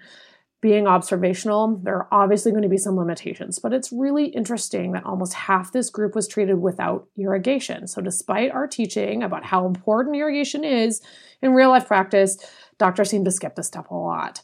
being 0.66 0.88
observational, 0.88 1.80
there 1.84 1.94
are 1.94 2.08
obviously 2.10 2.50
going 2.50 2.64
to 2.64 2.68
be 2.68 2.76
some 2.76 2.96
limitations, 2.96 3.60
but 3.60 3.72
it's 3.72 3.92
really 3.92 4.24
interesting 4.26 4.90
that 4.90 5.06
almost 5.06 5.32
half 5.32 5.70
this 5.70 5.90
group 5.90 6.16
was 6.16 6.26
treated 6.26 6.60
without 6.60 7.06
irrigation. 7.16 7.86
So, 7.86 8.00
despite 8.00 8.50
our 8.50 8.66
teaching 8.66 9.22
about 9.22 9.44
how 9.44 9.64
important 9.66 10.16
irrigation 10.16 10.64
is 10.64 11.00
in 11.40 11.52
real 11.52 11.68
life 11.68 11.86
practice, 11.86 12.36
doctors 12.78 13.10
seem 13.10 13.24
to 13.26 13.30
skip 13.30 13.54
this 13.54 13.68
step 13.68 13.90
a 13.90 13.94
lot. 13.94 14.42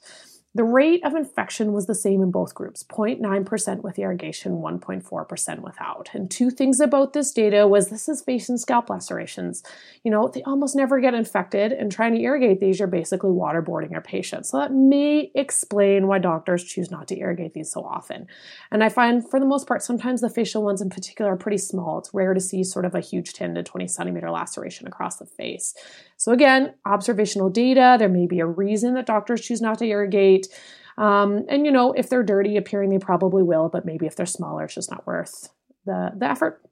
The 0.54 0.64
rate 0.64 1.02
of 1.02 1.14
infection 1.14 1.72
was 1.72 1.86
the 1.86 1.94
same 1.94 2.22
in 2.22 2.30
both 2.30 2.54
groups 2.54 2.84
0.9% 2.84 3.82
with 3.82 3.98
irrigation, 3.98 4.56
1.4% 4.56 5.60
without. 5.60 6.10
And 6.12 6.30
two 6.30 6.50
things 6.50 6.78
about 6.78 7.14
this 7.14 7.32
data 7.32 7.66
was 7.66 7.88
this 7.88 8.06
is 8.06 8.20
face 8.20 8.50
and 8.50 8.60
scalp 8.60 8.90
lacerations. 8.90 9.62
You 10.04 10.10
know, 10.10 10.28
they 10.28 10.42
almost 10.42 10.76
never 10.76 11.00
get 11.00 11.14
infected, 11.14 11.72
and 11.72 11.90
trying 11.90 12.14
to 12.14 12.20
irrigate 12.20 12.60
these, 12.60 12.78
you're 12.78 12.88
basically 12.88 13.30
waterboarding 13.30 13.92
your 13.92 14.02
patients. 14.02 14.50
So 14.50 14.58
that 14.58 14.74
may 14.74 15.30
explain 15.34 16.06
why 16.06 16.18
doctors 16.18 16.64
choose 16.64 16.90
not 16.90 17.08
to 17.08 17.18
irrigate 17.18 17.54
these 17.54 17.70
so 17.70 17.80
often. 17.82 18.26
And 18.70 18.84
I 18.84 18.90
find 18.90 19.26
for 19.26 19.40
the 19.40 19.46
most 19.46 19.66
part, 19.66 19.82
sometimes 19.82 20.20
the 20.20 20.28
facial 20.28 20.62
ones 20.62 20.82
in 20.82 20.90
particular 20.90 21.32
are 21.32 21.36
pretty 21.38 21.58
small. 21.58 21.98
It's 21.98 22.12
rare 22.12 22.34
to 22.34 22.40
see 22.40 22.62
sort 22.62 22.84
of 22.84 22.94
a 22.94 23.00
huge 23.00 23.32
10 23.32 23.54
to 23.54 23.62
20 23.62 23.88
centimeter 23.88 24.30
laceration 24.30 24.86
across 24.86 25.16
the 25.16 25.24
face. 25.24 25.74
So, 26.18 26.30
again, 26.30 26.74
observational 26.86 27.50
data, 27.50 27.96
there 27.98 28.08
may 28.08 28.26
be 28.26 28.38
a 28.38 28.46
reason 28.46 28.94
that 28.94 29.06
doctors 29.06 29.40
choose 29.40 29.60
not 29.60 29.78
to 29.78 29.86
irrigate. 29.86 30.41
Um, 30.98 31.44
and, 31.48 31.64
you 31.64 31.72
know, 31.72 31.92
if 31.92 32.08
they're 32.08 32.22
dirty 32.22 32.56
appearing, 32.56 32.90
they 32.90 32.98
probably 32.98 33.42
will, 33.42 33.68
but 33.68 33.84
maybe 33.84 34.06
if 34.06 34.16
they're 34.16 34.26
smaller, 34.26 34.64
it's 34.64 34.74
just 34.74 34.90
not 34.90 35.06
worth 35.06 35.50
the, 35.86 36.12
the 36.16 36.26
effort. 36.26 36.62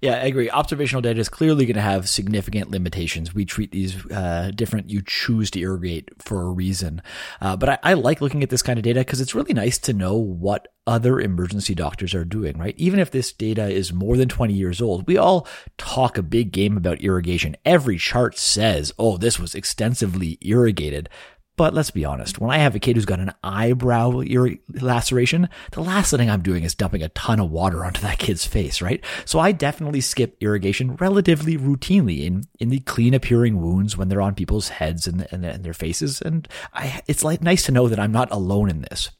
Yeah, 0.00 0.16
I 0.16 0.26
agree. 0.26 0.50
Observational 0.50 1.00
data 1.00 1.18
is 1.18 1.30
clearly 1.30 1.64
going 1.64 1.76
to 1.76 1.80
have 1.80 2.08
significant 2.08 2.70
limitations. 2.70 3.34
We 3.34 3.44
treat 3.44 3.72
these 3.72 4.04
uh, 4.10 4.50
different. 4.54 4.90
You 4.90 5.02
choose 5.06 5.50
to 5.52 5.60
irrigate 5.60 6.10
for 6.22 6.42
a 6.42 6.50
reason. 6.50 7.00
Uh, 7.40 7.56
but 7.56 7.68
I, 7.68 7.78
I, 7.82 7.94
like 7.94 8.20
looking 8.20 8.42
at 8.42 8.50
this 8.50 8.62
kind 8.62 8.78
of 8.78 8.82
data 8.82 9.00
because 9.00 9.22
it's 9.22 9.34
really 9.34 9.54
nice 9.54 9.78
to 9.78 9.94
know 9.94 10.16
what 10.16 10.68
other 10.86 11.20
emergency 11.20 11.74
doctors 11.74 12.14
are 12.14 12.24
doing, 12.24 12.58
right? 12.58 12.74
Even 12.76 12.98
if 12.98 13.10
this 13.10 13.32
data 13.32 13.70
is 13.70 13.94
more 13.94 14.18
than 14.18 14.28
20 14.28 14.52
years 14.52 14.82
old, 14.82 15.06
we 15.06 15.16
all 15.16 15.48
talk 15.78 16.18
a 16.18 16.22
big 16.22 16.52
game 16.52 16.76
about 16.76 17.00
irrigation. 17.00 17.56
Every 17.64 17.96
chart 17.96 18.36
says, 18.36 18.92
oh, 18.98 19.16
this 19.16 19.38
was 19.38 19.54
extensively 19.54 20.36
irrigated. 20.42 21.08
But 21.56 21.72
let's 21.72 21.92
be 21.92 22.04
honest, 22.04 22.40
when 22.40 22.50
I 22.50 22.58
have 22.58 22.74
a 22.74 22.80
kid 22.80 22.96
who's 22.96 23.04
got 23.04 23.20
an 23.20 23.32
eyebrow 23.44 24.22
laceration, 24.68 25.48
the 25.70 25.82
last 25.82 26.10
thing 26.10 26.28
I'm 26.28 26.42
doing 26.42 26.64
is 26.64 26.74
dumping 26.74 27.02
a 27.02 27.10
ton 27.10 27.38
of 27.38 27.50
water 27.50 27.84
onto 27.84 28.00
that 28.00 28.18
kid's 28.18 28.44
face, 28.44 28.82
right? 28.82 29.04
So 29.24 29.38
I 29.38 29.52
definitely 29.52 30.00
skip 30.00 30.36
irrigation 30.40 30.96
relatively 30.96 31.56
routinely 31.56 32.24
in, 32.24 32.44
in 32.58 32.70
the 32.70 32.80
clean 32.80 33.14
appearing 33.14 33.60
wounds 33.60 33.96
when 33.96 34.08
they're 34.08 34.20
on 34.20 34.34
people's 34.34 34.68
heads 34.68 35.06
and, 35.06 35.28
and, 35.30 35.44
and 35.44 35.64
their 35.64 35.74
faces. 35.74 36.20
And 36.20 36.48
I, 36.72 37.02
it's 37.06 37.22
like 37.22 37.40
nice 37.40 37.64
to 37.66 37.72
know 37.72 37.88
that 37.88 38.00
I'm 38.00 38.12
not 38.12 38.32
alone 38.32 38.68
in 38.68 38.82
this. 38.82 39.10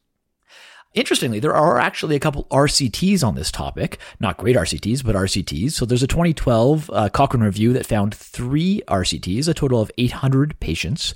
Interestingly, 0.92 1.40
there 1.40 1.54
are 1.54 1.78
actually 1.78 2.16
a 2.16 2.20
couple 2.20 2.44
RCTs 2.50 3.24
on 3.24 3.34
this 3.34 3.50
topic, 3.50 3.98
not 4.20 4.38
great 4.38 4.56
RCTs, 4.56 5.04
but 5.04 5.16
RCTs. 5.16 5.72
So 5.72 5.84
there's 5.84 6.04
a 6.04 6.08
2012 6.08 6.90
uh, 6.92 7.08
Cochrane 7.10 7.42
review 7.42 7.72
that 7.72 7.86
found 7.86 8.14
three 8.14 8.80
RCTs, 8.86 9.48
a 9.48 9.54
total 9.54 9.80
of 9.80 9.90
800 9.98 10.58
patients. 10.60 11.14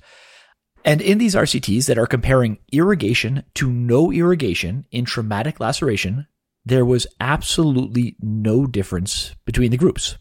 And 0.89 1.03
in 1.03 1.19
these 1.19 1.35
RCTs 1.35 1.85
that 1.85 1.99
are 1.99 2.07
comparing 2.07 2.57
irrigation 2.73 3.45
to 3.57 3.71
no 3.71 4.11
irrigation 4.11 4.87
in 4.91 5.05
traumatic 5.05 5.61
laceration, 5.61 6.27
there 6.65 6.87
was 6.87 7.07
absolutely 7.21 8.17
no 8.23 8.67
difference 8.67 9.35
between 9.45 9.71
the 9.71 9.77
groups. 9.77 10.17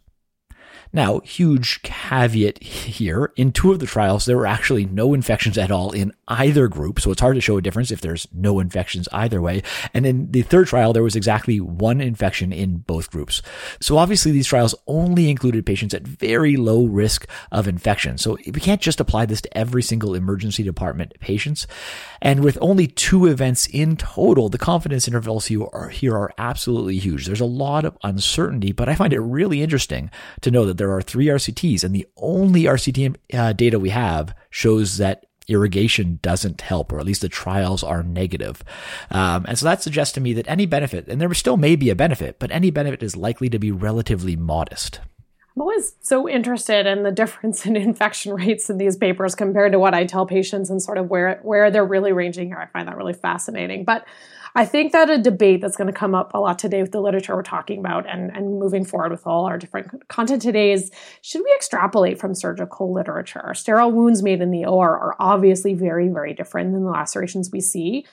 Now, 0.94 1.20
huge 1.20 1.82
caveat 1.84 2.64
here. 2.64 3.32
In 3.36 3.52
two 3.52 3.72
of 3.72 3.80
the 3.80 3.86
trials, 3.86 4.26
there 4.26 4.38
were 4.38 4.48
actually 4.48 4.86
no 4.86 5.14
infections 5.14 5.58
at 5.58 5.72
all 5.72 5.92
in 5.92 6.12
either 6.28 6.68
group. 6.68 7.00
So 7.00 7.12
it's 7.12 7.22
hard 7.22 7.36
to 7.36 7.42
show 7.42 7.58
a 7.58 7.62
difference 7.62 7.92
if 7.92 8.02
there's 8.02 8.28
no 8.34 8.60
infections 8.60 9.08
either 9.12 9.42
way. 9.42 9.64
And 9.94 10.06
in 10.06 10.32
the 10.32 10.42
third 10.42 10.68
trial, 10.68 10.94
there 10.94 11.04
was 11.04 11.16
exactly 11.16 11.60
one 11.60 12.02
infection 12.02 12.52
in 12.52 12.78
both 12.78 13.12
groups. 13.12 13.42
So 13.80 13.98
obviously 13.98 14.32
these 14.32 14.48
trials 14.48 14.76
only 14.88 15.30
included 15.30 15.66
patients 15.66 15.94
at 15.94 16.08
very 16.08 16.58
low 16.58 16.86
risk 16.86 17.28
of 17.52 17.68
infection. 17.68 18.18
So 18.18 18.38
we 18.46 18.60
can't 18.60 18.82
just 18.82 19.00
apply 19.00 19.26
this 19.26 19.42
to 19.42 19.58
every 19.58 19.84
single 19.84 20.16
emergency 20.16 20.64
department 20.64 21.14
patients. 21.20 21.68
And 22.22 22.44
with 22.44 22.58
only 22.62 22.88
two 22.88 23.26
events 23.26 23.68
in 23.68 23.98
total, 23.98 24.50
the 24.50 24.58
confidence 24.58 25.08
intervals 25.08 25.48
here 25.48 25.68
are, 25.74 25.90
here 25.90 26.16
are 26.16 26.34
absolutely 26.38 26.98
huge. 26.98 27.26
There's 27.26 27.42
a 27.42 27.46
lot 27.46 27.86
of 27.86 27.98
uncertainty, 28.04 28.72
but 28.72 28.90
I 28.90 28.96
find 28.96 29.14
it 29.14 29.20
really 29.20 29.62
interesting 29.62 30.10
to 30.42 30.52
know 30.52 30.66
that 30.66 30.77
there 30.78 30.92
are 30.92 31.02
three 31.02 31.28
RCTs, 31.28 31.84
and 31.84 31.94
the 31.94 32.08
only 32.18 32.64
RCT 32.64 33.16
uh, 33.34 33.54
data 33.54 33.80
we 33.80 33.90
have 33.90 34.36
shows 34.50 34.98
that 34.98 35.26
irrigation 35.48 36.20
doesn't 36.22 36.62
help, 36.62 36.92
or 36.92 37.00
at 37.00 37.06
least 37.06 37.22
the 37.22 37.30
trials 37.30 37.84
are 37.84 38.04
negative. 38.04 38.64
Um, 39.10 39.46
and 39.48 39.58
so 39.58 39.66
that 39.66 39.82
suggests 39.82 40.14
to 40.14 40.22
me 40.22 40.34
that 40.34 40.48
any 40.50 40.66
benefit, 40.66 41.08
and 41.08 41.20
there 41.20 41.34
still 41.34 41.58
may 41.58 41.76
be 41.76 41.90
a 41.90 41.96
benefit, 41.96 42.40
but 42.40 42.52
any 42.52 42.70
benefit 42.70 43.02
is 43.02 43.16
likely 43.16 43.50
to 43.50 43.60
be 43.60 43.72
relatively 43.72 44.36
modest. 44.36 45.00
I'm 45.58 45.62
always 45.62 45.96
so 46.02 46.30
interested 46.30 46.86
in 46.86 47.02
the 47.02 47.12
difference 47.12 47.66
in 47.66 47.76
infection 47.76 48.34
rates 48.34 48.70
in 48.70 48.78
these 48.78 48.96
papers 48.96 49.34
compared 49.34 49.72
to 49.72 49.80
what 49.80 49.96
I 49.96 50.06
tell 50.06 50.28
patients 50.28 50.70
and 50.70 50.82
sort 50.82 51.00
of 51.00 51.10
where 51.10 51.40
where 51.42 51.72
they're 51.72 51.86
really 51.86 52.12
ranging 52.12 52.48
here. 52.50 52.60
I 52.60 52.68
find 52.68 52.88
that 52.88 52.96
really 52.96 53.14
fascinating. 53.14 53.84
But 53.84 54.06
I 54.58 54.66
think 54.66 54.92
that 54.94 55.08
a 55.08 55.20
debate 55.20 55.62
that's 55.62 55.78
going 55.78 55.86
to 55.86 55.94
come 55.94 56.16
up 56.16 56.32
a 56.34 56.40
lot 56.40 56.58
today 56.58 56.82
with 56.82 56.92
the 56.92 57.00
literature 57.00 57.36
we're 57.36 57.44
talking 57.44 57.80
about 57.80 58.10
and, 58.10 58.36
and 58.36 58.58
moving 58.58 58.86
forward 58.86 59.12
with 59.12 59.28
all 59.28 59.46
our 59.46 59.56
different 59.56 60.08
content 60.08 60.42
today 60.42 60.72
is 60.72 60.90
should 61.22 61.44
we 61.44 61.54
extrapolate 61.56 62.20
from 62.20 62.34
surgical 62.34 62.92
literature? 62.92 63.54
Sterile 63.54 63.92
wounds 63.92 64.24
made 64.24 64.42
in 64.42 64.50
the 64.50 64.66
OR 64.66 64.98
are 64.98 65.16
obviously 65.20 65.76
very, 65.76 66.10
very 66.10 66.34
different 66.34 66.74
than 66.74 66.84
the 66.84 66.90
lacerations 66.90 67.52
we 67.52 67.62
see 67.62 68.04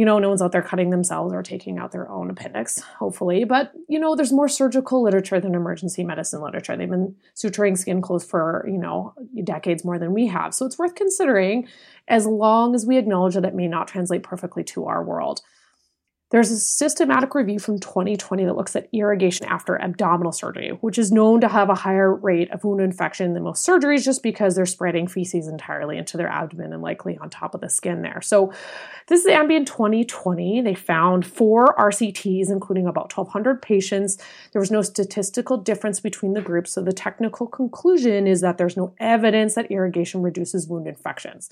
you 0.00 0.06
know, 0.06 0.18
no 0.18 0.30
one's 0.30 0.40
out 0.40 0.52
there 0.52 0.62
cutting 0.62 0.88
themselves 0.88 1.34
or 1.34 1.42
taking 1.42 1.76
out 1.76 1.92
their 1.92 2.10
own 2.10 2.30
appendix, 2.30 2.80
hopefully. 2.80 3.44
But, 3.44 3.72
you 3.86 3.98
know, 3.98 4.16
there's 4.16 4.32
more 4.32 4.48
surgical 4.48 5.02
literature 5.02 5.40
than 5.40 5.54
emergency 5.54 6.04
medicine 6.04 6.40
literature. 6.40 6.74
They've 6.74 6.88
been 6.88 7.16
suturing 7.34 7.76
skin 7.76 8.00
clothes 8.00 8.24
for, 8.24 8.64
you 8.66 8.78
know, 8.78 9.12
decades 9.44 9.84
more 9.84 9.98
than 9.98 10.14
we 10.14 10.26
have. 10.28 10.54
So 10.54 10.64
it's 10.64 10.78
worth 10.78 10.94
considering 10.94 11.68
as 12.08 12.24
long 12.26 12.74
as 12.74 12.86
we 12.86 12.96
acknowledge 12.96 13.34
that 13.34 13.44
it 13.44 13.54
may 13.54 13.68
not 13.68 13.88
translate 13.88 14.22
perfectly 14.22 14.64
to 14.64 14.86
our 14.86 15.04
world. 15.04 15.42
There's 16.30 16.52
a 16.52 16.58
systematic 16.60 17.34
review 17.34 17.58
from 17.58 17.80
2020 17.80 18.44
that 18.44 18.54
looks 18.54 18.76
at 18.76 18.88
irrigation 18.92 19.46
after 19.46 19.80
abdominal 19.82 20.30
surgery, 20.30 20.70
which 20.80 20.96
is 20.96 21.10
known 21.10 21.40
to 21.40 21.48
have 21.48 21.68
a 21.70 21.74
higher 21.74 22.14
rate 22.14 22.52
of 22.52 22.62
wound 22.62 22.80
infection 22.80 23.34
than 23.34 23.42
most 23.42 23.66
surgeries 23.66 24.04
just 24.04 24.22
because 24.22 24.54
they're 24.54 24.64
spreading 24.64 25.08
feces 25.08 25.48
entirely 25.48 25.98
into 25.98 26.16
their 26.16 26.28
abdomen 26.28 26.72
and 26.72 26.82
likely 26.82 27.18
on 27.18 27.30
top 27.30 27.56
of 27.56 27.60
the 27.60 27.68
skin 27.68 28.02
there. 28.02 28.20
So, 28.22 28.52
this 29.08 29.24
is 29.24 29.26
Ambien 29.26 29.66
2020. 29.66 30.60
They 30.60 30.74
found 30.74 31.26
four 31.26 31.74
RCTs, 31.76 32.48
including 32.48 32.86
about 32.86 33.16
1,200 33.16 33.60
patients. 33.60 34.16
There 34.52 34.60
was 34.60 34.70
no 34.70 34.82
statistical 34.82 35.56
difference 35.56 35.98
between 35.98 36.34
the 36.34 36.40
groups. 36.40 36.72
So, 36.72 36.80
the 36.80 36.92
technical 36.92 37.48
conclusion 37.48 38.28
is 38.28 38.40
that 38.42 38.56
there's 38.56 38.76
no 38.76 38.94
evidence 39.00 39.56
that 39.56 39.72
irrigation 39.72 40.22
reduces 40.22 40.68
wound 40.68 40.86
infections. 40.86 41.50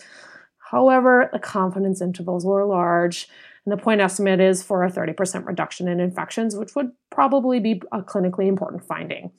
However, 0.70 1.30
the 1.32 1.38
confidence 1.38 2.02
intervals 2.02 2.44
were 2.44 2.64
large 2.66 3.26
and 3.64 3.72
the 3.72 3.82
point 3.82 4.00
estimate 4.00 4.40
is 4.40 4.62
for 4.62 4.84
a 4.84 4.90
30% 4.90 5.46
reduction 5.46 5.88
in 5.88 6.00
infections, 6.00 6.56
which 6.56 6.74
would 6.74 6.90
probably 7.10 7.60
be 7.60 7.82
a 7.92 8.02
clinically 8.02 8.46
important 8.46 8.84
finding. 8.84 9.30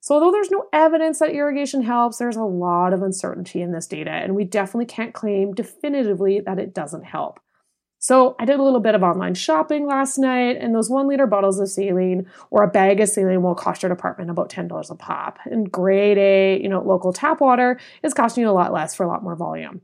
So, 0.00 0.14
although 0.14 0.30
there's 0.30 0.50
no 0.50 0.66
evidence 0.72 1.18
that 1.18 1.30
irrigation 1.30 1.82
helps, 1.82 2.18
there's 2.18 2.36
a 2.36 2.44
lot 2.44 2.92
of 2.92 3.02
uncertainty 3.02 3.60
in 3.60 3.72
this 3.72 3.86
data, 3.86 4.10
and 4.10 4.34
we 4.34 4.44
definitely 4.44 4.86
can't 4.86 5.12
claim 5.12 5.52
definitively 5.54 6.40
that 6.40 6.58
it 6.58 6.72
doesn't 6.72 7.04
help. 7.04 7.40
So, 7.98 8.36
I 8.38 8.44
did 8.44 8.60
a 8.60 8.62
little 8.62 8.80
bit 8.80 8.94
of 8.94 9.02
online 9.02 9.34
shopping 9.34 9.86
last 9.86 10.16
night, 10.16 10.56
and 10.60 10.74
those 10.74 10.88
one 10.88 11.08
liter 11.08 11.26
bottles 11.26 11.58
of 11.58 11.68
saline 11.68 12.26
or 12.50 12.62
a 12.62 12.68
bag 12.68 13.00
of 13.00 13.08
saline 13.08 13.42
will 13.42 13.56
cost 13.56 13.82
your 13.82 13.90
department 13.90 14.30
about 14.30 14.50
$10 14.50 14.90
a 14.90 14.94
pop. 14.94 15.40
And 15.44 15.70
grade 15.70 16.16
A, 16.16 16.62
you 16.62 16.68
know, 16.68 16.80
local 16.80 17.12
tap 17.12 17.40
water 17.40 17.80
is 18.04 18.14
costing 18.14 18.42
you 18.42 18.50
a 18.50 18.52
lot 18.52 18.72
less 18.72 18.94
for 18.94 19.02
a 19.02 19.08
lot 19.08 19.24
more 19.24 19.34
volume. 19.34 19.82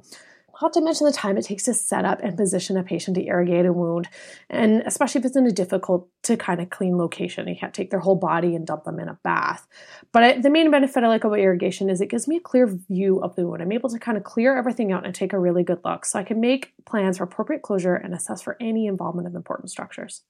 Not 0.62 0.72
to 0.74 0.80
mention 0.80 1.06
the 1.06 1.12
time 1.12 1.36
it 1.36 1.44
takes 1.44 1.64
to 1.64 1.74
set 1.74 2.04
up 2.04 2.20
and 2.22 2.36
position 2.36 2.76
a 2.76 2.82
patient 2.82 3.16
to 3.16 3.24
irrigate 3.24 3.66
a 3.66 3.72
wound, 3.72 4.08
and 4.48 4.82
especially 4.86 5.20
if 5.20 5.24
it's 5.24 5.36
in 5.36 5.46
a 5.46 5.52
difficult 5.52 6.08
to 6.24 6.36
kind 6.36 6.60
of 6.60 6.70
clean 6.70 6.96
location. 6.96 7.48
You 7.48 7.56
can't 7.56 7.74
take 7.74 7.90
their 7.90 8.00
whole 8.00 8.16
body 8.16 8.54
and 8.54 8.66
dump 8.66 8.84
them 8.84 8.98
in 8.98 9.08
a 9.08 9.18
bath. 9.22 9.66
But 10.12 10.22
I, 10.22 10.40
the 10.40 10.50
main 10.50 10.70
benefit 10.70 11.04
I 11.04 11.08
like 11.08 11.24
about 11.24 11.38
irrigation 11.38 11.90
is 11.90 12.00
it 12.00 12.10
gives 12.10 12.28
me 12.28 12.36
a 12.36 12.40
clear 12.40 12.66
view 12.66 13.20
of 13.20 13.36
the 13.36 13.46
wound. 13.46 13.62
I'm 13.62 13.72
able 13.72 13.90
to 13.90 13.98
kind 13.98 14.16
of 14.16 14.24
clear 14.24 14.56
everything 14.56 14.92
out 14.92 15.04
and 15.04 15.14
take 15.14 15.32
a 15.32 15.38
really 15.38 15.64
good 15.64 15.80
look 15.84 16.04
so 16.04 16.18
I 16.18 16.24
can 16.24 16.40
make 16.40 16.72
plans 16.86 17.18
for 17.18 17.24
appropriate 17.24 17.62
closure 17.62 17.94
and 17.94 18.14
assess 18.14 18.42
for 18.42 18.56
any 18.60 18.86
involvement 18.86 19.26
of 19.28 19.34
important 19.34 19.70
structures. 19.70 20.22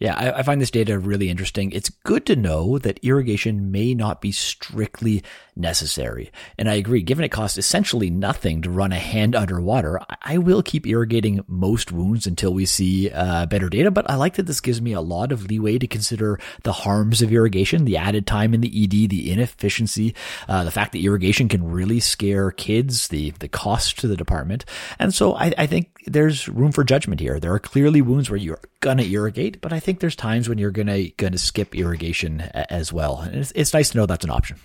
Yeah, 0.00 0.14
I, 0.14 0.38
I, 0.38 0.42
find 0.44 0.60
this 0.60 0.70
data 0.70 0.96
really 0.96 1.28
interesting. 1.28 1.72
It's 1.72 1.90
good 1.90 2.24
to 2.26 2.36
know 2.36 2.78
that 2.78 3.00
irrigation 3.02 3.72
may 3.72 3.94
not 3.94 4.20
be 4.20 4.30
strictly 4.30 5.24
necessary. 5.56 6.30
And 6.56 6.70
I 6.70 6.74
agree, 6.74 7.02
given 7.02 7.24
it 7.24 7.30
costs 7.30 7.58
essentially 7.58 8.08
nothing 8.08 8.62
to 8.62 8.70
run 8.70 8.92
a 8.92 8.98
hand 8.98 9.34
underwater, 9.34 10.00
I, 10.00 10.16
I 10.22 10.38
will 10.38 10.62
keep 10.62 10.86
irrigating 10.86 11.44
most 11.48 11.90
wounds 11.90 12.28
until 12.28 12.54
we 12.54 12.64
see 12.64 13.10
uh, 13.10 13.46
better 13.46 13.68
data. 13.68 13.90
But 13.90 14.08
I 14.08 14.14
like 14.14 14.34
that 14.34 14.46
this 14.46 14.60
gives 14.60 14.80
me 14.80 14.92
a 14.92 15.00
lot 15.00 15.32
of 15.32 15.46
leeway 15.46 15.78
to 15.78 15.88
consider 15.88 16.38
the 16.62 16.72
harms 16.72 17.20
of 17.20 17.32
irrigation, 17.32 17.84
the 17.84 17.96
added 17.96 18.24
time 18.24 18.54
in 18.54 18.60
the 18.60 18.84
ED, 18.84 19.10
the 19.10 19.32
inefficiency, 19.32 20.14
uh, 20.48 20.62
the 20.62 20.70
fact 20.70 20.92
that 20.92 21.02
irrigation 21.02 21.48
can 21.48 21.68
really 21.68 21.98
scare 21.98 22.52
kids, 22.52 23.08
the, 23.08 23.30
the 23.40 23.48
cost 23.48 23.98
to 23.98 24.06
the 24.06 24.16
department. 24.16 24.64
And 25.00 25.12
so 25.12 25.34
I, 25.34 25.52
I 25.58 25.66
think 25.66 25.90
there's 26.12 26.48
room 26.48 26.72
for 26.72 26.84
judgment 26.84 27.20
here. 27.20 27.38
There 27.38 27.52
are 27.52 27.58
clearly 27.58 28.02
wounds 28.02 28.30
where 28.30 28.38
you're 28.38 28.60
gonna 28.80 29.02
irrigate, 29.02 29.60
but 29.60 29.72
I 29.72 29.80
think 29.80 30.00
there's 30.00 30.16
times 30.16 30.48
when 30.48 30.58
you're 30.58 30.70
gonna 30.70 31.08
gonna 31.10 31.38
skip 31.38 31.74
irrigation 31.74 32.40
as 32.40 32.92
well. 32.92 33.20
And 33.20 33.36
it's, 33.36 33.52
it's 33.54 33.74
nice 33.74 33.90
to 33.90 33.98
know 33.98 34.06
that's 34.06 34.24
an 34.24 34.30
option. 34.30 34.58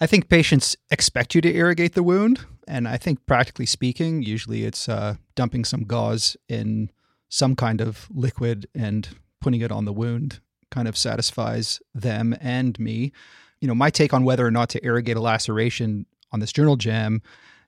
I 0.00 0.06
think 0.06 0.28
patients 0.28 0.76
expect 0.90 1.34
you 1.34 1.40
to 1.40 1.54
irrigate 1.54 1.94
the 1.94 2.02
wound, 2.02 2.40
and 2.66 2.88
I 2.88 2.96
think 2.96 3.24
practically 3.26 3.66
speaking, 3.66 4.22
usually 4.22 4.64
it's 4.64 4.88
uh, 4.88 5.16
dumping 5.34 5.64
some 5.64 5.84
gauze 5.84 6.36
in 6.48 6.90
some 7.28 7.56
kind 7.56 7.80
of 7.80 8.08
liquid 8.12 8.66
and 8.74 9.08
putting 9.40 9.60
it 9.60 9.72
on 9.72 9.84
the 9.84 9.92
wound 9.92 10.40
kind 10.70 10.88
of 10.88 10.96
satisfies 10.96 11.80
them 11.94 12.36
and 12.40 12.78
me. 12.80 13.12
You 13.60 13.68
know, 13.68 13.74
my 13.74 13.90
take 13.90 14.12
on 14.12 14.24
whether 14.24 14.44
or 14.44 14.50
not 14.50 14.68
to 14.70 14.84
irrigate 14.84 15.16
a 15.16 15.20
laceration 15.20 16.06
on 16.32 16.40
this 16.40 16.52
journal 16.52 16.76
jam 16.76 17.22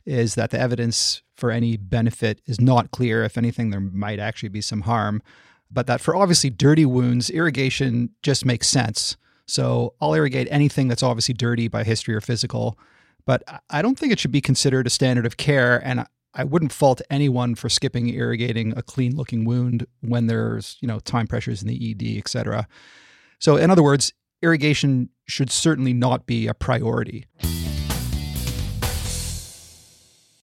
is 0.04 0.34
that 0.34 0.50
the 0.50 0.58
evidence 0.58 1.22
for 1.36 1.50
any 1.50 1.76
benefit 1.76 2.40
is 2.46 2.60
not 2.60 2.90
clear. 2.90 3.24
If 3.24 3.36
anything, 3.38 3.70
there 3.70 3.80
might 3.80 4.18
actually 4.18 4.48
be 4.48 4.60
some 4.60 4.82
harm. 4.82 5.22
But 5.70 5.86
that 5.86 6.00
for 6.00 6.16
obviously 6.16 6.50
dirty 6.50 6.86
wounds, 6.86 7.30
irrigation 7.30 8.10
just 8.22 8.44
makes 8.44 8.68
sense. 8.68 9.16
So 9.46 9.94
I'll 10.00 10.14
irrigate 10.14 10.48
anything 10.50 10.88
that's 10.88 11.02
obviously 11.02 11.34
dirty 11.34 11.68
by 11.68 11.84
history 11.84 12.14
or 12.14 12.20
physical. 12.20 12.78
But 13.26 13.42
I 13.70 13.82
don't 13.82 13.98
think 13.98 14.12
it 14.12 14.18
should 14.18 14.32
be 14.32 14.40
considered 14.40 14.86
a 14.86 14.90
standard 14.90 15.26
of 15.26 15.36
care. 15.36 15.84
And 15.84 16.06
I 16.34 16.44
wouldn't 16.44 16.72
fault 16.72 17.00
anyone 17.10 17.54
for 17.54 17.68
skipping 17.68 18.08
irrigating 18.08 18.76
a 18.76 18.82
clean 18.82 19.16
looking 19.16 19.44
wound 19.44 19.86
when 20.00 20.26
there's, 20.26 20.76
you 20.80 20.88
know, 20.88 21.00
time 21.00 21.26
pressures 21.26 21.62
in 21.62 21.68
the 21.68 21.90
ED, 21.90 22.18
et 22.18 22.28
cetera. 22.28 22.68
So 23.38 23.56
in 23.56 23.70
other 23.70 23.82
words, 23.82 24.12
irrigation 24.42 25.08
should 25.26 25.50
certainly 25.50 25.92
not 25.92 26.26
be 26.26 26.46
a 26.46 26.54
priority. 26.54 27.26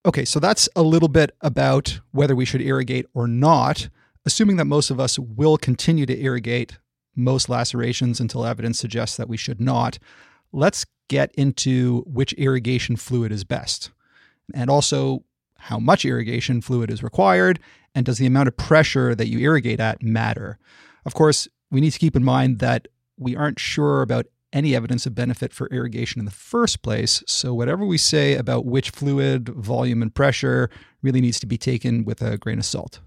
Okay, 0.05 0.25
so 0.25 0.39
that's 0.39 0.67
a 0.75 0.83
little 0.83 1.07
bit 1.07 1.33
about 1.39 2.01
whether 2.11 2.35
we 2.35 2.43
should 2.43 2.61
irrigate 2.61 3.05
or 3.13 3.25
not, 3.25 3.87
assuming 4.25 4.57
that 4.57 4.65
most 4.65 4.89
of 4.89 4.99
us 4.99 5.17
will 5.17 5.57
continue 5.57 6.05
to 6.05 6.21
irrigate 6.21 6.77
most 7.15 7.47
lacerations 7.47 8.19
until 8.19 8.45
evidence 8.45 8.79
suggests 8.79 9.15
that 9.15 9.29
we 9.29 9.37
should 9.37 9.61
not. 9.61 9.99
Let's 10.51 10.85
get 11.07 11.31
into 11.35 12.01
which 12.01 12.33
irrigation 12.33 12.97
fluid 12.97 13.31
is 13.31 13.45
best, 13.45 13.91
and 14.53 14.69
also 14.69 15.23
how 15.57 15.79
much 15.79 16.03
irrigation 16.03 16.59
fluid 16.59 16.91
is 16.91 17.01
required, 17.01 17.59
and 17.95 18.05
does 18.05 18.17
the 18.17 18.25
amount 18.25 18.49
of 18.49 18.57
pressure 18.57 19.15
that 19.15 19.27
you 19.27 19.39
irrigate 19.39 19.79
at 19.79 20.03
matter? 20.03 20.57
Of 21.05 21.13
course, 21.13 21.47
we 21.71 21.79
need 21.79 21.91
to 21.91 21.99
keep 21.99 22.17
in 22.17 22.25
mind 22.25 22.59
that 22.59 22.89
we 23.17 23.37
aren't 23.37 23.59
sure 23.59 24.01
about 24.01 24.25
any 24.53 24.75
evidence 24.75 25.05
of 25.05 25.15
benefit 25.15 25.53
for 25.53 25.67
irrigation 25.67 26.19
in 26.19 26.25
the 26.25 26.31
first 26.31 26.81
place. 26.81 27.23
So, 27.27 27.53
whatever 27.53 27.85
we 27.85 27.97
say 27.97 28.35
about 28.35 28.65
which 28.65 28.91
fluid, 28.91 29.49
volume, 29.49 30.01
and 30.01 30.13
pressure 30.13 30.69
really 31.01 31.21
needs 31.21 31.39
to 31.41 31.45
be 31.45 31.57
taken 31.57 32.05
with 32.05 32.21
a 32.21 32.37
grain 32.37 32.59
of 32.59 32.65
salt. 32.65 32.99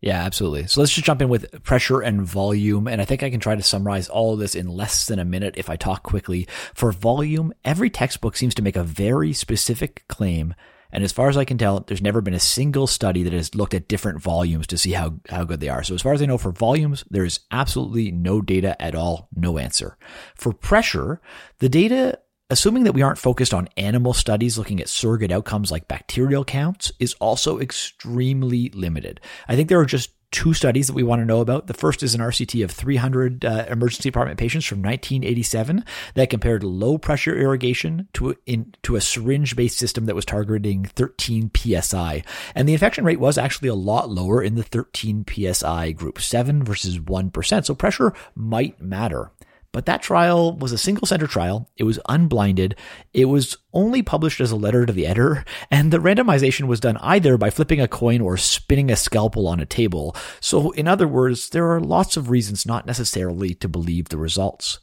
Yeah, 0.00 0.22
absolutely. 0.22 0.68
So 0.68 0.80
let's 0.80 0.92
just 0.92 1.06
jump 1.06 1.20
in 1.22 1.28
with 1.28 1.62
pressure 1.64 2.00
and 2.00 2.22
volume. 2.22 2.86
And 2.86 3.00
I 3.00 3.04
think 3.04 3.24
I 3.24 3.30
can 3.30 3.40
try 3.40 3.56
to 3.56 3.62
summarize 3.62 4.08
all 4.08 4.32
of 4.32 4.38
this 4.38 4.54
in 4.54 4.68
less 4.68 5.06
than 5.06 5.18
a 5.18 5.24
minute 5.24 5.54
if 5.56 5.68
I 5.68 5.74
talk 5.74 6.04
quickly. 6.04 6.46
For 6.72 6.92
volume, 6.92 7.52
every 7.64 7.90
textbook 7.90 8.36
seems 8.36 8.54
to 8.54 8.62
make 8.62 8.76
a 8.76 8.84
very 8.84 9.32
specific 9.32 10.04
claim 10.08 10.54
and 10.92 11.04
as 11.04 11.12
far 11.12 11.28
as 11.28 11.36
I 11.36 11.44
can 11.44 11.58
tell, 11.58 11.80
there's 11.80 12.02
never 12.02 12.20
been 12.20 12.34
a 12.34 12.40
single 12.40 12.86
study 12.86 13.22
that 13.22 13.32
has 13.32 13.54
looked 13.54 13.74
at 13.74 13.88
different 13.88 14.20
volumes 14.20 14.66
to 14.68 14.78
see 14.78 14.92
how, 14.92 15.14
how 15.28 15.44
good 15.44 15.60
they 15.60 15.68
are. 15.68 15.82
So 15.82 15.94
as 15.94 16.02
far 16.02 16.12
as 16.12 16.22
I 16.22 16.26
know 16.26 16.38
for 16.38 16.52
volumes, 16.52 17.04
there's 17.10 17.40
absolutely 17.50 18.10
no 18.10 18.40
data 18.40 18.80
at 18.80 18.94
all, 18.94 19.28
no 19.34 19.58
answer. 19.58 19.96
For 20.34 20.52
pressure, 20.52 21.20
the 21.58 21.68
data 21.68 22.18
Assuming 22.50 22.84
that 22.84 22.94
we 22.94 23.02
aren't 23.02 23.18
focused 23.18 23.52
on 23.52 23.68
animal 23.76 24.14
studies 24.14 24.56
looking 24.56 24.80
at 24.80 24.88
surrogate 24.88 25.30
outcomes 25.30 25.70
like 25.70 25.86
bacterial 25.86 26.46
counts 26.46 26.90
is 26.98 27.12
also 27.20 27.58
extremely 27.58 28.70
limited. 28.70 29.20
I 29.48 29.54
think 29.54 29.68
there 29.68 29.80
are 29.80 29.84
just 29.84 30.12
two 30.30 30.52
studies 30.52 30.86
that 30.86 30.92
we 30.94 31.02
want 31.02 31.20
to 31.20 31.26
know 31.26 31.40
about. 31.40 31.66
The 31.66 31.74
first 31.74 32.02
is 32.02 32.14
an 32.14 32.20
RCT 32.20 32.62
of 32.62 32.70
300 32.70 33.44
uh, 33.44 33.64
emergency 33.68 34.08
department 34.08 34.38
patients 34.38 34.66
from 34.66 34.78
1987 34.78 35.84
that 36.14 36.30
compared 36.30 36.62
low 36.62 36.98
pressure 36.98 37.36
irrigation 37.36 38.08
to, 38.14 38.36
in, 38.46 38.74
to 38.82 38.96
a 38.96 39.00
syringe 39.00 39.56
based 39.56 39.78
system 39.78 40.06
that 40.06 40.14
was 40.14 40.24
targeting 40.24 40.84
13 40.84 41.50
psi. 41.54 42.22
And 42.54 42.68
the 42.68 42.72
infection 42.74 43.04
rate 43.04 43.20
was 43.20 43.38
actually 43.38 43.68
a 43.68 43.74
lot 43.74 44.10
lower 44.10 44.42
in 44.42 44.54
the 44.54 44.62
13 44.62 45.24
psi 45.28 45.92
group, 45.92 46.20
7 46.20 46.62
versus 46.62 46.98
1%. 46.98 47.64
So 47.64 47.74
pressure 47.74 48.12
might 48.34 48.80
matter. 48.80 49.32
But 49.72 49.86
that 49.86 50.02
trial 50.02 50.56
was 50.56 50.72
a 50.72 50.78
single 50.78 51.06
center 51.06 51.26
trial. 51.26 51.70
It 51.76 51.84
was 51.84 52.00
unblinded. 52.08 52.74
It 53.12 53.26
was 53.26 53.56
only 53.72 54.02
published 54.02 54.40
as 54.40 54.50
a 54.50 54.56
letter 54.56 54.86
to 54.86 54.92
the 54.92 55.06
editor, 55.06 55.44
and 55.70 55.92
the 55.92 55.98
randomization 55.98 56.66
was 56.66 56.80
done 56.80 56.96
either 56.98 57.36
by 57.36 57.50
flipping 57.50 57.80
a 57.80 57.88
coin 57.88 58.20
or 58.20 58.36
spinning 58.36 58.90
a 58.90 58.96
scalpel 58.96 59.46
on 59.46 59.60
a 59.60 59.66
table. 59.66 60.16
So, 60.40 60.70
in 60.70 60.88
other 60.88 61.06
words, 61.06 61.50
there 61.50 61.70
are 61.70 61.80
lots 61.80 62.16
of 62.16 62.30
reasons 62.30 62.64
not 62.64 62.86
necessarily 62.86 63.54
to 63.54 63.68
believe 63.68 64.08
the 64.08 64.16
results. 64.16 64.78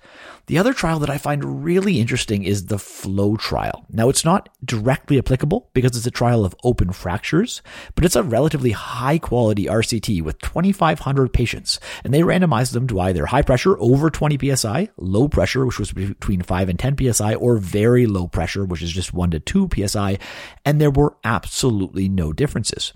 The 0.47 0.59
other 0.59 0.73
trial 0.73 0.99
that 0.99 1.09
I 1.09 1.17
find 1.17 1.63
really 1.63 1.99
interesting 1.99 2.43
is 2.43 2.67
the 2.67 2.77
flow 2.77 3.35
trial. 3.35 3.85
Now, 3.89 4.09
it's 4.09 4.23
not 4.23 4.49
directly 4.63 5.17
applicable 5.17 5.69
because 5.73 5.97
it's 5.97 6.05
a 6.05 6.11
trial 6.11 6.45
of 6.45 6.55
open 6.63 6.91
fractures, 6.91 7.63
but 7.95 8.05
it's 8.05 8.15
a 8.15 8.21
relatively 8.21 8.71
high 8.71 9.17
quality 9.17 9.65
RCT 9.65 10.21
with 10.21 10.39
2,500 10.41 11.33
patients, 11.33 11.79
and 12.03 12.13
they 12.13 12.21
randomized 12.21 12.73
them 12.73 12.87
to 12.87 12.99
either 12.99 13.25
high 13.25 13.41
pressure 13.41 13.75
over 13.79 14.11
20 14.11 14.55
psi, 14.55 14.89
low 14.97 15.27
pressure, 15.27 15.65
which 15.65 15.79
was 15.79 15.91
between 15.91 16.43
5 16.43 16.69
and 16.69 16.77
10 16.77 17.13
psi, 17.13 17.33
or 17.33 17.57
very 17.57 18.05
low 18.05 18.27
pressure, 18.27 18.65
which 18.65 18.83
is 18.83 18.91
just 18.91 19.13
1 19.13 19.31
to 19.31 19.39
2 19.39 19.69
psi, 19.87 20.19
and 20.63 20.79
there 20.79 20.91
were 20.91 21.17
absolutely 21.23 22.07
no 22.07 22.31
differences. 22.31 22.93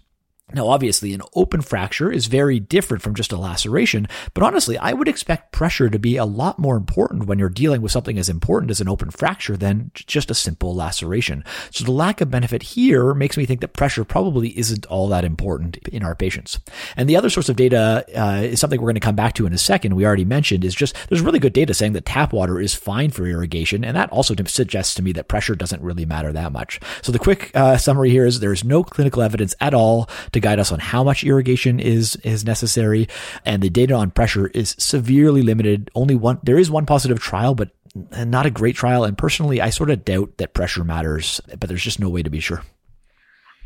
Now, 0.54 0.68
obviously, 0.68 1.14
an 1.14 1.22
open 1.36 1.62
fracture 1.62 2.12
is 2.12 2.26
very 2.26 2.60
different 2.60 3.04
from 3.04 3.16
just 3.16 3.32
a 3.32 3.38
laceration, 3.38 4.08
but 4.34 4.44
honestly, 4.44 4.78
I 4.78 4.94
would 4.94 5.08
expect 5.08 5.52
pressure 5.52 5.90
to 5.90 6.00
be 6.00 6.18
a 6.18 6.26
lot 6.26 6.60
more 6.60 6.76
important 6.76 7.26
when 7.26 7.40
you're 7.40 7.50
dealing 7.50 7.82
with 7.82 7.92
something 7.92 8.18
as 8.18 8.30
important 8.30 8.72
as 8.72 8.82
an 8.82 8.90
open 8.90 9.12
fracture 9.12 9.56
than 9.56 9.92
just 9.94 10.32
a 10.32 10.36
simple 10.36 10.76
laceration. 10.76 11.44
So 11.72 11.84
the 11.84 11.92
lack 11.92 12.22
of 12.22 12.32
benefit 12.32 12.64
here 12.64 13.14
makes 13.14 13.38
me 13.38 13.46
think 13.46 13.62
that 13.62 13.74
pressure 13.74 14.04
probably 14.04 14.58
isn't 14.58 14.86
all 14.88 15.08
that 15.10 15.24
important 15.24 15.78
in 15.90 16.04
our 16.04 16.16
patients. 16.16 16.60
And 16.98 17.10
the 17.10 17.16
other 17.16 17.30
source 17.30 17.50
of 17.50 17.56
data 17.56 18.06
uh, 18.16 18.42
is 18.42 18.60
something 18.60 18.80
we're 18.80 18.88
going 18.88 18.96
to 18.96 19.00
come 19.02 19.16
back 19.16 19.34
to 19.36 19.46
in 19.46 19.54
a 19.54 19.58
second. 19.58 19.96
We 19.96 20.06
already 20.06 20.26
mentioned 20.26 20.66
is 20.66 20.76
just 20.76 20.96
there's 21.10 21.22
really 21.22 21.40
good 21.40 21.54
data 21.54 21.74
saying 21.74 21.94
that 21.94 22.06
tap 22.06 22.34
water 22.34 22.60
is 22.60 22.74
fine 22.74 23.12
for 23.12 23.26
irrigation, 23.26 23.84
and 23.84 23.96
that 23.96 24.12
also 24.12 24.36
suggests 24.46 24.96
to 24.96 25.02
me 25.02 25.12
that 25.14 25.28
pressure 25.28 25.56
doesn't 25.56 25.82
really 25.82 26.06
matter 26.06 26.32
that 26.34 26.52
much. 26.52 26.80
So 27.02 27.12
the 27.12 27.20
quick 27.20 27.52
uh, 27.56 27.78
summary 27.78 28.10
here 28.10 28.26
is 28.26 28.40
there's 28.40 28.64
no 28.64 28.84
clinical 28.84 29.22
evidence 29.22 29.56
at 29.60 29.74
all 29.74 30.10
to 30.32 30.39
guide 30.40 30.60
us 30.60 30.72
on 30.72 30.80
how 30.80 31.04
much 31.04 31.24
irrigation 31.24 31.80
is 31.80 32.16
is 32.18 32.46
necessary, 32.46 33.08
and 33.46 33.62
the 33.62 33.70
data 33.70 33.94
on 33.94 34.12
pressure 34.12 34.48
is 34.48 34.76
severely 34.78 35.42
limited. 35.42 35.90
Only 35.96 36.16
one 36.16 36.40
there 36.44 36.58
is 36.58 36.72
one 36.72 36.86
positive 36.86 37.20
trial, 37.20 37.56
but 37.56 37.70
not 37.96 38.46
a 38.46 38.52
great 38.52 38.76
trial. 38.76 39.04
And 39.04 39.18
personally, 39.18 39.62
I 39.62 39.70
sort 39.70 39.90
of 39.90 40.06
doubt 40.06 40.38
that 40.38 40.54
pressure 40.54 40.84
matters, 40.84 41.42
but 41.60 41.68
there's 41.70 41.84
just 41.84 42.00
no 42.00 42.10
way 42.10 42.24
to 42.24 42.30
be 42.30 42.40
sure. 42.40 42.64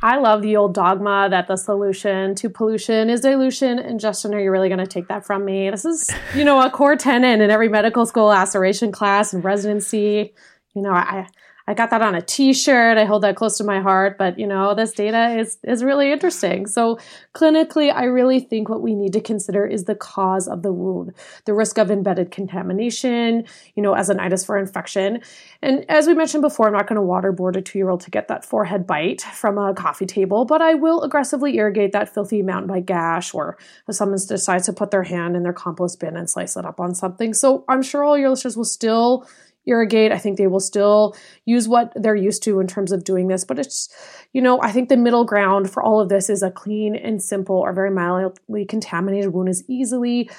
I 0.01 0.17
love 0.17 0.41
the 0.41 0.57
old 0.57 0.73
dogma 0.73 1.29
that 1.29 1.47
the 1.47 1.55
solution 1.55 2.35
to 2.35 2.49
pollution 2.49 3.09
is 3.09 3.21
dilution. 3.21 3.79
And 3.79 4.01
Justin, 4.01 4.33
are 4.33 4.39
you 4.39 4.51
really 4.51 4.67
going 4.67 4.79
to 4.79 4.87
take 4.87 5.07
that 5.07 5.25
from 5.25 5.45
me? 5.45 5.69
This 5.69 5.85
is, 5.85 6.09
you 6.35 6.43
know, 6.43 6.61
a 6.61 6.69
core 6.69 6.97
tenet 6.97 7.39
in 7.39 7.49
every 7.49 7.69
medical 7.69 8.05
school 8.05 8.27
laceration 8.27 8.91
class 8.91 9.31
and 9.31 9.43
residency. 9.43 10.33
You 10.75 10.81
know, 10.81 10.91
I 10.91 11.27
I 11.65 11.73
got 11.73 11.91
that 11.91 12.01
on 12.01 12.13
a 12.13 12.21
t-shirt. 12.21 12.97
I 12.97 13.05
hold 13.05 13.23
that 13.23 13.35
close 13.35 13.57
to 13.57 13.63
my 13.63 13.79
heart, 13.79 14.17
but 14.17 14.37
you 14.37 14.45
know, 14.45 14.75
this 14.75 14.91
data 14.91 15.37
is 15.39 15.57
is 15.63 15.83
really 15.83 16.11
interesting. 16.11 16.67
So 16.67 16.99
clinically, 17.33 17.93
I 17.93 18.05
really 18.05 18.39
think 18.39 18.67
what 18.67 18.81
we 18.81 18.95
need 18.95 19.13
to 19.13 19.21
consider 19.21 19.65
is 19.65 19.85
the 19.85 19.95
cause 19.95 20.47
of 20.47 20.61
the 20.61 20.73
wound, 20.73 21.13
the 21.45 21.53
risk 21.53 21.77
of 21.77 21.89
embedded 21.89 22.31
contamination, 22.31 23.45
you 23.75 23.83
know, 23.83 23.93
as 23.93 24.09
a 24.09 24.15
nidus 24.15 24.45
for 24.45 24.57
infection. 24.57 25.21
And 25.61 25.89
as 25.89 26.05
we 26.05 26.13
mentioned 26.13 26.41
before, 26.41 26.67
I'm 26.67 26.73
not 26.73 26.87
going 26.87 26.99
to 26.99 27.07
waterboard 27.07 27.55
a 27.55 27.61
2-year-old 27.61 28.01
to 28.01 28.11
get 28.11 28.27
that 28.27 28.43
forehead 28.43 28.85
bite 28.85 29.21
from 29.21 29.57
a 29.57 29.73
coffee 29.73 30.05
table, 30.05 30.43
but 30.45 30.61
I 30.61 30.73
will 30.73 31.01
aggressively 31.01 31.55
irrigate 31.55 31.93
that 31.93 32.13
filthy 32.13 32.41
mountain 32.41 32.67
bike 32.67 32.85
gash 32.85 33.33
or 33.33 33.57
if 33.87 33.95
someone 33.95 34.19
decides 34.27 34.65
to 34.65 34.73
put 34.73 34.91
their 34.91 35.03
hand 35.03 35.35
in 35.35 35.43
their 35.43 35.53
compost 35.53 35.99
bin 35.99 36.17
and 36.17 36.29
slice 36.29 36.57
it 36.57 36.65
up 36.65 36.79
on 36.79 36.93
something. 36.93 37.33
So 37.33 37.63
I'm 37.69 37.81
sure 37.81 38.03
all 38.03 38.17
your 38.17 38.29
listeners 38.29 38.57
will 38.57 38.65
still 38.65 39.25
irrigate. 39.65 40.11
I 40.11 40.17
think 40.17 40.37
they 40.37 40.47
will 40.47 40.59
still 40.59 41.15
use 41.45 41.67
what 41.67 41.91
they're 41.95 42.15
used 42.15 42.43
to 42.43 42.59
in 42.59 42.67
terms 42.67 42.91
of 42.91 43.03
doing 43.03 43.27
this. 43.27 43.45
But 43.45 43.59
it's, 43.59 43.89
you 44.33 44.41
know, 44.41 44.61
I 44.61 44.71
think 44.71 44.89
the 44.89 44.97
middle 44.97 45.25
ground 45.25 45.69
for 45.69 45.81
all 45.81 45.99
of 45.99 46.09
this 46.09 46.29
is 46.29 46.43
a 46.43 46.51
clean 46.51 46.95
and 46.95 47.21
simple 47.21 47.57
or 47.57 47.73
very 47.73 47.91
mildly 47.91 48.65
contaminated 48.65 49.33
wound 49.33 49.49
is 49.49 49.63
easily 49.67 50.29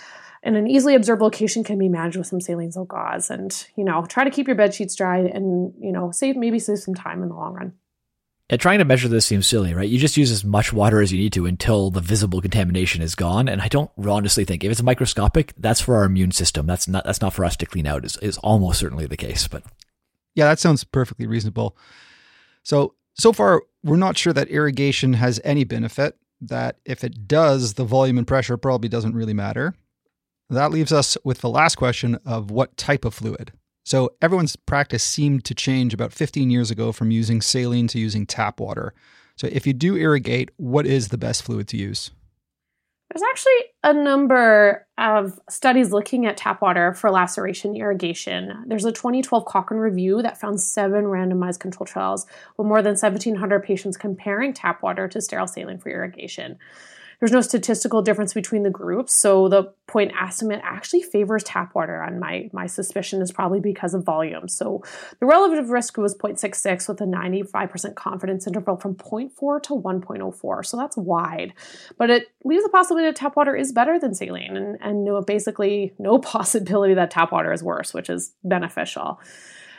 and 0.45 0.57
an 0.57 0.67
easily 0.67 0.95
observed 0.95 1.23
location 1.23 1.65
can 1.65 1.79
be 1.79 1.89
managed 1.89 2.19
with 2.19 2.27
some 2.27 2.41
saline 2.41 2.71
silk 2.71 2.91
gauze. 2.91 3.31
And, 3.31 3.67
you 3.77 3.85
know, 3.85 4.05
try 4.05 4.25
to 4.25 4.31
keep 4.31 4.47
your 4.47 4.57
bed 4.57 4.75
sheets 4.75 4.95
dry 4.95 5.21
and, 5.21 5.73
you 5.81 5.91
know, 5.91 6.11
save 6.11 6.37
maybe 6.37 6.59
save 6.59 6.79
some 6.79 6.95
time 6.95 7.23
in 7.23 7.31
the 7.31 7.35
long 7.35 7.55
run. 7.55 7.73
And 8.51 8.61
trying 8.61 8.79
to 8.79 8.85
measure 8.85 9.09
this 9.09 9.25
seems 9.25 9.47
silly, 9.47 9.73
right? 9.73 9.89
You 9.89 9.99
just 9.99 10.19
use 10.19 10.31
as 10.31 10.45
much 10.45 10.71
water 10.71 11.01
as 11.01 11.11
you 11.11 11.19
need 11.19 11.33
to 11.33 11.47
until 11.47 11.91
the 11.91 12.01
visible 12.01 12.43
contamination 12.43 13.01
is 13.01 13.15
gone. 13.15 13.49
And 13.49 13.63
I 13.63 13.69
don't 13.69 13.91
honestly 14.07 14.45
think 14.45 14.63
if 14.63 14.71
it's 14.71 14.83
microscopic, 14.83 15.55
that's 15.57 15.81
for 15.81 15.97
our 15.97 16.05
immune 16.05 16.31
system. 16.31 16.67
That's 16.67 16.87
not 16.87 17.05
that's 17.05 17.23
not 17.23 17.33
for 17.33 17.45
us 17.45 17.57
to 17.57 17.67
clean 17.67 17.87
out. 17.87 18.05
Is 18.05 18.19
is 18.19 18.37
almost 18.39 18.81
certainly 18.81 19.07
the 19.07 19.17
case. 19.17 19.49
But 19.49 19.65
yeah, 20.35 20.47
that 20.47 20.59
sounds 20.59 20.85
perfectly 20.85 21.27
reasonable. 21.27 21.77
So 22.63 22.95
so 23.15 23.33
far, 23.33 23.63
we're 23.83 23.97
not 23.97 24.19
sure 24.19 24.35
that 24.35 24.49
irrigation 24.49 25.15
has 25.15 25.41
any 25.43 25.65
benefit. 25.65 26.19
That 26.43 26.77
if 26.85 27.03
it 27.03 27.27
does, 27.27 27.75
the 27.75 27.85
volume 27.85 28.19
and 28.19 28.27
pressure 28.27 28.59
probably 28.59 28.91
doesn't 28.91 29.15
really 29.15 29.33
matter. 29.33 29.75
That 30.51 30.71
leaves 30.71 30.93
us 30.93 31.17
with 31.25 31.41
the 31.41 31.49
last 31.49 31.77
question 31.77 32.19
of 32.27 32.51
what 32.51 32.77
type 32.77 33.07
of 33.07 33.15
fluid. 33.15 33.53
So 33.85 34.15
everyone's 34.23 34.57
practice 34.57 35.05
seemed 35.05 35.45
to 35.45 35.55
change 35.55 35.93
about 35.93 36.13
15 36.13 36.51
years 36.51 36.71
ago 36.71 36.91
from 36.91 37.11
using 37.11 37.43
saline 37.43 37.87
to 37.89 37.99
using 37.99 38.27
tap 38.27 38.59
water. 38.59 38.95
So 39.37 39.47
if 39.53 39.67
you 39.67 39.75
do 39.75 39.97
irrigate, 39.97 40.51
what 40.57 40.87
is 40.87 41.09
the 41.09 41.19
best 41.19 41.43
fluid 41.43 41.69
to 41.69 41.77
use? 41.77 42.11
There's 43.13 43.23
actually 43.31 43.53
a 43.85 43.93
number 43.93 44.87
of 44.97 45.39
studies 45.51 45.93
looking 45.93 46.25
at 46.27 46.39
tap 46.39 46.63
water 46.63 46.95
for 46.95 47.11
laceration 47.11 47.77
irrigation. 47.77 48.65
There's 48.67 48.87
a 48.87 48.93
2012 48.93 49.45
Cochrane 49.45 49.79
review 49.79 50.23
that 50.23 50.41
found 50.41 50.61
seven 50.61 51.05
randomized 51.05 51.61
control 51.61 51.87
trials 51.87 52.27
with 52.57 52.67
more 52.67 52.81
than 52.81 52.93
1,700 52.93 53.63
patients 53.63 53.97
comparing 53.97 54.55
tap 54.55 54.83
water 54.83 55.07
to 55.09 55.21
sterile 55.21 55.47
saline 55.47 55.79
for 55.79 55.91
irrigation. 55.91 56.59
There's 57.21 57.33
no 57.33 57.41
statistical 57.41 58.03
difference 58.03 58.35
between 58.35 58.63
the 58.63 58.71
groups, 58.71 59.15
so 59.15 59.49
the 59.49 59.73
point 59.87 60.13
estimate 60.21 60.61
actually 60.63 61.03
favors 61.03 61.43
tap 61.45 61.75
water. 61.75 62.01
And 62.01 62.21
my 62.21 62.51
my 62.53 62.67
suspicion 62.67 63.23
is 63.23 63.33
probably 63.33 63.61
because 63.61 63.95
of 63.95 64.05
volume. 64.05 64.49
So 64.49 64.83
the 65.21 65.27
relative 65.27 65.71
risk 65.71 65.97
was 65.97 66.15
0.66 66.17 66.89
with 66.89 67.01
a 67.01 67.05
95% 67.05 67.95
confidence 67.95 68.47
interval 68.47 68.77
from 68.77 68.95
0.4 68.95 69.63
to 69.65 69.75
1.04. 69.75 70.67
So 70.67 70.77
that's 70.77 70.97
wide, 70.97 71.53
but 71.99 72.11
it 72.11 72.29
leaves 72.45 72.65
the 72.65 72.71
possibility 72.71 73.07
that 73.07 73.17
tap 73.17 73.37
water 73.37 73.55
is 73.55 73.73
better 73.73 73.99
than 73.99 74.15
saline, 74.15 74.57
and 74.57 74.79
and 74.81 75.05
no 75.05 75.21
basically 75.23 75.95
no 75.99 76.19
possibility 76.35 76.95
that 76.95 77.11
tap 77.11 77.33
water 77.33 77.53
is 77.53 77.63
worse, 77.63 77.95
which 77.95 78.11
is 78.11 78.33
beneficial. 78.43 79.21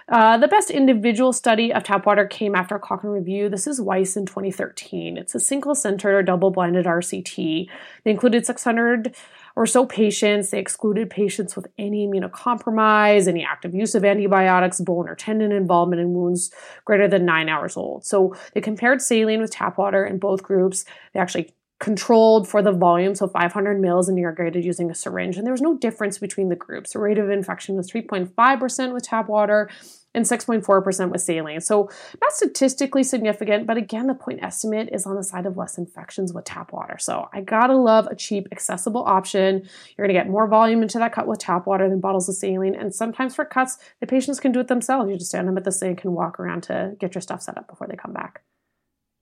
Uh, 0.07 0.37
the 0.37 0.47
best 0.47 0.69
individual 0.69 1.33
study 1.33 1.73
of 1.73 1.83
tap 1.83 2.05
water 2.05 2.27
came 2.27 2.53
after 2.53 2.75
a 2.75 2.79
Cochrane 2.79 3.13
review. 3.13 3.49
This 3.49 3.65
is 3.65 3.81
Weiss 3.81 4.15
in 4.15 4.27
2013. 4.27 5.17
It's 5.17 5.33
a 5.33 5.39
single 5.39 5.73
centered 5.73 6.15
or 6.15 6.21
double 6.21 6.51
blinded 6.51 6.85
RCT. 6.85 7.67
They 8.03 8.11
included 8.11 8.45
600 8.45 9.15
or 9.55 9.65
so 9.65 9.83
patients. 9.83 10.51
They 10.51 10.59
excluded 10.59 11.09
patients 11.09 11.55
with 11.55 11.67
any 11.79 12.07
immunocompromise, 12.07 13.27
any 13.27 13.43
active 13.43 13.73
use 13.73 13.95
of 13.95 14.05
antibiotics, 14.05 14.79
bone 14.79 15.09
or 15.09 15.15
tendon 15.15 15.51
involvement 15.51 16.01
in 16.01 16.13
wounds 16.13 16.51
greater 16.83 17.07
than 17.07 17.25
nine 17.25 17.49
hours 17.49 17.75
old. 17.75 18.05
So 18.05 18.35
they 18.53 18.61
compared 18.61 19.01
saline 19.01 19.41
with 19.41 19.49
tap 19.49 19.79
water 19.79 20.05
in 20.05 20.19
both 20.19 20.43
groups. 20.43 20.85
They 21.13 21.19
actually 21.19 21.51
controlled 21.79 22.47
for 22.47 22.61
the 22.61 22.71
volume, 22.71 23.15
so 23.15 23.27
500 23.27 23.79
mils 23.79 24.07
and 24.07 24.17
irrigated 24.17 24.63
using 24.63 24.89
a 24.89 24.95
syringe. 24.95 25.37
And 25.37 25.45
there 25.45 25.53
was 25.53 25.61
no 25.61 25.77
difference 25.77 26.17
between 26.17 26.49
the 26.49 26.55
groups. 26.55 26.93
The 26.93 26.99
rate 26.99 27.17
of 27.17 27.29
infection 27.29 27.75
was 27.75 27.91
3.5% 27.91 28.93
with 28.93 29.03
tap 29.03 29.27
water 29.27 29.69
and 30.13 30.23
6.4% 30.25 31.11
with 31.11 31.21
saline. 31.21 31.59
So 31.59 31.89
not 32.21 32.31
statistically 32.31 33.03
significant, 33.03 33.67
but 33.67 33.75
again, 33.75 34.07
the 34.07 34.15
point 34.15 34.41
estimate 34.41 34.89
is 34.93 35.05
on 35.05 35.15
the 35.15 35.23
side 35.23 35.45
of 35.45 35.57
less 35.57 35.77
infections 35.77 36.33
with 36.33 36.45
tap 36.45 36.71
water. 36.71 36.97
So 36.97 37.27
I 37.33 37.41
gotta 37.41 37.75
love 37.75 38.07
a 38.07 38.15
cheap, 38.15 38.47
accessible 38.53 39.03
option. 39.03 39.67
You're 39.97 40.07
gonna 40.07 40.17
get 40.17 40.29
more 40.29 40.47
volume 40.47 40.81
into 40.81 40.97
that 40.99 41.11
cut 41.11 41.27
with 41.27 41.39
tap 41.39 41.67
water 41.67 41.89
than 41.89 41.99
bottles 41.99 42.29
of 42.29 42.35
saline. 42.35 42.75
And 42.75 42.95
sometimes 42.95 43.35
for 43.35 43.43
cuts, 43.43 43.77
the 43.99 44.07
patients 44.07 44.39
can 44.39 44.53
do 44.53 44.61
it 44.61 44.69
themselves. 44.69 45.09
You 45.09 45.17
just 45.17 45.31
stand 45.31 45.49
them 45.49 45.57
at 45.57 45.65
the 45.65 45.71
sink 45.73 46.05
and 46.05 46.15
walk 46.15 46.39
around 46.39 46.63
to 46.63 46.95
get 46.97 47.13
your 47.13 47.21
stuff 47.21 47.41
set 47.41 47.57
up 47.57 47.67
before 47.67 47.87
they 47.87 47.97
come 47.97 48.13
back. 48.13 48.41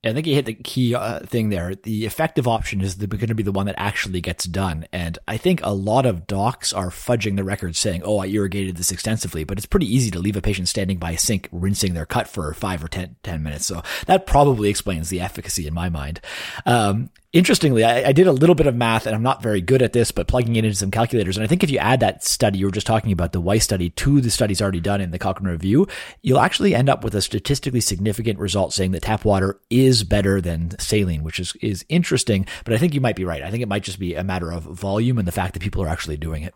I 0.05 0.11
think 0.11 0.27
you 0.27 0.35
hit 0.35 0.45
the 0.45 0.53
key 0.53 0.93
uh, 0.95 1.19
thing 1.19 1.49
there. 1.49 1.75
The 1.75 2.05
effective 2.05 2.47
option 2.47 2.81
is 2.81 2.95
going 2.95 3.27
to 3.27 3.35
be 3.35 3.43
the 3.43 3.53
one 3.53 3.67
that 3.67 3.75
actually 3.77 4.19
gets 4.19 4.43
done. 4.43 4.85
And 4.91 5.17
I 5.27 5.37
think 5.37 5.61
a 5.63 5.73
lot 5.73 6.05
of 6.05 6.27
docs 6.27 6.73
are 6.73 6.89
fudging 6.89 7.37
the 7.37 7.43
record 7.43 7.77
saying, 7.77 8.01
oh, 8.03 8.17
I 8.17 8.27
irrigated 8.27 8.75
this 8.75 8.91
extensively, 8.91 9.45
but 9.45 9.57
it's 9.57 9.65
pretty 9.65 9.93
easy 9.93 10.11
to 10.11 10.19
leave 10.19 10.35
a 10.35 10.41
patient 10.41 10.67
standing 10.67 10.97
by 10.97 11.11
a 11.11 11.17
sink 11.17 11.47
rinsing 11.53 11.93
their 11.93 12.05
cut 12.05 12.27
for 12.27 12.53
five 12.53 12.83
or 12.83 12.89
ten, 12.89 13.15
10 13.23 13.43
minutes. 13.43 13.65
So 13.65 13.81
that 14.05 14.25
probably 14.25 14.69
explains 14.69 15.07
the 15.07 15.21
efficacy 15.21 15.67
in 15.67 15.73
my 15.73 15.87
mind. 15.87 16.19
Um, 16.65 17.09
interestingly, 17.33 17.83
I, 17.83 18.09
I, 18.09 18.11
did 18.11 18.27
a 18.27 18.31
little 18.31 18.55
bit 18.55 18.67
of 18.67 18.75
math 18.75 19.07
and 19.07 19.15
I'm 19.15 19.23
not 19.23 19.41
very 19.41 19.59
good 19.59 19.81
at 19.81 19.91
this, 19.91 20.11
but 20.11 20.27
plugging 20.27 20.55
it 20.55 20.63
into 20.63 20.77
some 20.77 20.91
calculators. 20.91 21.35
And 21.35 21.43
I 21.43 21.47
think 21.47 21.63
if 21.63 21.71
you 21.71 21.79
add 21.79 21.99
that 21.99 22.23
study 22.23 22.59
you 22.59 22.67
were 22.67 22.71
just 22.71 22.87
talking 22.87 23.11
about, 23.11 23.33
the 23.33 23.41
Weiss 23.41 23.63
study 23.63 23.89
to 23.89 24.21
the 24.21 24.29
studies 24.29 24.61
already 24.61 24.79
done 24.79 25.01
in 25.01 25.11
the 25.11 25.19
Cochrane 25.19 25.49
review, 25.49 25.87
you'll 26.21 26.39
actually 26.39 26.75
end 26.75 26.89
up 26.89 27.03
with 27.03 27.15
a 27.15 27.21
statistically 27.21 27.81
significant 27.81 28.39
result 28.39 28.71
saying 28.71 28.91
that 28.91 29.01
tap 29.01 29.25
water 29.25 29.59
is 29.69 30.03
better 30.03 30.39
than 30.39 30.77
saline, 30.79 31.23
which 31.23 31.39
is, 31.39 31.55
is 31.61 31.83
interesting. 31.89 32.45
But 32.63 32.75
I 32.75 32.77
think 32.77 32.93
you 32.93 33.01
might 33.01 33.15
be 33.15 33.25
right. 33.25 33.41
I 33.41 33.49
think 33.49 33.63
it 33.63 33.69
might 33.69 33.83
just 33.83 33.99
be 33.99 34.13
a 34.13 34.23
matter 34.23 34.51
of 34.51 34.63
volume 34.63 35.17
and 35.17 35.27
the 35.27 35.31
fact 35.31 35.55
that 35.55 35.63
people 35.63 35.83
are 35.83 35.89
actually 35.89 36.17
doing 36.17 36.43
it. 36.43 36.53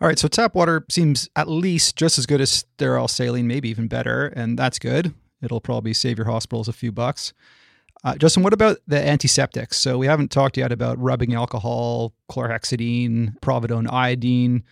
All 0.00 0.08
right, 0.08 0.18
so 0.18 0.26
tap 0.26 0.54
water 0.54 0.84
seems 0.90 1.28
at 1.36 1.48
least 1.48 1.96
just 1.96 2.18
as 2.18 2.26
good 2.26 2.40
as 2.40 2.50
sterile 2.50 3.06
saline, 3.06 3.46
maybe 3.46 3.68
even 3.68 3.86
better, 3.86 4.26
and 4.26 4.58
that's 4.58 4.80
good. 4.80 5.14
It'll 5.40 5.60
probably 5.60 5.94
save 5.94 6.18
your 6.18 6.26
hospitals 6.26 6.68
a 6.68 6.72
few 6.72 6.90
bucks. 6.90 7.32
Uh, 8.04 8.16
Justin, 8.16 8.42
what 8.42 8.52
about 8.52 8.78
the 8.86 8.98
antiseptics? 8.98 9.78
So 9.78 9.96
we 9.96 10.06
haven't 10.06 10.32
talked 10.32 10.56
yet 10.56 10.72
about 10.72 11.00
rubbing 11.00 11.34
alcohol, 11.34 12.14
chlorhexidine, 12.30 13.38
providone 13.40 13.90
iodine. 13.90 14.64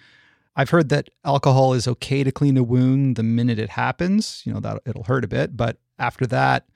I've 0.57 0.71
heard 0.71 0.89
that 0.89 1.09
alcohol 1.25 1.75
is 1.75 1.87
okay 1.87 2.25
to 2.25 2.33
clean 2.33 2.57
a 2.57 2.63
wound 2.63 3.17
the 3.17 3.23
minute 3.23 3.59
it 3.59 3.71
happens. 3.71 4.43
You 4.45 4.53
know 4.53 4.61
that 4.61 4.83
it'll 4.85 5.05
hurt 5.05 5.25
a 5.25 5.29
bit, 5.29 5.57
but 5.57 5.79
after 5.99 6.27
that, 6.27 6.67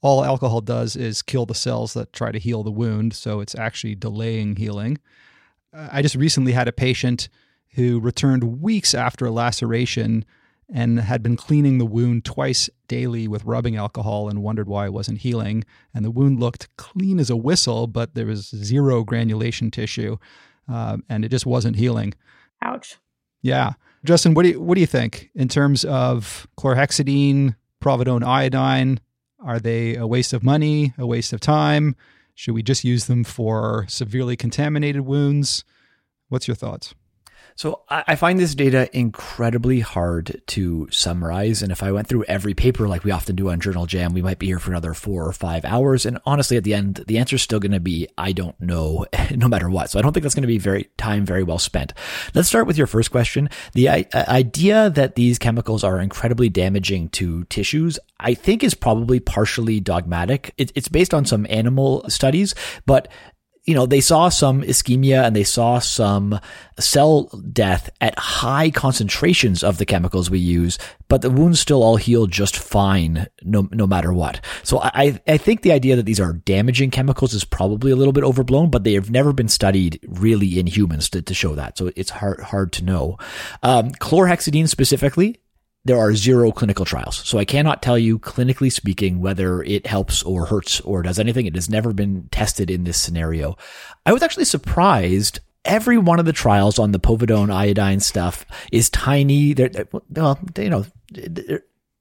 all 0.00 0.24
alcohol 0.24 0.62
does 0.62 0.96
is 0.96 1.20
kill 1.20 1.44
the 1.44 1.54
cells 1.54 1.92
that 1.92 2.14
try 2.14 2.32
to 2.32 2.38
heal 2.38 2.62
the 2.62 2.70
wound. 2.70 3.12
So 3.12 3.40
it's 3.40 3.54
actually 3.54 3.94
delaying 3.94 4.56
healing. 4.56 4.98
Uh, 5.74 5.88
I 5.92 6.00
just 6.00 6.14
recently 6.14 6.52
had 6.52 6.66
a 6.66 6.72
patient 6.72 7.28
who 7.74 8.00
returned 8.00 8.62
weeks 8.62 8.94
after 8.94 9.26
a 9.26 9.30
laceration 9.30 10.24
and 10.72 11.00
had 11.00 11.22
been 11.22 11.36
cleaning 11.36 11.78
the 11.78 11.86
wound 11.86 12.24
twice 12.24 12.70
daily 12.86 13.26
with 13.26 13.44
rubbing 13.44 13.76
alcohol 13.76 14.28
and 14.28 14.42
wondered 14.42 14.68
why 14.68 14.86
it 14.86 14.92
wasn't 14.92 15.18
healing. 15.18 15.64
And 15.94 16.04
the 16.04 16.10
wound 16.10 16.40
looked 16.40 16.74
clean 16.76 17.18
as 17.18 17.30
a 17.30 17.36
whistle, 17.36 17.86
but 17.86 18.14
there 18.14 18.26
was 18.26 18.48
zero 18.48 19.02
granulation 19.02 19.70
tissue, 19.70 20.16
uh, 20.68 20.98
and 21.08 21.24
it 21.24 21.30
just 21.30 21.46
wasn't 21.46 21.76
healing. 21.76 22.14
Ouch. 22.62 22.98
Yeah, 23.42 23.72
Justin, 24.04 24.34
what 24.34 24.42
do 24.44 24.50
you 24.50 24.60
what 24.60 24.74
do 24.74 24.80
you 24.80 24.86
think 24.86 25.30
in 25.34 25.48
terms 25.48 25.84
of 25.84 26.46
chlorhexidine, 26.58 27.56
povidone 27.82 28.24
iodine? 28.24 29.00
Are 29.42 29.58
they 29.58 29.96
a 29.96 30.06
waste 30.06 30.32
of 30.32 30.42
money, 30.42 30.92
a 30.98 31.06
waste 31.06 31.32
of 31.32 31.40
time? 31.40 31.96
Should 32.34 32.54
we 32.54 32.62
just 32.62 32.84
use 32.84 33.06
them 33.06 33.24
for 33.24 33.86
severely 33.88 34.36
contaminated 34.36 35.02
wounds? 35.02 35.64
What's 36.28 36.46
your 36.46 36.54
thoughts? 36.54 36.94
So 37.60 37.82
I 37.90 38.16
find 38.16 38.38
this 38.38 38.54
data 38.54 38.88
incredibly 38.96 39.80
hard 39.80 40.40
to 40.46 40.88
summarize. 40.90 41.60
And 41.60 41.70
if 41.70 41.82
I 41.82 41.92
went 41.92 42.08
through 42.08 42.24
every 42.24 42.54
paper 42.54 42.88
like 42.88 43.04
we 43.04 43.10
often 43.10 43.36
do 43.36 43.50
on 43.50 43.60
Journal 43.60 43.84
Jam, 43.84 44.14
we 44.14 44.22
might 44.22 44.38
be 44.38 44.46
here 44.46 44.58
for 44.58 44.70
another 44.70 44.94
four 44.94 45.28
or 45.28 45.32
five 45.34 45.66
hours. 45.66 46.06
And 46.06 46.18
honestly, 46.24 46.56
at 46.56 46.64
the 46.64 46.72
end, 46.72 47.04
the 47.06 47.18
answer 47.18 47.36
is 47.36 47.42
still 47.42 47.60
going 47.60 47.72
to 47.72 47.78
be, 47.78 48.08
I 48.16 48.32
don't 48.32 48.58
know, 48.62 49.04
no 49.36 49.46
matter 49.46 49.68
what. 49.68 49.90
So 49.90 49.98
I 49.98 50.02
don't 50.02 50.14
think 50.14 50.22
that's 50.22 50.34
going 50.34 50.40
to 50.40 50.48
be 50.48 50.56
very 50.56 50.88
time 50.96 51.26
very 51.26 51.42
well 51.42 51.58
spent. 51.58 51.92
Let's 52.32 52.48
start 52.48 52.66
with 52.66 52.78
your 52.78 52.86
first 52.86 53.10
question. 53.10 53.50
The 53.74 53.90
uh, 53.90 54.04
idea 54.14 54.88
that 54.88 55.16
these 55.16 55.38
chemicals 55.38 55.84
are 55.84 56.00
incredibly 56.00 56.48
damaging 56.48 57.10
to 57.10 57.44
tissues, 57.44 57.98
I 58.18 58.32
think 58.32 58.64
is 58.64 58.72
probably 58.72 59.20
partially 59.20 59.80
dogmatic. 59.80 60.54
it's 60.56 60.88
based 60.88 61.12
on 61.12 61.26
some 61.26 61.46
animal 61.50 62.08
studies, 62.08 62.54
but 62.86 63.08
you 63.64 63.74
know, 63.74 63.86
they 63.86 64.00
saw 64.00 64.28
some 64.28 64.62
ischemia 64.62 65.24
and 65.24 65.36
they 65.36 65.44
saw 65.44 65.78
some 65.78 66.40
cell 66.78 67.24
death 67.52 67.90
at 68.00 68.18
high 68.18 68.70
concentrations 68.70 69.62
of 69.62 69.78
the 69.78 69.84
chemicals 69.84 70.30
we 70.30 70.38
use, 70.38 70.78
but 71.08 71.22
the 71.22 71.30
wounds 71.30 71.60
still 71.60 71.82
all 71.82 71.96
heal 71.96 72.26
just 72.26 72.56
fine, 72.56 73.26
no, 73.42 73.68
no 73.70 73.86
matter 73.86 74.12
what. 74.12 74.40
So 74.62 74.80
I, 74.80 75.20
I 75.26 75.36
think 75.36 75.62
the 75.62 75.72
idea 75.72 75.96
that 75.96 76.06
these 76.06 76.20
are 76.20 76.32
damaging 76.32 76.90
chemicals 76.90 77.34
is 77.34 77.44
probably 77.44 77.92
a 77.92 77.96
little 77.96 78.14
bit 78.14 78.24
overblown, 78.24 78.70
but 78.70 78.84
they 78.84 78.94
have 78.94 79.10
never 79.10 79.32
been 79.32 79.48
studied 79.48 80.00
really 80.08 80.58
in 80.58 80.66
humans 80.66 81.10
to, 81.10 81.22
to 81.22 81.34
show 81.34 81.54
that. 81.54 81.76
So 81.76 81.90
it's 81.96 82.10
hard, 82.10 82.40
hard 82.40 82.72
to 82.74 82.84
know. 82.84 83.18
Um, 83.62 83.90
chlorhexidine 83.90 84.68
specifically, 84.68 85.40
there 85.84 85.98
are 85.98 86.14
zero 86.14 86.52
clinical 86.52 86.84
trials. 86.84 87.16
So 87.24 87.38
I 87.38 87.44
cannot 87.44 87.82
tell 87.82 87.98
you 87.98 88.18
clinically 88.18 88.70
speaking 88.70 89.20
whether 89.20 89.62
it 89.62 89.86
helps 89.86 90.22
or 90.22 90.46
hurts 90.46 90.80
or 90.80 91.02
does 91.02 91.18
anything. 91.18 91.46
It 91.46 91.54
has 91.54 91.70
never 91.70 91.92
been 91.92 92.28
tested 92.30 92.70
in 92.70 92.84
this 92.84 93.00
scenario. 93.00 93.56
I 94.04 94.12
was 94.12 94.22
actually 94.22 94.44
surprised. 94.44 95.40
Every 95.64 95.98
one 95.98 96.18
of 96.18 96.26
the 96.26 96.32
trials 96.32 96.78
on 96.78 96.92
the 96.92 97.00
povidone 97.00 97.52
iodine 97.52 98.00
stuff 98.00 98.46
is 98.72 98.88
tiny. 98.90 99.52
They're, 99.52 99.70
well, 100.10 100.38
they, 100.54 100.64
you 100.64 100.70
know, 100.70 100.86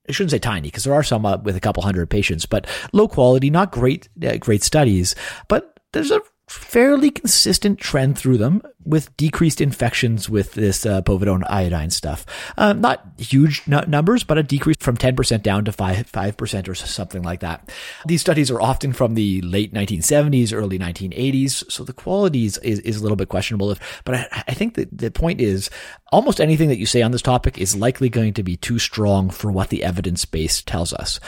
I 0.10 0.12
shouldn't 0.12 0.32
say 0.32 0.40
tiny 0.40 0.68
because 0.68 0.84
there 0.84 0.94
are 0.94 1.04
some 1.04 1.26
uh, 1.26 1.38
with 1.38 1.56
a 1.56 1.62
couple 1.62 1.84
hundred 1.84 2.10
patients, 2.10 2.46
but 2.46 2.68
low 2.94 3.08
quality, 3.08 3.50
not 3.50 3.72
great, 3.72 4.10
uh, 4.26 4.38
great 4.38 4.64
studies. 4.64 5.14
But 5.48 5.80
there's 5.92 6.12
a 6.12 6.22
fairly 6.50 7.12
consistent 7.12 7.80
trend 7.80 8.18
through 8.18 8.40
them 8.40 8.60
with 8.84 9.16
decreased 9.18 9.62
infections 9.62 10.28
with 10.28 10.54
this 10.54 10.84
uh, 10.84 11.00
povidone 11.04 11.44
iodine 11.48 11.92
stuff. 11.92 12.26
Um, 12.58 12.82
not 12.82 13.06
huge 13.20 13.62
n- 13.72 13.88
numbers, 13.88 14.24
but 14.24 14.40
a 14.40 14.44
decrease 14.44 14.78
from 14.80 14.98
10% 14.98 15.44
down 15.44 15.64
to 15.66 15.72
5, 15.72 16.12
5% 16.12 16.68
or 16.68 16.74
something 16.74 17.22
like 17.22 17.42
that. 17.42 17.70
These 18.08 18.22
studies 18.22 18.50
are 18.50 18.60
often 18.60 18.94
from 18.94 19.14
the 19.14 19.42
late 19.42 19.76
1970s, 19.76 20.52
early 20.52 20.80
1980s, 20.80 21.72
so 21.72 21.84
the 21.84 21.94
quality 21.94 22.46
is, 22.46 22.58
is, 22.60 22.80
is 22.80 22.98
a 22.98 23.04
little 23.04 23.16
bit 23.16 23.30
questionable. 23.30 23.70
If, 23.70 24.02
but 24.04 24.16
I, 24.16 24.44
I 24.48 24.54
think 24.56 24.74
that 24.74 24.98
the 24.98 25.12
point 25.12 25.42
is 25.42 25.70
almost 26.12 26.42
anything 26.42 26.70
that 26.70 26.80
you 26.80 26.88
say 26.88 27.04
on 27.04 27.12
this 27.12 27.22
topic 27.22 27.60
is 27.60 27.76
likely 27.76 28.10
going 28.10 28.34
to 28.34 28.44
be 28.44 28.58
too 28.58 28.80
strong 28.80 29.30
for 29.30 29.52
what 29.52 29.70
the 29.70 29.84
evidence 29.84 30.26
base 30.26 30.64
tells 30.64 30.94
us. 30.94 31.20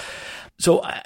So, 0.60 0.80
uh, 0.80 1.00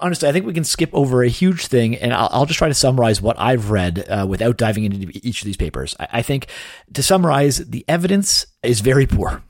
honestly, 0.00 0.28
I 0.28 0.32
think 0.32 0.46
we 0.46 0.54
can 0.54 0.64
skip 0.64 0.90
over 0.92 1.22
a 1.22 1.28
huge 1.28 1.66
thing, 1.66 1.96
and 1.96 2.12
I'll, 2.12 2.28
I'll 2.32 2.46
just 2.46 2.58
try 2.58 2.68
to 2.68 2.74
summarize 2.74 3.22
what 3.22 3.38
I've 3.38 3.70
read 3.70 4.06
uh, 4.08 4.26
without 4.28 4.56
diving 4.56 4.84
into 4.84 5.10
each 5.22 5.42
of 5.42 5.46
these 5.46 5.56
papers. 5.56 5.94
I, 6.00 6.08
I 6.12 6.22
think 6.22 6.48
to 6.94 7.02
summarize, 7.02 7.58
the 7.58 7.84
evidence 7.88 8.46
is 8.62 8.80
very 8.80 9.06
poor. 9.06 9.42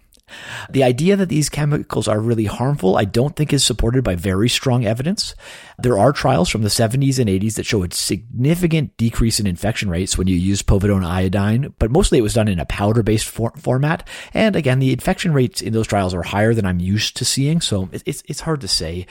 The 0.70 0.84
idea 0.84 1.16
that 1.16 1.28
these 1.28 1.48
chemicals 1.48 2.08
are 2.08 2.20
really 2.20 2.44
harmful, 2.44 2.96
I 2.96 3.04
don't 3.04 3.34
think 3.34 3.52
is 3.52 3.64
supported 3.64 4.04
by 4.04 4.14
very 4.14 4.48
strong 4.48 4.84
evidence. 4.84 5.34
There 5.78 5.98
are 5.98 6.12
trials 6.12 6.48
from 6.48 6.62
the 6.62 6.68
70s 6.68 7.18
and 7.18 7.28
80s 7.28 7.54
that 7.54 7.66
show 7.66 7.82
a 7.82 7.90
significant 7.90 8.96
decrease 8.96 9.40
in 9.40 9.46
infection 9.46 9.90
rates 9.90 10.16
when 10.16 10.26
you 10.26 10.36
use 10.36 10.62
povidone 10.62 11.04
iodine, 11.04 11.74
but 11.78 11.90
mostly 11.90 12.18
it 12.18 12.22
was 12.22 12.34
done 12.34 12.48
in 12.48 12.60
a 12.60 12.66
powder 12.66 13.02
based 13.02 13.28
for- 13.28 13.52
format. 13.56 14.06
And 14.34 14.56
again, 14.56 14.78
the 14.78 14.92
infection 14.92 15.32
rates 15.32 15.60
in 15.60 15.72
those 15.72 15.86
trials 15.86 16.14
are 16.14 16.22
higher 16.22 16.54
than 16.54 16.66
I'm 16.66 16.80
used 16.80 17.16
to 17.16 17.24
seeing, 17.24 17.60
so 17.60 17.88
it's, 17.92 18.22
it's 18.26 18.40
hard 18.40 18.60
to 18.60 18.68
say. 18.68 19.06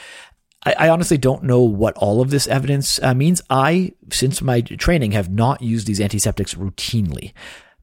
I, 0.65 0.75
I 0.77 0.89
honestly 0.89 1.17
don't 1.17 1.43
know 1.43 1.61
what 1.61 1.95
all 1.97 2.21
of 2.21 2.29
this 2.29 2.47
evidence 2.47 2.99
uh, 3.01 3.13
means. 3.13 3.41
I, 3.49 3.93
since 4.11 4.41
my 4.41 4.61
training, 4.61 5.11
have 5.11 5.29
not 5.29 5.61
used 5.61 5.87
these 5.87 6.01
antiseptics 6.01 6.55
routinely. 6.55 7.33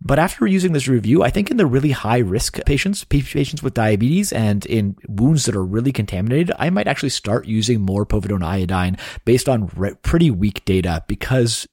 But 0.00 0.18
after 0.18 0.46
using 0.46 0.72
this 0.72 0.88
review, 0.88 1.22
I 1.22 1.30
think 1.30 1.50
in 1.50 1.56
the 1.56 1.66
really 1.66 1.92
high 1.92 2.18
risk 2.18 2.62
patients, 2.66 3.02
patients 3.04 3.62
with 3.62 3.74
diabetes 3.74 4.30
and 4.30 4.64
in 4.66 4.96
wounds 5.08 5.46
that 5.46 5.56
are 5.56 5.64
really 5.64 5.92
contaminated, 5.92 6.52
I 6.58 6.68
might 6.68 6.86
actually 6.86 7.08
start 7.10 7.46
using 7.46 7.80
more 7.80 8.04
povidone 8.04 8.44
iodine 8.44 8.98
based 9.24 9.48
on 9.48 9.70
re- 9.74 9.94
pretty 10.02 10.30
weak 10.30 10.64
data 10.66 11.02
because 11.08 11.66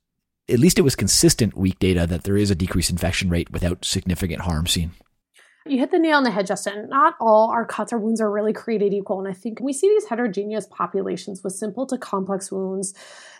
at 0.49 0.59
least 0.59 0.79
it 0.79 0.83
was 0.83 0.95
consistent 0.95 1.57
weak 1.57 1.79
data 1.79 2.07
that 2.07 2.23
there 2.23 2.37
is 2.37 2.49
a 2.49 2.55
decreased 2.55 2.89
infection 2.89 3.29
rate 3.29 3.51
without 3.51 3.83
significant 3.83 4.41
harm 4.41 4.67
seen. 4.67 4.91
You 5.65 5.79
hit 5.79 5.91
the 5.91 5.99
nail 5.99 6.17
on 6.17 6.23
the 6.23 6.31
head, 6.31 6.45
Justin. 6.45 6.89
Not 6.89 7.15
all 7.21 7.49
our 7.49 7.65
cuts 7.65 7.93
or 7.93 7.97
wounds 7.97 8.19
are 8.19 8.29
really 8.29 8.51
created 8.51 8.93
equal. 8.93 9.19
And 9.19 9.29
I 9.29 9.33
think 9.33 9.61
we 9.61 9.71
see 9.71 9.87
these 9.87 10.05
heterogeneous 10.05 10.67
populations 10.67 11.41
with 11.41 11.53
simple 11.53 11.85
to 11.85 11.97
complex 11.97 12.51
wounds 12.51 12.93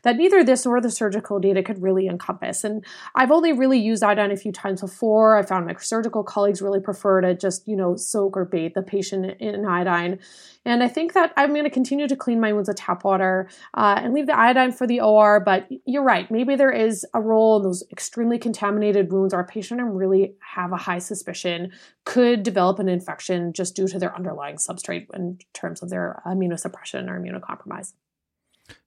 that 0.04 0.18
neither 0.18 0.44
this 0.44 0.66
nor 0.66 0.80
the 0.80 0.92
surgical 0.92 1.40
data 1.40 1.64
could 1.64 1.82
really 1.82 2.08
encompass. 2.08 2.64
And 2.64 2.86
I've 3.16 3.32
only 3.32 3.52
really 3.52 3.80
used 3.80 4.04
iodine 4.04 4.32
a 4.32 4.38
few 4.38 4.52
times 4.52 4.82
before. 4.82 5.38
I 5.38 5.44
found 5.44 5.66
my 5.66 5.76
surgical 5.80 6.24
colleagues 6.24 6.62
really 6.62 6.80
prefer 6.80 7.22
to 7.22 7.34
just, 7.34 7.68
you 7.68 7.76
know, 7.76 7.96
soak 7.96 8.38
or 8.38 8.46
bathe 8.46 8.74
the 8.76 8.82
patient 8.82 9.38
in 9.40 9.66
iodine. 9.66 10.20
And 10.66 10.82
I 10.82 10.88
think 10.88 11.14
that 11.14 11.34
I'm 11.36 11.50
going 11.50 11.66
to 11.66 11.70
continue 11.70 12.08
to 12.08 12.16
clean 12.16 12.40
my 12.40 12.54
wounds 12.54 12.70
with 12.70 12.78
tap 12.78 13.04
water 13.04 13.50
uh, 13.74 14.00
and 14.02 14.14
leave 14.14 14.28
the 14.28 14.38
iodine 14.38 14.72
for 14.72 14.88
the 14.88 15.02
OR. 15.02 15.40
But 15.40 15.68
you're 15.86 16.04
right. 16.04 16.30
Maybe 16.32 16.56
there 16.56 16.72
is 16.72 17.06
a 17.14 17.22
role 17.22 17.58
in 17.58 17.64
those 17.64 17.84
extremely 17.92 18.38
contaminated 18.38 19.12
wounds. 19.12 19.34
Our 19.34 19.46
patient 19.46 19.82
and 19.82 19.98
really 19.98 20.36
have 20.56 20.72
a 20.72 20.78
high 20.78 21.00
suspicion 21.00 21.72
could 22.06 22.44
develop 22.44 22.80
an 22.80 22.90
infection 22.90 23.54
just 23.54 23.76
due 23.76 23.88
to 23.88 24.00
their 24.00 24.16
underlying 24.16 24.56
substrate 24.56 25.08
in 25.14 25.40
terms 25.54 25.82
of 25.82 25.90
their 25.90 26.22
immunosuppression 26.26 27.10
or 27.10 27.20
immunocompromise. 27.20 27.94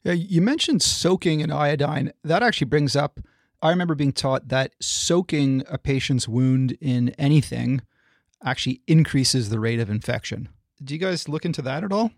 Yeah, 0.05 0.12
you 0.12 0.40
mentioned 0.40 0.83
soaking 0.83 1.40
in 1.40 1.51
iodine. 1.51 2.12
That 2.25 2.42
actually 2.42 2.68
brings 2.68 2.96
up. 2.96 3.20
I 3.62 3.70
remember 3.70 3.94
being 3.94 4.12
taught 4.12 4.49
that 4.49 4.75
soaking 4.81 5.62
a 5.68 5.79
patient's 5.79 6.29
wound 6.29 6.77
in 6.81 7.11
anything 7.11 7.83
actually 8.44 8.83
increases 8.87 9.49
the 9.49 9.59
rate 9.59 9.81
of 9.81 9.90
infection. 9.90 10.49
Do 10.83 10.94
you 10.94 11.01
guys 11.01 11.29
look 11.29 11.44
into 11.44 11.62
that 11.62 11.83
at 11.83 11.92
all? 11.92 12.11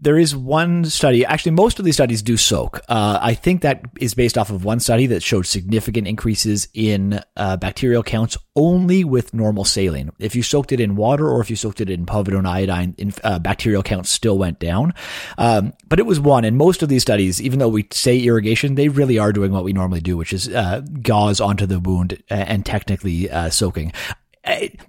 There 0.00 0.16
is 0.16 0.36
one 0.36 0.84
study, 0.84 1.24
actually, 1.24 1.52
most 1.52 1.80
of 1.80 1.84
these 1.84 1.96
studies 1.96 2.22
do 2.22 2.36
soak. 2.36 2.80
Uh, 2.88 3.18
I 3.20 3.34
think 3.34 3.62
that 3.62 3.82
is 4.00 4.14
based 4.14 4.38
off 4.38 4.50
of 4.50 4.64
one 4.64 4.78
study 4.78 5.06
that 5.06 5.24
showed 5.24 5.44
significant 5.44 6.06
increases 6.06 6.68
in 6.72 7.20
uh, 7.36 7.56
bacterial 7.56 8.04
counts 8.04 8.36
only 8.54 9.02
with 9.02 9.34
normal 9.34 9.64
saline. 9.64 10.10
If 10.20 10.36
you 10.36 10.44
soaked 10.44 10.70
it 10.70 10.78
in 10.78 10.94
water 10.94 11.28
or 11.28 11.40
if 11.40 11.50
you 11.50 11.56
soaked 11.56 11.80
it 11.80 11.90
in 11.90 12.06
povidone 12.06 12.46
iodine, 12.46 12.94
in, 12.96 13.12
uh, 13.24 13.40
bacterial 13.40 13.82
counts 13.82 14.10
still 14.10 14.38
went 14.38 14.60
down. 14.60 14.94
Um, 15.36 15.72
but 15.88 15.98
it 15.98 16.06
was 16.06 16.20
one. 16.20 16.44
And 16.44 16.56
most 16.56 16.84
of 16.84 16.88
these 16.88 17.02
studies, 17.02 17.42
even 17.42 17.58
though 17.58 17.68
we 17.68 17.88
say 17.92 18.20
irrigation, 18.20 18.76
they 18.76 18.88
really 18.88 19.18
are 19.18 19.32
doing 19.32 19.50
what 19.50 19.64
we 19.64 19.72
normally 19.72 20.00
do, 20.00 20.16
which 20.16 20.32
is 20.32 20.48
uh, 20.48 20.80
gauze 21.02 21.40
onto 21.40 21.66
the 21.66 21.80
wound 21.80 22.22
and 22.30 22.64
technically 22.64 23.28
uh, 23.28 23.50
soaking 23.50 23.92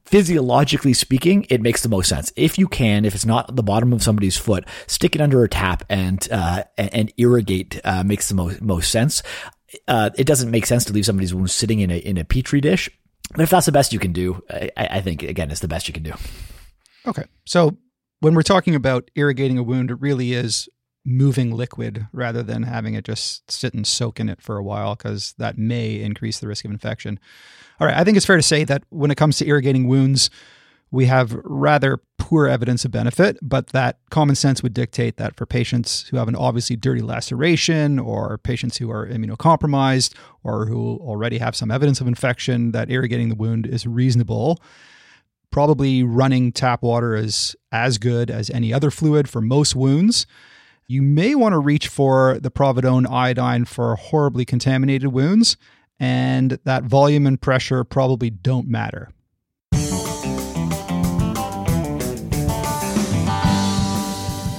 physiologically 0.06 0.94
speaking, 0.94 1.46
it 1.50 1.62
makes 1.62 1.82
the 1.84 1.90
most 1.90 2.10
sense. 2.10 2.32
If 2.36 2.58
you 2.58 2.68
can, 2.68 3.06
if 3.06 3.16
it's 3.16 3.26
not 3.26 3.56
the 3.56 3.64
bottom 3.64 3.94
of 3.94 4.04
somebody's 4.04 4.38
foot, 4.38 4.66
stick 4.88 5.16
it 5.16 5.22
under 5.22 5.44
a 5.44 5.50
tap 5.50 5.84
and 5.90 6.28
uh, 6.32 6.64
and 6.78 7.12
irrigate 7.18 7.80
uh, 7.84 8.04
makes 8.04 8.30
the 8.30 8.36
most 8.36 8.62
most 8.62 8.92
sense. 8.92 9.24
Uh, 9.88 10.10
it 10.18 10.26
doesn't 10.26 10.52
make 10.52 10.66
sense 10.66 10.86
to 10.86 10.94
leave 10.94 11.06
somebody's 11.06 11.34
wound 11.34 11.52
sitting 11.52 11.80
in 11.80 11.92
a 11.92 11.98
in 11.98 12.18
a 12.18 12.26
petri 12.26 12.62
dish. 12.62 12.90
But 13.32 13.42
if 13.42 13.50
that's 13.50 13.68
the 13.68 13.72
best 13.72 13.94
you 13.94 14.00
can 14.00 14.14
do, 14.14 14.42
I, 14.50 14.72
I 14.78 15.02
think 15.02 15.24
again 15.24 15.52
it's 15.52 15.62
the 15.62 15.68
best 15.68 15.88
you 15.88 15.94
can 15.94 16.04
do. 16.04 16.14
Okay, 17.06 17.26
so 17.46 17.78
when 18.20 18.34
we're 18.34 18.42
talking 18.42 18.76
about 18.76 19.10
irrigating 19.16 19.58
a 19.58 19.64
wound, 19.64 19.92
it 19.92 20.02
really 20.02 20.34
is 20.34 20.68
moving 21.06 21.52
liquid 21.52 22.08
rather 22.12 22.44
than 22.44 22.64
having 22.64 22.94
it 22.94 23.06
just 23.06 23.50
sit 23.50 23.74
and 23.74 23.88
soak 23.88 24.20
in 24.20 24.30
it 24.30 24.42
for 24.42 24.58
a 24.58 24.64
while 24.64 24.96
because 24.96 25.34
that 25.38 25.58
may 25.58 26.02
increase 26.02 26.40
the 26.40 26.48
risk 26.48 26.66
of 26.66 26.72
infection. 26.72 27.20
All 27.80 27.88
right, 27.88 27.96
I 27.96 28.04
think 28.04 28.18
it's 28.18 28.26
fair 28.26 28.38
to 28.38 28.44
say 28.44 28.64
that 28.66 28.84
when 28.90 29.12
it 29.12 29.16
comes 29.16 29.38
to 29.38 29.48
irrigating 29.48 29.88
wounds, 29.88 30.30
we 30.92 31.06
have 31.06 31.34
rather 31.44 32.00
poor 32.18 32.48
evidence 32.48 32.84
of 32.84 32.92
benefit, 32.92 33.38
but 33.42 33.68
that 33.68 34.00
common 34.10 34.36
sense 34.36 34.62
would 34.62 34.74
dictate 34.74 35.18
that 35.18 35.36
for 35.36 35.46
patients 35.46 36.08
who 36.10 36.18
have 36.18 36.28
an 36.28 36.36
obviously 36.36 36.76
dirty 36.76 37.02
laceration 37.02 38.00
or 38.00 38.38
patients 38.40 38.78
who 38.78 38.92
are 38.92 39.08
immunocompromised 39.08 40.14
or 40.44 40.66
who 40.66 40.98
already 41.02 41.38
have 41.38 41.56
some 41.56 41.72
evidence 41.72 42.02
of 42.02 42.08
infection, 42.08 42.72
that 42.72 42.90
irrigating 42.90 43.30
the 43.30 43.36
wound 43.36 43.66
is 43.66 43.88
reasonable. 43.88 44.60
Probably 45.52 46.04
running 46.04 46.52
tap 46.52 46.84
water 46.84 47.16
is 47.16 47.56
as 47.72 47.98
good 47.98 48.30
as 48.30 48.50
any 48.50 48.74
other 48.74 48.92
fluid 48.92 49.30
for 49.30 49.42
most 49.42 49.76
wounds. 49.76 50.28
You 50.88 51.02
may 51.02 51.34
want 51.36 51.54
to 51.54 51.60
reach 51.60 51.88
for 51.88 52.40
the 52.40 52.52
Providone 52.52 53.10
iodine 53.10 53.66
for 53.66 53.96
horribly 53.96 54.44
contaminated 54.44 55.14
wounds, 55.14 55.56
and 56.00 56.60
that 56.64 56.84
volume 56.84 57.28
and 57.28 57.42
pressure 57.42 57.84
probably 57.84 58.30
don't 58.30 58.68
matter. 58.68 59.10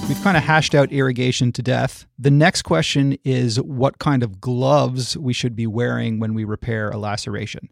We've 0.07 0.21
kind 0.23 0.35
of 0.35 0.43
hashed 0.43 0.75
out 0.75 0.91
irrigation 0.91 1.53
to 1.53 1.61
death. 1.61 2.05
The 2.19 2.31
next 2.31 2.63
question 2.63 3.17
is 3.23 3.61
what 3.61 3.97
kind 3.97 4.23
of 4.23 4.41
gloves 4.41 5.15
we 5.15 5.31
should 5.31 5.55
be 5.55 5.65
wearing 5.65 6.19
when 6.19 6.33
we 6.33 6.43
repair 6.43 6.89
a 6.89 6.97
laceration. 6.97 7.69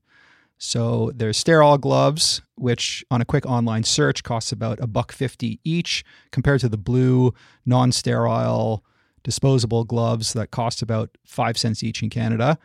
So 0.58 1.12
there's 1.14 1.38
sterile 1.38 1.78
gloves, 1.78 2.42
which 2.56 3.04
on 3.12 3.22
a 3.22 3.26
quick 3.26 3.46
online 3.46 3.84
search 3.84 4.24
costs 4.24 4.54
about 4.54 4.80
a 4.80 4.88
buck 4.88 5.12
fifty 5.12 5.60
each, 5.64 6.04
compared 6.32 6.62
to 6.62 6.70
the 6.70 6.78
blue 6.78 7.34
non-sterile 7.66 8.84
disposable 9.24 9.84
gloves 9.84 10.32
that 10.34 10.52
cost 10.52 10.82
about 10.82 11.18
five 11.26 11.58
cents 11.58 11.84
each 11.84 12.02
in 12.02 12.10
Canada. 12.10 12.58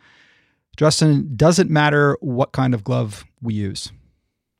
Justin, 0.77 1.35
doesn't 1.35 1.69
matter 1.69 2.17
what 2.21 2.51
kind 2.51 2.73
of 2.73 2.83
glove 2.83 3.25
we 3.41 3.53
use. 3.53 3.91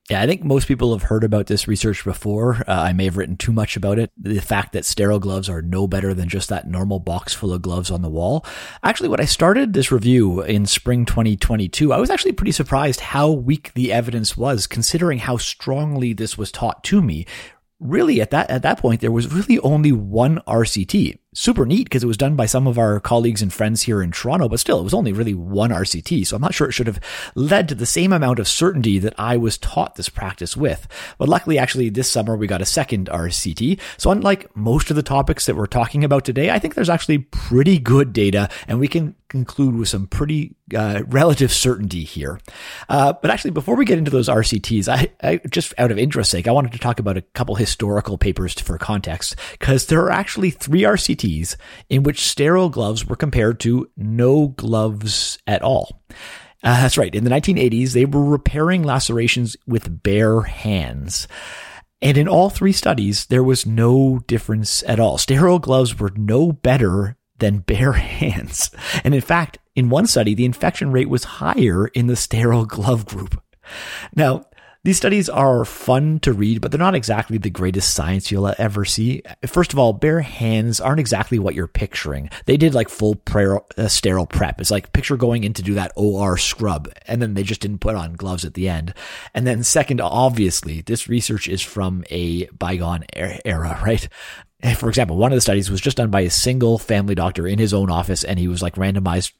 Yeah, 0.10 0.22
I 0.22 0.28
think 0.28 0.44
most 0.44 0.68
people 0.68 0.94
have 0.94 1.10
heard 1.10 1.24
about 1.24 1.48
this 1.48 1.68
research 1.68 2.04
before. 2.04 2.64
Uh, 2.68 2.74
I 2.74 2.94
may 2.94 3.06
have 3.06 3.18
written 3.18 3.38
too 3.38 3.52
much 3.52 3.76
about 3.76 3.98
it. 3.98 4.12
The 4.16 4.40
fact 4.40 4.74
that 4.74 4.86
sterile 4.86 5.18
gloves 5.18 5.50
are 5.50 5.64
no 5.64 5.88
better 5.88 6.14
than 6.14 6.30
just 6.30 6.48
that 6.50 6.68
normal 6.68 7.00
box 7.00 7.34
full 7.34 7.52
of 7.52 7.64
gloves 7.64 7.90
on 7.90 8.04
the 8.04 8.10
wall. 8.10 8.46
Actually, 8.84 9.10
when 9.10 9.20
I 9.20 9.26
started 9.26 9.74
this 9.74 9.92
review 9.92 10.42
in 10.42 10.68
spring 10.68 11.06
2022, 11.06 11.92
I 11.92 11.98
was 11.98 12.12
actually 12.12 12.34
pretty 12.34 12.52
surprised 12.52 13.00
how 13.00 13.32
weak 13.32 13.74
the 13.74 13.92
evidence 13.92 14.38
was, 14.38 14.68
considering 14.68 15.18
how 15.18 15.38
strongly 15.38 16.14
this 16.14 16.38
was 16.38 16.52
taught 16.52 16.84
to 16.84 17.02
me. 17.02 17.26
Really, 17.80 18.22
at 18.22 18.30
that 18.30 18.52
at 18.52 18.62
that 18.62 18.78
point, 18.78 19.02
there 19.02 19.12
was 19.12 19.34
really 19.34 19.58
only 19.60 19.92
one 19.92 20.40
RCT 20.48 21.18
super 21.36 21.66
neat 21.66 21.84
because 21.84 22.04
it 22.04 22.08
was 22.08 22.18
done 22.18 22.36
by 22.36 22.46
some 22.46 22.66
of 22.66 22.80
our 22.80 23.00
colleagues 23.00 23.42
and 23.42 23.54
friends 23.54 23.84
here 23.84 24.02
in 24.02 24.12
Toronto, 24.12 24.50
but 24.50 24.60
still, 24.60 24.80
it 24.80 24.84
was 24.84 24.94
only 24.94 25.12
really 25.12 25.34
one 25.34 25.70
RCT. 25.70 26.26
So 26.26 26.36
I'm 26.36 26.42
not 26.42 26.54
sure 26.54 26.70
it 26.70 26.72
should 26.72 26.88
have 26.88 27.00
led 27.36 27.70
to 27.70 27.76
the 27.76 27.86
same 27.86 28.14
amount 28.14 28.40
of 28.40 28.48
certainty 28.48 28.98
that 29.00 29.14
I 29.18 29.38
was 29.38 29.58
taught 29.58 29.96
this 29.96 30.10
practice 30.10 30.56
with. 30.58 30.88
But 31.18 31.30
luckily, 31.30 31.60
actually, 31.60 31.90
this 31.90 32.10
summer 32.10 32.36
we 32.36 32.48
got 32.48 32.62
a 32.62 32.66
second 32.66 33.10
RCT. 33.10 33.80
So 33.98 34.10
unlike 34.12 34.56
most 34.56 34.90
of 34.90 34.96
the 34.96 35.04
topics 35.04 35.46
that 35.46 35.56
we're 35.56 35.68
talking 35.68 36.04
about 36.04 36.26
today, 36.26 36.50
I 36.50 36.60
think 36.60 36.74
there's 36.74 36.90
actually 36.90 37.20
pretty 37.20 37.78
good 37.78 38.14
data 38.14 38.50
and 38.68 38.80
we 38.80 38.88
can 38.88 39.16
conclude 39.30 39.76
with 39.76 39.90
some 39.90 40.08
pretty 40.08 40.56
uh, 40.76 41.04
relative 41.08 41.52
certainty 41.52 42.04
here. 42.04 42.40
Uh, 42.90 43.14
but 43.22 43.32
actually, 43.32 43.52
before 43.52 43.76
we 43.76 43.86
get 43.86 43.98
into 43.98 44.12
those 44.12 44.30
RCTs, 44.30 44.88
I, 44.88 45.10
I, 45.22 45.38
just 45.50 45.74
out 45.78 45.92
of 45.92 45.98
interest 45.98 46.32
sake, 46.32 46.48
I 46.48 46.52
wanted 46.52 46.72
to 46.74 46.80
talk 46.80 47.00
about 47.00 47.18
a 47.18 47.22
couple 47.22 47.56
historical 47.56 48.18
papers 48.18 48.54
for 48.54 48.78
context 48.78 49.36
because 49.52 49.88
there 49.88 50.02
are 50.02 50.12
actually 50.12 50.52
three 50.52 50.82
RCTs 50.82 51.56
in 51.90 52.04
which 52.04 52.28
sterile 52.28 52.70
gloves 52.70 53.06
were 53.06 53.16
compared 53.16 53.60
to 53.62 53.90
no 53.98 54.50
gloves 54.50 55.38
at 55.48 55.62
all. 55.62 56.02
Uh, 56.64 56.82
that's 56.82 56.98
right. 56.98 57.14
In 57.14 57.24
the 57.24 57.30
1980s, 57.30 57.94
they 57.94 58.06
were 58.06 58.26
repairing 58.26 58.84
lacerations 58.84 59.56
with 59.68 60.02
bare 60.02 60.42
hands. 60.42 61.28
And 62.02 62.18
in 62.18 62.28
all 62.28 62.50
three 62.50 62.72
studies, 62.72 63.28
there 63.28 63.44
was 63.44 63.66
no 63.66 64.20
difference 64.28 64.84
at 64.84 65.00
all. 65.00 65.18
Sterile 65.18 65.60
gloves 65.60 65.98
were 66.00 66.12
no 66.16 66.52
better 66.52 67.18
than 67.40 67.60
bare 67.60 67.94
hands. 67.94 68.72
And 69.04 69.14
in 69.14 69.22
fact, 69.22 69.58
in 69.76 69.90
one 69.90 70.08
study, 70.08 70.34
the 70.34 70.46
infection 70.46 70.92
rate 70.92 71.10
was 71.10 71.24
higher 71.24 71.88
in 71.88 72.08
the 72.08 72.16
sterile 72.16 72.66
glove 72.66 73.06
group. 73.06 73.42
Now, 74.16 74.46
these 74.86 74.98
studies 74.98 75.30
are 75.30 75.66
fun 75.66 76.20
to 76.20 76.32
read, 76.32 76.62
but 76.62 76.72
they're 76.72 76.78
not 76.78 76.94
exactly 76.94 77.40
the 77.40 77.50
greatest 77.50 77.96
science 77.96 78.30
you'll 78.30 78.54
ever 78.60 78.86
see. 78.86 79.24
First 79.48 79.74
of 79.74 79.80
all, 79.80 79.94
bare 79.94 80.22
hands 80.22 80.80
aren't 80.80 81.00
exactly 81.00 81.40
what 81.40 81.56
you're 81.56 81.66
picturing. 81.66 82.30
They 82.46 82.56
did 82.56 82.76
like 82.76 82.90
full 82.90 83.16
prayer, 83.16 83.62
uh, 83.80 83.88
sterile 83.88 84.28
prep. 84.28 84.62
It's 84.62 84.70
like 84.70 84.94
picture 84.94 85.18
going 85.18 85.44
in 85.44 85.54
to 85.54 85.64
do 85.64 85.74
that 85.74 85.92
OR 85.96 86.38
scrub, 86.38 86.88
and 87.08 87.20
then 87.20 87.34
they 87.34 87.42
just 87.42 87.62
didn't 87.62 87.80
put 87.80 87.96
on 87.96 88.14
gloves 88.14 88.46
at 88.46 88.54
the 88.54 88.70
end. 88.70 88.94
And 89.34 89.48
then 89.48 89.64
second, 89.64 90.02
obviously, 90.02 90.82
this 90.82 91.10
research 91.10 91.48
is 91.48 91.64
from 91.64 92.04
a 92.12 92.46
bygone 92.50 93.06
era, 93.12 93.82
right? 93.84 94.08
For 94.78 94.88
example, 94.88 95.18
one 95.18 95.32
of 95.32 95.36
the 95.36 95.42
studies 95.42 95.72
was 95.72 95.82
just 95.82 95.98
done 95.98 96.12
by 96.12 96.22
a 96.22 96.30
single 96.30 96.78
family 96.78 97.16
doctor 97.16 97.48
in 97.48 97.58
his 97.58 97.74
own 97.74 97.90
office, 97.90 98.24
and 98.24 98.38
he 98.38 98.48
was 98.48 98.62
like 98.62 98.76
randomized 98.76 99.32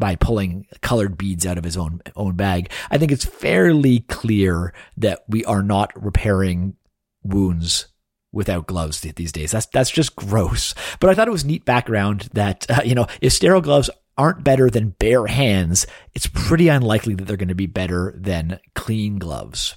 by 0.00 0.16
pulling 0.16 0.66
colored 0.80 1.16
beads 1.16 1.46
out 1.46 1.58
of 1.58 1.64
his 1.64 1.76
own 1.76 2.00
own 2.16 2.34
bag. 2.34 2.72
I 2.90 2.98
think 2.98 3.12
it's 3.12 3.24
fairly 3.24 4.00
clear 4.00 4.74
that 4.96 5.24
we 5.28 5.44
are 5.44 5.62
not 5.62 5.92
repairing 5.94 6.74
wounds 7.22 7.86
without 8.32 8.66
gloves 8.66 9.00
these 9.00 9.32
days. 9.32 9.52
That's 9.52 9.66
that's 9.66 9.90
just 9.90 10.16
gross. 10.16 10.74
But 10.98 11.10
I 11.10 11.14
thought 11.14 11.28
it 11.28 11.32
was 11.32 11.44
neat 11.44 11.64
background 11.64 12.28
that 12.32 12.66
uh, 12.68 12.82
you 12.84 12.94
know 12.94 13.06
if 13.20 13.32
sterile 13.32 13.60
gloves 13.60 13.90
aren't 14.18 14.44
better 14.44 14.68
than 14.68 14.90
bare 14.98 15.26
hands, 15.26 15.86
it's 16.14 16.26
pretty 16.26 16.68
unlikely 16.68 17.14
that 17.14 17.24
they're 17.24 17.36
going 17.36 17.48
to 17.48 17.54
be 17.54 17.66
better 17.66 18.14
than 18.18 18.60
clean 18.74 19.18
gloves. 19.18 19.76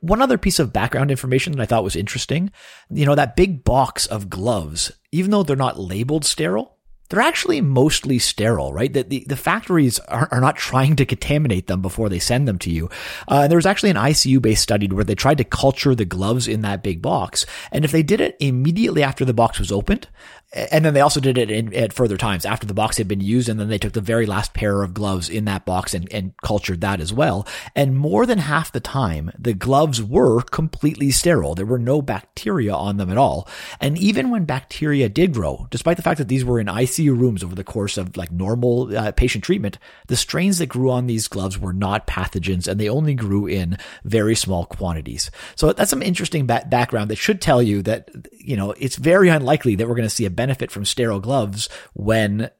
One 0.00 0.20
other 0.20 0.36
piece 0.36 0.58
of 0.58 0.72
background 0.72 1.10
information 1.10 1.52
that 1.52 1.62
I 1.62 1.66
thought 1.66 1.82
was 1.82 1.96
interesting, 1.96 2.52
you 2.90 3.06
know, 3.06 3.14
that 3.14 3.36
big 3.36 3.64
box 3.64 4.06
of 4.06 4.28
gloves, 4.28 4.92
even 5.12 5.30
though 5.30 5.42
they're 5.42 5.56
not 5.56 5.80
labeled 5.80 6.26
sterile, 6.26 6.76
they're 7.14 7.22
actually 7.22 7.60
mostly 7.60 8.18
sterile, 8.18 8.72
right? 8.72 8.92
The, 8.92 9.04
the, 9.04 9.24
the 9.28 9.36
factories 9.36 10.00
are, 10.00 10.28
are, 10.32 10.40
not 10.40 10.56
trying 10.56 10.96
to 10.96 11.06
contaminate 11.06 11.68
them 11.68 11.80
before 11.80 12.08
they 12.08 12.18
send 12.18 12.48
them 12.48 12.58
to 12.58 12.70
you. 12.70 12.90
Uh, 13.28 13.46
there 13.46 13.56
was 13.56 13.66
actually 13.66 13.90
an 13.90 13.96
ICU 13.96 14.42
based 14.42 14.62
study 14.62 14.88
where 14.88 15.04
they 15.04 15.14
tried 15.14 15.38
to 15.38 15.44
culture 15.44 15.94
the 15.94 16.04
gloves 16.04 16.48
in 16.48 16.62
that 16.62 16.82
big 16.82 17.00
box. 17.00 17.46
And 17.70 17.84
if 17.84 17.92
they 17.92 18.02
did 18.02 18.20
it 18.20 18.36
immediately 18.40 19.04
after 19.04 19.24
the 19.24 19.32
box 19.32 19.60
was 19.60 19.70
opened, 19.70 20.08
and 20.54 20.84
then 20.84 20.94
they 20.94 21.00
also 21.00 21.20
did 21.20 21.36
it 21.36 21.50
in, 21.50 21.74
at 21.74 21.92
further 21.92 22.16
times 22.16 22.44
after 22.44 22.66
the 22.66 22.74
box 22.74 22.96
had 22.96 23.08
been 23.08 23.20
used. 23.20 23.48
And 23.48 23.58
then 23.58 23.68
they 23.68 23.78
took 23.78 23.92
the 23.92 24.00
very 24.00 24.24
last 24.24 24.54
pair 24.54 24.82
of 24.82 24.94
gloves 24.94 25.28
in 25.28 25.46
that 25.46 25.64
box 25.64 25.94
and, 25.94 26.10
and 26.12 26.32
cultured 26.42 26.80
that 26.80 27.00
as 27.00 27.12
well. 27.12 27.46
And 27.74 27.96
more 27.96 28.24
than 28.24 28.38
half 28.38 28.70
the 28.70 28.80
time, 28.80 29.32
the 29.36 29.54
gloves 29.54 30.02
were 30.02 30.42
completely 30.42 31.10
sterile. 31.10 31.54
There 31.54 31.66
were 31.66 31.78
no 31.78 32.02
bacteria 32.02 32.72
on 32.72 32.98
them 32.98 33.10
at 33.10 33.18
all. 33.18 33.48
And 33.80 33.98
even 33.98 34.30
when 34.30 34.44
bacteria 34.44 35.08
did 35.08 35.34
grow, 35.34 35.66
despite 35.70 35.96
the 35.96 36.02
fact 36.02 36.18
that 36.18 36.28
these 36.28 36.44
were 36.44 36.60
in 36.60 36.66
ICU 36.66 37.03
rooms 37.12 37.42
over 37.44 37.54
the 37.54 37.64
course 37.64 37.98
of 37.98 38.16
like 38.16 38.32
normal 38.32 38.96
uh, 38.96 39.12
patient 39.12 39.44
treatment, 39.44 39.78
the 40.06 40.16
strains 40.16 40.58
that 40.58 40.66
grew 40.66 40.90
on 40.90 41.06
these 41.06 41.28
gloves 41.28 41.58
were 41.58 41.72
not 41.72 42.06
pathogens 42.06 42.66
and 42.66 42.80
they 42.80 42.88
only 42.88 43.14
grew 43.14 43.46
in 43.46 43.76
very 44.04 44.34
small 44.34 44.64
quantities. 44.64 45.30
So 45.56 45.72
that's 45.72 45.90
some 45.90 46.02
interesting 46.02 46.46
ba- 46.46 46.64
background 46.68 47.10
that 47.10 47.16
should 47.16 47.42
tell 47.42 47.62
you 47.62 47.82
that, 47.82 48.08
you 48.32 48.56
know, 48.56 48.70
it's 48.78 48.96
very 48.96 49.28
unlikely 49.28 49.74
that 49.74 49.88
we're 49.88 49.96
going 49.96 50.08
to 50.08 50.14
see 50.14 50.24
a 50.24 50.30
benefit 50.30 50.70
from 50.70 50.84
sterile 50.86 51.20
gloves 51.20 51.68
when 51.92 52.50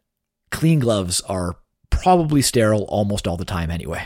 clean 0.51 0.81
gloves 0.81 1.21
are 1.23 1.57
probably 1.91 2.43
sterile 2.43 2.85
almost 2.89 3.27
all 3.29 3.37
the 3.37 3.45
time 3.45 3.71
anyway. 3.71 4.05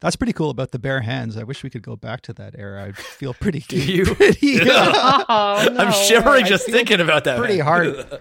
That's 0.00 0.16
pretty 0.16 0.32
cool 0.32 0.48
about 0.48 0.70
the 0.70 0.78
bare 0.78 1.02
hands. 1.02 1.36
I 1.36 1.42
wish 1.42 1.62
we 1.62 1.68
could 1.68 1.82
go 1.82 1.94
back 1.94 2.22
to 2.22 2.32
that 2.34 2.54
era. 2.56 2.84
I'd 2.86 2.96
feel 2.96 3.34
pretty. 3.40 3.60
Do 3.60 3.76
you? 3.80 4.06
Pretty, 4.14 4.58
oh, 4.62 5.68
no. 5.70 5.78
I'm 5.78 5.92
shivering 5.92 6.46
just 6.46 6.66
thinking 6.66 7.00
about 7.00 7.24
that. 7.24 7.38
Pretty 7.38 7.58
hard, 7.58 8.20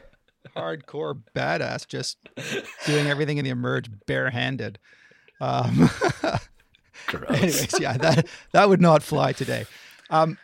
hardcore 0.60 1.22
badass, 1.36 1.88
just 1.88 2.18
doing 2.86 3.08
everything 3.08 3.38
in 3.38 3.46
the 3.46 3.52
emerge 3.52 3.90
barehanded. 4.06 4.80
Um, 5.42 5.90
anyways, 7.30 7.80
yeah, 7.80 7.98
that 7.98 8.28
that 8.52 8.70
would 8.70 8.82
not 8.82 9.04
fly 9.04 9.34
today. 9.34 9.66
Um, 10.10 10.38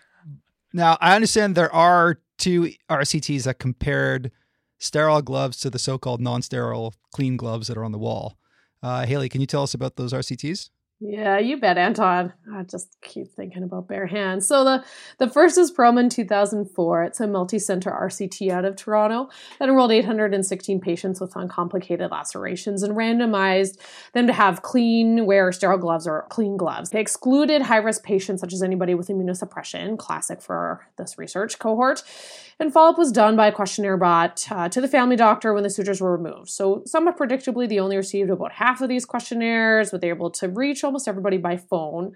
now 0.74 0.98
I 1.02 1.16
understand 1.16 1.56
there 1.56 1.74
are 1.74 2.20
two 2.38 2.72
RCTs 2.90 3.44
that 3.44 3.60
compared 3.60 4.32
sterile 4.78 5.22
gloves 5.22 5.60
to 5.62 5.70
the 5.70 5.80
so-called 5.80 6.22
non-sterile 6.22 6.94
clean 7.12 7.38
gloves 7.38 7.68
that 7.68 7.78
are 7.78 7.84
on 7.86 7.92
the 7.92 7.98
wall. 7.98 8.38
Uh, 8.84 9.06
Haley, 9.06 9.30
can 9.30 9.42
you 9.42 9.48
tell 9.48 9.64
us 9.64 9.74
about 9.74 9.96
those 9.96 10.14
RCTs? 10.14 10.70
Yeah, 11.08 11.38
you 11.38 11.58
bet, 11.58 11.78
Anton. 11.78 12.34
I 12.52 12.64
just 12.64 12.98
keep 13.02 13.32
thinking 13.32 13.62
about 13.62 13.88
bare 13.88 14.08
hands. 14.08 14.48
So 14.48 14.64
the 14.64 14.84
the 15.20 15.30
first 15.30 15.56
is 15.56 15.72
Perelman 15.72 16.10
2004. 16.10 17.04
It's 17.04 17.20
a 17.20 17.28
multi-center 17.28 17.92
RCT 17.92 18.50
out 18.50 18.66
of 18.66 18.76
Toronto 18.76 19.30
that 19.60 19.70
enrolled 19.70 19.92
816 19.92 20.80
patients 20.80 21.22
with 21.22 21.36
uncomplicated 21.36 22.10
lacerations 22.10 22.82
and 22.82 22.96
randomized 22.98 23.78
them 24.14 24.26
to 24.26 24.34
have 24.34 24.64
clean 24.64 25.28
wear 25.28 25.52
sterile 25.52 25.78
gloves 25.78 26.08
or 26.08 26.26
clean 26.30 26.58
gloves. 26.58 26.90
They 26.90 27.02
excluded 27.02 27.62
high-risk 27.62 28.04
patients 28.04 28.42
such 28.42 28.54
as 28.54 28.64
anybody 28.64 28.96
with 28.96 29.10
immunosuppression, 29.10 30.00
classic 30.00 30.42
for 30.42 30.88
this 30.98 31.20
research 31.20 31.60
cohort. 31.60 32.02
And 32.58 32.72
follow-up 32.72 32.98
was 32.98 33.12
done 33.12 33.36
by 33.36 33.48
a 33.48 33.52
questionnaire 33.52 33.98
bot 33.98 34.46
uh, 34.50 34.70
to 34.70 34.80
the 34.80 34.88
family 34.88 35.18
doctor 35.18 35.54
when 35.54 35.64
the 35.64 35.70
sutures 35.70 36.00
were 36.00 36.16
removed. 36.16 36.50
So 36.50 36.84
somewhat 36.86 37.18
predictably, 37.18 37.68
they 37.68 37.80
only 37.80 37.98
received 37.98 38.30
about 38.30 38.54
half 38.54 38.80
of 38.80 38.88
these 38.88 39.06
questionnaires, 39.06 39.92
but 39.92 40.00
they 40.00 40.08
were 40.08 40.16
able 40.16 40.32
to 40.32 40.48
reach 40.48 40.84
almost 40.84 41.08
everybody 41.08 41.38
by 41.38 41.58
phone. 41.58 42.14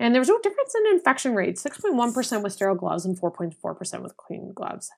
And 0.00 0.14
there 0.14 0.20
was 0.20 0.28
no 0.28 0.40
difference 0.42 0.74
in 0.74 0.94
infection 0.94 1.34
rates 1.34 1.62
6.1% 1.62 2.42
with 2.42 2.52
sterile 2.52 2.74
gloves 2.76 3.04
and 3.04 3.18
4.4% 3.18 4.02
with 4.02 4.16
clean 4.16 4.52
gloves. 4.54 4.90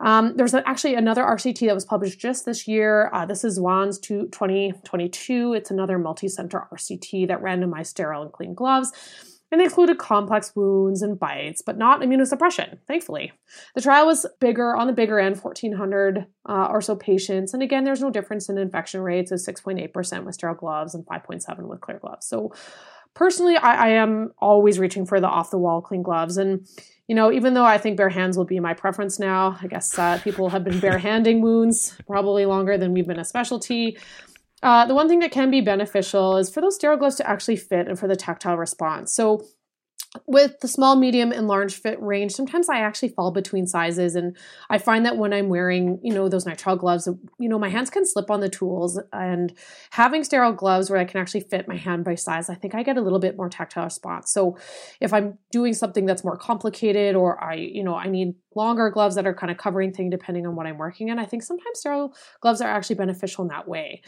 Um, 0.00 0.36
there's 0.36 0.54
actually 0.54 0.94
another 0.94 1.24
RCT 1.24 1.66
that 1.66 1.74
was 1.74 1.84
published 1.84 2.20
just 2.20 2.44
this 2.46 2.68
year. 2.68 3.10
Uh, 3.12 3.26
this 3.26 3.42
is 3.42 3.58
Zwaans 3.58 4.00
2022. 4.00 5.54
It's 5.54 5.72
another 5.72 5.98
multi 5.98 6.28
center 6.28 6.68
RCT 6.72 7.26
that 7.26 7.42
randomized 7.42 7.88
sterile 7.88 8.22
and 8.22 8.32
clean 8.32 8.54
gloves. 8.54 8.92
And 9.50 9.60
they 9.60 9.64
included 9.64 9.98
complex 9.98 10.54
wounds 10.54 11.02
and 11.02 11.18
bites, 11.18 11.62
but 11.62 11.78
not 11.78 12.00
immunosuppression, 12.00 12.78
thankfully. 12.86 13.32
The 13.74 13.80
trial 13.80 14.06
was 14.06 14.26
bigger, 14.40 14.76
on 14.76 14.86
the 14.86 14.92
bigger 14.92 15.18
end, 15.18 15.38
1,400 15.38 16.26
uh, 16.48 16.68
or 16.70 16.80
so 16.82 16.96
patients. 16.96 17.54
And 17.54 17.62
again, 17.62 17.84
there's 17.84 18.02
no 18.02 18.10
difference 18.10 18.48
in 18.48 18.58
infection 18.58 19.00
rates 19.00 19.30
of 19.30 19.38
6.8% 19.38 20.24
with 20.24 20.34
sterile 20.34 20.54
gloves 20.54 20.94
and 20.94 21.06
5.7 21.06 21.60
with 21.62 21.80
clear 21.80 21.98
gloves. 21.98 22.26
So 22.26 22.52
personally, 23.14 23.56
I, 23.56 23.86
I 23.86 23.88
am 23.90 24.32
always 24.38 24.78
reaching 24.78 25.06
for 25.06 25.18
the 25.20 25.28
off 25.28 25.50
the 25.50 25.58
wall 25.58 25.80
clean 25.80 26.02
gloves. 26.02 26.36
And, 26.36 26.66
you 27.06 27.14
know, 27.14 27.32
even 27.32 27.54
though 27.54 27.64
I 27.64 27.78
think 27.78 27.96
bare 27.96 28.10
hands 28.10 28.36
will 28.36 28.44
be 28.44 28.60
my 28.60 28.74
preference 28.74 29.18
now, 29.18 29.58
I 29.62 29.66
guess 29.66 29.98
uh, 29.98 30.20
people 30.22 30.50
have 30.50 30.62
been 30.62 30.78
bare 30.78 30.98
handing 30.98 31.40
wounds 31.40 31.96
probably 32.06 32.44
longer 32.44 32.76
than 32.76 32.92
we've 32.92 33.06
been 33.06 33.18
a 33.18 33.24
specialty. 33.24 33.96
Uh, 34.62 34.86
the 34.86 34.94
one 34.94 35.08
thing 35.08 35.20
that 35.20 35.30
can 35.30 35.50
be 35.50 35.60
beneficial 35.60 36.36
is 36.36 36.50
for 36.50 36.60
those 36.60 36.74
sterile 36.74 36.98
gloves 36.98 37.16
to 37.16 37.28
actually 37.28 37.56
fit 37.56 37.86
and 37.86 37.98
for 37.98 38.08
the 38.08 38.16
tactile 38.16 38.56
response. 38.56 39.12
So 39.12 39.46
with 40.26 40.60
the 40.60 40.68
small, 40.68 40.96
medium, 40.96 41.32
and 41.32 41.46
large 41.46 41.74
fit 41.74 42.00
range, 42.00 42.32
sometimes 42.32 42.68
I 42.70 42.80
actually 42.80 43.10
fall 43.10 43.30
between 43.30 43.66
sizes. 43.66 44.16
And 44.16 44.36
I 44.70 44.78
find 44.78 45.04
that 45.04 45.18
when 45.18 45.34
I'm 45.34 45.48
wearing, 45.48 46.00
you 46.02 46.14
know, 46.14 46.28
those 46.28 46.46
nitrile 46.46 46.78
gloves, 46.78 47.06
you 47.38 47.48
know, 47.48 47.58
my 47.58 47.68
hands 47.68 47.90
can 47.90 48.06
slip 48.06 48.30
on 48.30 48.40
the 48.40 48.48
tools. 48.48 48.98
And 49.12 49.52
having 49.90 50.24
sterile 50.24 50.52
gloves 50.52 50.88
where 50.88 50.98
I 50.98 51.04
can 51.04 51.20
actually 51.20 51.42
fit 51.42 51.68
my 51.68 51.76
hand 51.76 52.04
by 52.04 52.14
size, 52.14 52.48
I 52.48 52.54
think 52.54 52.74
I 52.74 52.82
get 52.82 52.96
a 52.96 53.02
little 53.02 53.18
bit 53.18 53.36
more 53.36 53.50
tactile 53.50 53.84
response. 53.84 54.32
So 54.32 54.56
if 54.98 55.12
I'm 55.12 55.36
doing 55.52 55.74
something 55.74 56.06
that's 56.06 56.24
more 56.24 56.38
complicated 56.38 57.14
or 57.14 57.42
I, 57.42 57.54
you 57.54 57.84
know, 57.84 57.94
I 57.94 58.08
need 58.08 58.34
longer 58.54 58.88
gloves 58.88 59.14
that 59.16 59.26
are 59.26 59.34
kind 59.34 59.50
of 59.50 59.58
covering 59.58 59.92
thing 59.92 60.08
depending 60.08 60.46
on 60.46 60.56
what 60.56 60.66
I'm 60.66 60.78
working 60.78 61.08
in, 61.08 61.18
I 61.18 61.26
think 61.26 61.42
sometimes 61.42 61.80
sterile 61.80 62.14
gloves 62.40 62.62
are 62.62 62.68
actually 62.68 62.96
beneficial 62.96 63.42
in 63.42 63.48
that 63.48 63.68
way. 63.68 64.02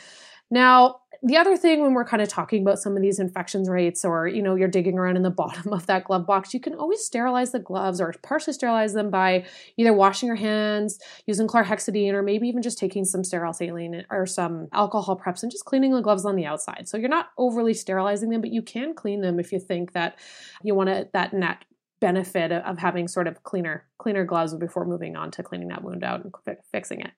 Now, 0.51 1.01
the 1.22 1.36
other 1.36 1.57
thing 1.57 1.82
when 1.82 1.92
we're 1.92 2.05
kind 2.05 2.22
of 2.22 2.28
talking 2.28 2.62
about 2.62 2.78
some 2.78 2.96
of 2.96 3.03
these 3.03 3.18
infections 3.18 3.68
rates 3.68 4.05
or 4.05 4.26
you 4.26 4.40
know 4.40 4.55
you're 4.55 4.68
digging 4.68 4.98
around 4.98 5.16
in 5.16 5.22
the 5.22 5.30
bottom 5.42 5.72
of 5.72 5.86
that 5.86 6.05
glove 6.05 6.26
box 6.26 6.55
you 6.55 6.61
can 6.61 6.74
always 6.74 7.05
sterilize 7.05 7.53
the 7.53 7.59
gloves 7.59 8.01
or 8.01 8.14
partially 8.22 8.53
sterilize 8.53 8.94
them 8.94 9.11
by 9.11 9.44
either 9.76 9.92
washing 9.92 10.26
your 10.26 10.36
hands 10.36 10.98
using 11.26 11.46
chlorhexidine 11.46 12.12
or 12.12 12.22
maybe 12.22 12.48
even 12.48 12.62
just 12.62 12.78
taking 12.78 13.05
some 13.05 13.22
sterile 13.22 13.53
saline 13.53 14.05
or 14.11 14.26
some 14.26 14.68
alcohol 14.72 15.18
preps 15.18 15.42
and 15.42 15.53
just 15.53 15.64
cleaning 15.64 15.92
the 15.92 16.01
gloves 16.01 16.24
on 16.24 16.36
the 16.36 16.46
outside. 16.46 16.88
So 16.88 16.96
you're 16.96 17.09
not 17.09 17.28
overly 17.36 17.74
sterilizing 17.74 18.30
them 18.30 18.40
but 18.40 18.53
you 18.53 18.62
can 18.62 18.94
clean 18.94 19.20
them 19.20 19.38
if 19.38 19.53
you 19.53 19.61
think 19.61 19.92
that 19.92 20.18
you 20.62 20.74
want 20.74 21.12
that 21.12 21.32
net 21.34 21.64
benefit 22.01 22.51
of 22.51 22.78
having 22.78 23.07
sort 23.07 23.26
of 23.26 23.42
cleaner 23.42 23.84
cleaner 23.98 24.24
gloves 24.24 24.55
before 24.55 24.86
moving 24.86 25.16
on 25.16 25.30
to 25.30 25.42
cleaning 25.42 25.68
that 25.68 25.84
wound 25.84 26.03
out 26.03 26.24
and 26.24 26.32
fixing 26.72 27.01
it 27.01 27.11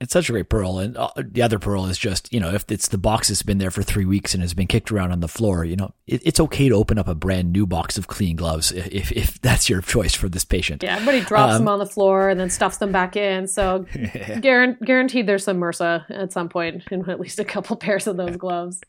it's 0.00 0.12
such 0.12 0.28
a 0.28 0.32
great 0.32 0.48
pearl. 0.48 0.78
And 0.78 0.96
uh, 0.96 1.10
the 1.16 1.42
other 1.42 1.58
pearl 1.58 1.86
is 1.86 1.96
just, 1.96 2.32
you 2.32 2.38
know, 2.38 2.52
if 2.52 2.70
it's 2.70 2.88
the 2.88 2.98
box 2.98 3.28
that's 3.28 3.42
been 3.42 3.58
there 3.58 3.70
for 3.70 3.82
three 3.82 4.04
weeks 4.04 4.34
and 4.34 4.42
has 4.42 4.52
been 4.52 4.66
kicked 4.66 4.92
around 4.92 5.12
on 5.12 5.20
the 5.20 5.28
floor, 5.28 5.64
you 5.64 5.76
know, 5.76 5.94
it, 6.06 6.20
it's 6.24 6.38
okay 6.38 6.68
to 6.68 6.74
open 6.74 6.98
up 6.98 7.08
a 7.08 7.14
brand 7.14 7.52
new 7.52 7.66
box 7.66 7.96
of 7.96 8.06
clean 8.06 8.36
gloves 8.36 8.72
if, 8.72 9.10
if 9.12 9.40
that's 9.40 9.70
your 9.70 9.80
choice 9.80 10.14
for 10.14 10.28
this 10.28 10.44
patient. 10.44 10.82
Yeah, 10.82 10.96
everybody 10.96 11.20
drops 11.22 11.54
um, 11.54 11.62
them 11.62 11.68
on 11.68 11.78
the 11.78 11.86
floor 11.86 12.28
and 12.28 12.38
then 12.38 12.50
stuffs 12.50 12.76
them 12.76 12.92
back 12.92 13.16
in. 13.16 13.46
So 13.46 13.86
guaranteed 14.40 15.26
there's 15.26 15.44
some 15.44 15.58
MRSA 15.58 16.04
at 16.10 16.32
some 16.32 16.48
point 16.48 16.82
in 16.90 17.08
at 17.08 17.18
least 17.18 17.38
a 17.38 17.44
couple 17.44 17.76
pairs 17.76 18.06
of 18.06 18.16
those 18.16 18.36
gloves. 18.36 18.80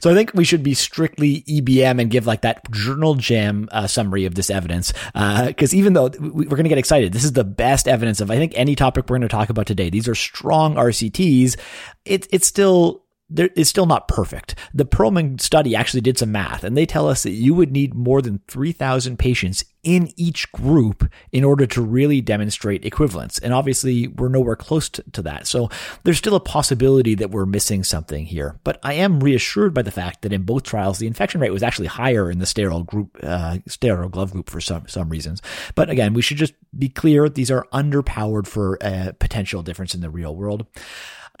So 0.00 0.10
I 0.10 0.14
think 0.14 0.32
we 0.34 0.44
should 0.44 0.62
be 0.62 0.74
strictly 0.74 1.42
EBM 1.42 2.00
and 2.00 2.10
give 2.10 2.26
like 2.26 2.42
that 2.42 2.70
journal 2.70 3.14
jam 3.14 3.68
uh, 3.72 3.86
summary 3.86 4.24
of 4.24 4.34
this 4.34 4.50
evidence. 4.50 4.92
Because 5.14 5.74
uh, 5.74 5.76
even 5.76 5.92
though 5.92 6.10
we're 6.18 6.44
going 6.44 6.64
to 6.64 6.68
get 6.68 6.78
excited, 6.78 7.12
this 7.12 7.24
is 7.24 7.32
the 7.32 7.44
best 7.44 7.86
evidence 7.88 8.20
of 8.20 8.30
I 8.30 8.36
think 8.36 8.52
any 8.56 8.74
topic 8.74 9.04
we're 9.08 9.18
going 9.18 9.22
to 9.22 9.28
talk 9.28 9.50
about 9.50 9.66
today. 9.66 9.90
These 9.90 10.08
are 10.08 10.14
strong 10.14 10.74
RCTs. 10.74 11.56
It, 12.04 12.26
it's 12.30 12.46
still 12.46 13.04
there 13.34 13.50
is 13.56 13.68
still 13.68 13.86
not 13.86 14.08
perfect. 14.08 14.54
The 14.74 14.84
Perelman 14.84 15.40
study 15.40 15.74
actually 15.74 16.02
did 16.02 16.18
some 16.18 16.32
math 16.32 16.64
and 16.64 16.76
they 16.76 16.86
tell 16.86 17.08
us 17.08 17.22
that 17.22 17.30
you 17.30 17.54
would 17.54 17.72
need 17.72 17.94
more 17.94 18.20
than 18.20 18.40
3,000 18.48 19.18
patients 19.18 19.64
in 19.82 20.12
each 20.16 20.50
group 20.52 21.10
in 21.32 21.42
order 21.42 21.66
to 21.66 21.82
really 21.82 22.20
demonstrate 22.20 22.84
equivalence. 22.84 23.38
And 23.38 23.52
obviously 23.52 24.06
we're 24.06 24.28
nowhere 24.28 24.54
close 24.54 24.88
to, 24.90 25.02
to 25.12 25.22
that. 25.22 25.46
So 25.46 25.70
there's 26.04 26.18
still 26.18 26.36
a 26.36 26.40
possibility 26.40 27.14
that 27.16 27.30
we're 27.30 27.46
missing 27.46 27.82
something 27.82 28.26
here. 28.26 28.60
But 28.62 28.78
I 28.82 28.94
am 28.94 29.20
reassured 29.20 29.74
by 29.74 29.82
the 29.82 29.90
fact 29.90 30.22
that 30.22 30.32
in 30.32 30.42
both 30.42 30.62
trials, 30.62 30.98
the 30.98 31.08
infection 31.08 31.40
rate 31.40 31.50
was 31.50 31.62
actually 31.62 31.88
higher 31.88 32.30
in 32.30 32.38
the 32.38 32.46
sterile 32.46 32.84
group, 32.84 33.18
uh, 33.22 33.58
sterile 33.66 34.08
glove 34.08 34.30
group 34.30 34.48
for 34.48 34.60
some, 34.60 34.86
some 34.86 35.08
reasons. 35.08 35.42
But 35.74 35.90
again, 35.90 36.14
we 36.14 36.22
should 36.22 36.36
just 36.36 36.54
be 36.78 36.88
clear. 36.88 37.28
These 37.28 37.50
are 37.50 37.66
underpowered 37.72 38.46
for 38.46 38.78
a 38.80 39.14
potential 39.18 39.62
difference 39.62 39.94
in 39.94 40.00
the 40.00 40.10
real 40.10 40.36
world 40.36 40.66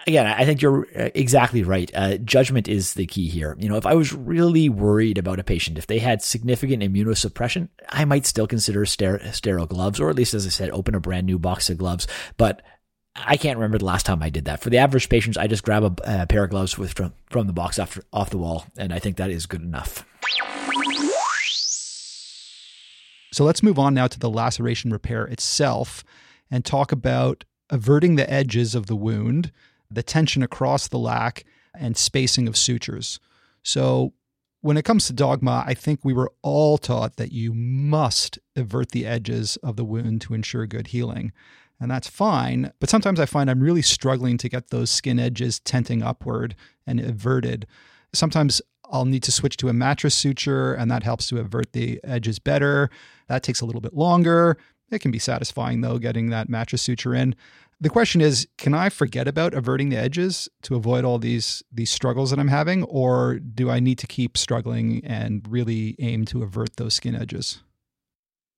again, 0.06 0.26
I 0.26 0.44
think 0.44 0.62
you're 0.62 0.86
uh, 0.96 1.10
exactly 1.14 1.62
right. 1.62 1.90
Uh, 1.94 2.16
judgment 2.18 2.68
is 2.68 2.94
the 2.94 3.06
key 3.06 3.28
here. 3.28 3.56
You 3.58 3.68
know, 3.68 3.76
if 3.76 3.86
I 3.86 3.94
was 3.94 4.12
really 4.12 4.68
worried 4.68 5.18
about 5.18 5.38
a 5.38 5.44
patient, 5.44 5.78
if 5.78 5.86
they 5.86 5.98
had 5.98 6.22
significant 6.22 6.82
immunosuppression, 6.82 7.68
I 7.88 8.04
might 8.04 8.26
still 8.26 8.46
consider 8.46 8.84
sterile 8.86 9.66
gloves, 9.66 10.00
or 10.00 10.10
at 10.10 10.16
least, 10.16 10.34
as 10.34 10.46
I 10.46 10.50
said, 10.50 10.70
open 10.70 10.94
a 10.94 11.00
brand 11.00 11.26
new 11.26 11.38
box 11.38 11.70
of 11.70 11.78
gloves. 11.78 12.06
But 12.36 12.62
I 13.14 13.36
can't 13.36 13.58
remember 13.58 13.78
the 13.78 13.84
last 13.84 14.06
time 14.06 14.22
I 14.22 14.30
did 14.30 14.46
that. 14.46 14.62
For 14.62 14.70
the 14.70 14.78
average 14.78 15.08
patients, 15.08 15.36
I 15.36 15.46
just 15.46 15.62
grab 15.62 15.84
a, 15.84 16.22
a 16.22 16.26
pair 16.26 16.44
of 16.44 16.50
gloves 16.50 16.78
with 16.78 16.94
from, 16.94 17.12
from 17.30 17.46
the 17.46 17.52
box 17.52 17.78
off, 17.78 17.98
off 18.12 18.30
the 18.30 18.38
wall, 18.38 18.66
and 18.76 18.92
I 18.92 18.98
think 18.98 19.16
that 19.16 19.30
is 19.30 19.46
good 19.46 19.62
enough. 19.62 20.06
So 23.32 23.44
let's 23.44 23.62
move 23.62 23.78
on 23.78 23.94
now 23.94 24.08
to 24.08 24.18
the 24.18 24.28
laceration 24.28 24.90
repair 24.90 25.24
itself 25.24 26.04
and 26.50 26.64
talk 26.64 26.92
about 26.92 27.44
everting 27.70 28.16
the 28.16 28.30
edges 28.30 28.74
of 28.74 28.86
the 28.86 28.96
wound 28.96 29.50
the 29.94 30.02
tension 30.02 30.42
across 30.42 30.88
the 30.88 30.98
lac, 30.98 31.44
and 31.74 31.96
spacing 31.96 32.48
of 32.48 32.56
sutures. 32.56 33.18
So, 33.62 34.12
when 34.60 34.76
it 34.76 34.84
comes 34.84 35.06
to 35.06 35.12
dogma, 35.12 35.64
I 35.66 35.74
think 35.74 36.00
we 36.04 36.12
were 36.12 36.30
all 36.42 36.78
taught 36.78 37.16
that 37.16 37.32
you 37.32 37.52
must 37.52 38.38
evert 38.54 38.92
the 38.92 39.06
edges 39.06 39.56
of 39.56 39.76
the 39.76 39.84
wound 39.84 40.20
to 40.22 40.34
ensure 40.34 40.66
good 40.66 40.88
healing. 40.88 41.32
And 41.80 41.90
that's 41.90 42.06
fine. 42.06 42.72
But 42.78 42.88
sometimes 42.88 43.18
I 43.18 43.26
find 43.26 43.50
I'm 43.50 43.60
really 43.60 43.82
struggling 43.82 44.38
to 44.38 44.48
get 44.48 44.70
those 44.70 44.88
skin 44.88 45.18
edges 45.18 45.58
tenting 45.58 46.00
upward 46.00 46.54
and 46.86 47.00
everted. 47.00 47.66
Sometimes 48.12 48.62
I'll 48.92 49.04
need 49.04 49.24
to 49.24 49.32
switch 49.32 49.56
to 49.56 49.68
a 49.68 49.72
mattress 49.72 50.14
suture, 50.14 50.74
and 50.74 50.88
that 50.92 51.02
helps 51.02 51.28
to 51.28 51.38
evert 51.38 51.72
the 51.72 51.98
edges 52.04 52.38
better. 52.38 52.88
That 53.26 53.42
takes 53.42 53.62
a 53.62 53.64
little 53.64 53.80
bit 53.80 53.94
longer. 53.94 54.58
It 54.92 55.00
can 55.00 55.10
be 55.10 55.18
satisfying, 55.18 55.80
though, 55.80 55.98
getting 55.98 56.30
that 56.30 56.48
mattress 56.48 56.82
suture 56.82 57.14
in 57.14 57.34
the 57.82 57.90
question 57.90 58.20
is 58.20 58.46
can 58.58 58.74
i 58.74 58.88
forget 58.88 59.26
about 59.26 59.54
everting 59.54 59.88
the 59.88 59.96
edges 59.96 60.48
to 60.62 60.76
avoid 60.76 61.04
all 61.04 61.18
these 61.18 61.64
these 61.72 61.90
struggles 61.90 62.30
that 62.30 62.38
i'm 62.38 62.48
having? 62.48 62.84
Or 62.84 63.38
do 63.40 63.70
i 63.70 63.80
need 63.80 63.98
to 63.98 64.06
keep 64.06 64.38
struggling 64.38 65.04
and 65.04 65.44
really 65.48 65.96
aim 65.98 66.24
to 66.26 66.42
evert 66.42 66.76
those 66.76 66.94
skin 66.94 67.14
edges? 67.14 67.62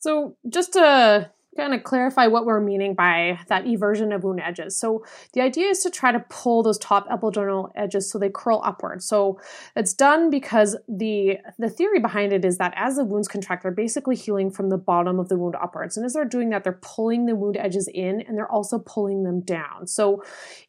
So 0.00 0.36
just 0.48 0.74
to 0.74 1.30
kind 1.56 1.74
of 1.74 1.82
clarify 1.84 2.26
what 2.26 2.46
we're 2.46 2.60
meaning 2.60 2.94
by 2.94 3.38
that 3.48 3.64
eversion 3.64 4.14
of 4.14 4.24
wound 4.24 4.40
edges. 4.40 4.76
So 4.78 5.04
the 5.32 5.40
idea 5.40 5.68
is 5.68 5.80
to 5.80 5.90
try 5.90 6.12
to 6.12 6.24
pull 6.28 6.62
those 6.62 6.78
top 6.78 7.08
epidermal 7.08 7.70
edges 7.76 8.10
so 8.10 8.18
they 8.18 8.30
curl 8.30 8.60
upward. 8.64 9.02
So 9.02 9.40
it's 9.76 9.94
done 9.94 10.30
because 10.30 10.76
the 10.88 11.38
the 11.58 11.68
theory 11.70 12.00
behind 12.00 12.32
it 12.32 12.44
is 12.44 12.58
that 12.58 12.74
as 12.76 12.96
the 12.96 13.04
wounds 13.04 13.28
contract, 13.28 13.62
they're 13.62 13.72
basically 13.72 14.16
healing 14.16 14.50
from 14.50 14.68
the 14.68 14.78
bottom 14.78 15.18
of 15.18 15.28
the 15.28 15.38
wound 15.38 15.56
upwards. 15.60 15.96
And 15.96 16.04
as 16.04 16.14
they're 16.14 16.24
doing 16.24 16.50
that, 16.50 16.64
they're 16.64 16.80
pulling 16.82 17.26
the 17.26 17.36
wound 17.36 17.56
edges 17.56 17.88
in 17.92 18.20
and 18.22 18.36
they're 18.36 18.50
also 18.50 18.78
pulling 18.78 19.22
them 19.22 19.40
down. 19.40 19.86
So 19.86 20.22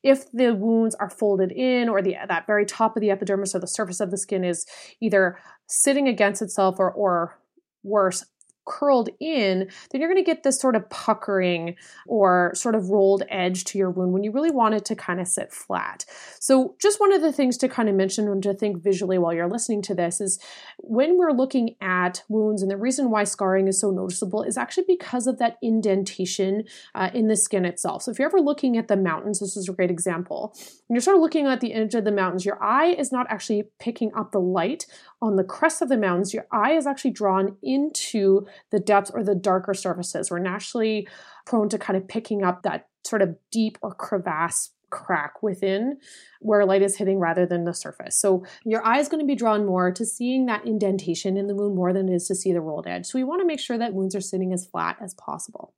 if 0.04 0.32
the 0.32 0.54
wounds 0.54 0.96
are 0.96 1.10
folded 1.10 1.52
in 1.52 1.90
or 1.90 2.02
the 2.02 2.16
that 2.28 2.48
very 2.48 2.66
top 2.66 2.96
of 2.96 3.02
the 3.02 3.12
epidermis 3.12 3.56
or 3.56 3.60
the 3.60 3.68
surface 3.68 4.00
of 4.00 4.12
the 4.12 4.18
skin 4.18 4.44
is 4.44 4.66
either 5.02 5.38
sitting 5.68 6.08
against 6.08 6.42
itself 6.42 6.76
or 6.80 6.92
or 6.92 7.40
worse 7.84 8.26
curled 8.66 9.10
in, 9.20 9.70
then 9.92 10.02
you're 10.02 10.10
going 10.10 10.24
to 10.24 10.30
get 10.30 10.44
this 10.44 10.60
sort 10.60 10.76
of 10.76 10.90
puckering 10.90 11.76
or 12.08 12.52
sort 12.56 12.76
of 12.76 12.90
rolled 12.90 13.24
edge 13.30 13.64
to 13.66 13.78
your 13.78 13.90
wound 13.90 14.14
when 14.14 14.24
you 14.24 14.32
really 14.32 14.52
want 14.52 14.76
it 14.76 14.86
to 14.86 14.96
kind 14.96 15.20
of 15.20 15.28
sit 15.28 15.52
flat. 15.52 16.06
So, 16.40 16.76
just 16.82 17.00
one 17.00 17.14
of 17.14 17.22
the 17.22 17.32
things 17.32 17.58
to 17.58 17.70
kind 17.70 17.90
of 17.90 17.96
mention 17.96 18.28
and 18.28 18.42
to 18.44 18.54
think 18.54 18.82
visually 18.82 19.18
while 19.18 19.34
you're 19.34 19.50
listening 19.50 19.82
to 19.84 19.96
this 19.96 20.20
is 20.20 20.40
when 20.78 21.18
we're 21.18 21.32
looking 21.32 21.76
at 21.82 22.24
wounds, 22.30 22.62
and 22.62 22.72
the 22.72 22.78
reason 22.78 23.10
why 23.10 23.24
scarring 23.24 23.68
is 23.68 23.80
so 23.80 23.92
noticeable 23.92 24.44
is 24.44 24.58
actually 24.58 24.86
because 24.88 25.28
of 25.28 25.38
that 25.40 25.58
indentation 25.62 26.64
uh, 26.94 27.10
in 27.14 27.28
the 27.28 27.36
skin 27.36 27.66
itself. 27.66 28.04
So, 28.04 28.12
if 28.12 28.20
you're 28.20 28.28
ever 28.28 28.42
looking 28.42 28.78
at 28.78 28.88
the 28.88 28.98
mountains, 28.98 29.40
this 29.40 29.58
is 29.58 29.70
a 29.70 29.74
great 29.74 29.92
example. 29.92 30.56
When 30.88 30.96
you're 30.96 31.02
sort 31.02 31.18
of 31.18 31.22
looking 31.22 31.46
at 31.48 31.62
the 31.62 31.74
edge 31.74 31.96
of 31.96 32.06
the 32.06 32.12
mountains, 32.12 32.46
your 32.46 32.62
eye 32.64 32.88
is 32.88 33.12
not 33.12 33.28
actually 33.30 33.64
picking 33.80 34.12
up 34.16 34.32
the 34.32 34.40
light 34.40 34.86
on 35.26 35.36
the 35.36 35.44
crest 35.44 35.82
of 35.82 35.90
the 35.90 35.98
mountains. 35.98 36.34
Your 36.34 36.48
eye 36.52 36.74
is 36.74 36.86
actually 36.86 37.12
drawn 37.12 37.58
into 37.64 38.46
the 38.72 38.80
depths 38.80 39.10
or 39.10 39.24
the 39.24 39.36
darker 39.36 39.74
surfaces. 39.74 40.30
We're 40.30 40.40
naturally 40.40 41.08
prone 41.46 41.68
to 41.70 41.80
kind 41.80 41.98
of 41.98 42.08
picking 42.08 42.44
up 42.44 42.62
that 42.64 42.88
sort 43.04 43.22
of 43.22 43.36
deep 43.52 43.78
or 43.82 43.94
crevasse 43.94 44.72
crack 44.92 45.42
within 45.42 45.98
where 46.42 46.66
light 46.66 46.84
is 46.84 46.96
hitting 46.98 47.20
rather 47.20 47.46
than 47.46 47.66
the 47.66 47.74
surface. 47.74 48.18
So 48.20 48.46
your 48.64 48.86
eye 48.86 49.00
is 49.00 49.10
going 49.10 49.20
to 49.20 49.28
be 49.28 49.36
drawn 49.36 49.66
more 49.66 49.92
to 49.92 50.06
seeing 50.06 50.46
that 50.46 50.66
indentation 50.66 51.38
in 51.38 51.48
the 51.48 51.56
wound 51.56 51.76
more 51.76 51.92
than 51.92 52.08
it 52.08 52.16
is 52.16 52.28
to 52.28 52.36
see 52.36 52.54
the 52.54 52.62
rolled 52.62 52.88
edge. 52.88 53.08
So 53.08 53.18
we 53.18 53.24
want 53.24 53.42
to 53.42 53.48
make 53.48 53.60
sure 53.60 53.78
that 53.80 53.94
wounds 53.94 54.16
are 54.16 54.22
sitting 54.22 54.54
as 54.54 54.66
flat 54.66 54.98
as 55.02 55.16
possible. 55.16 55.74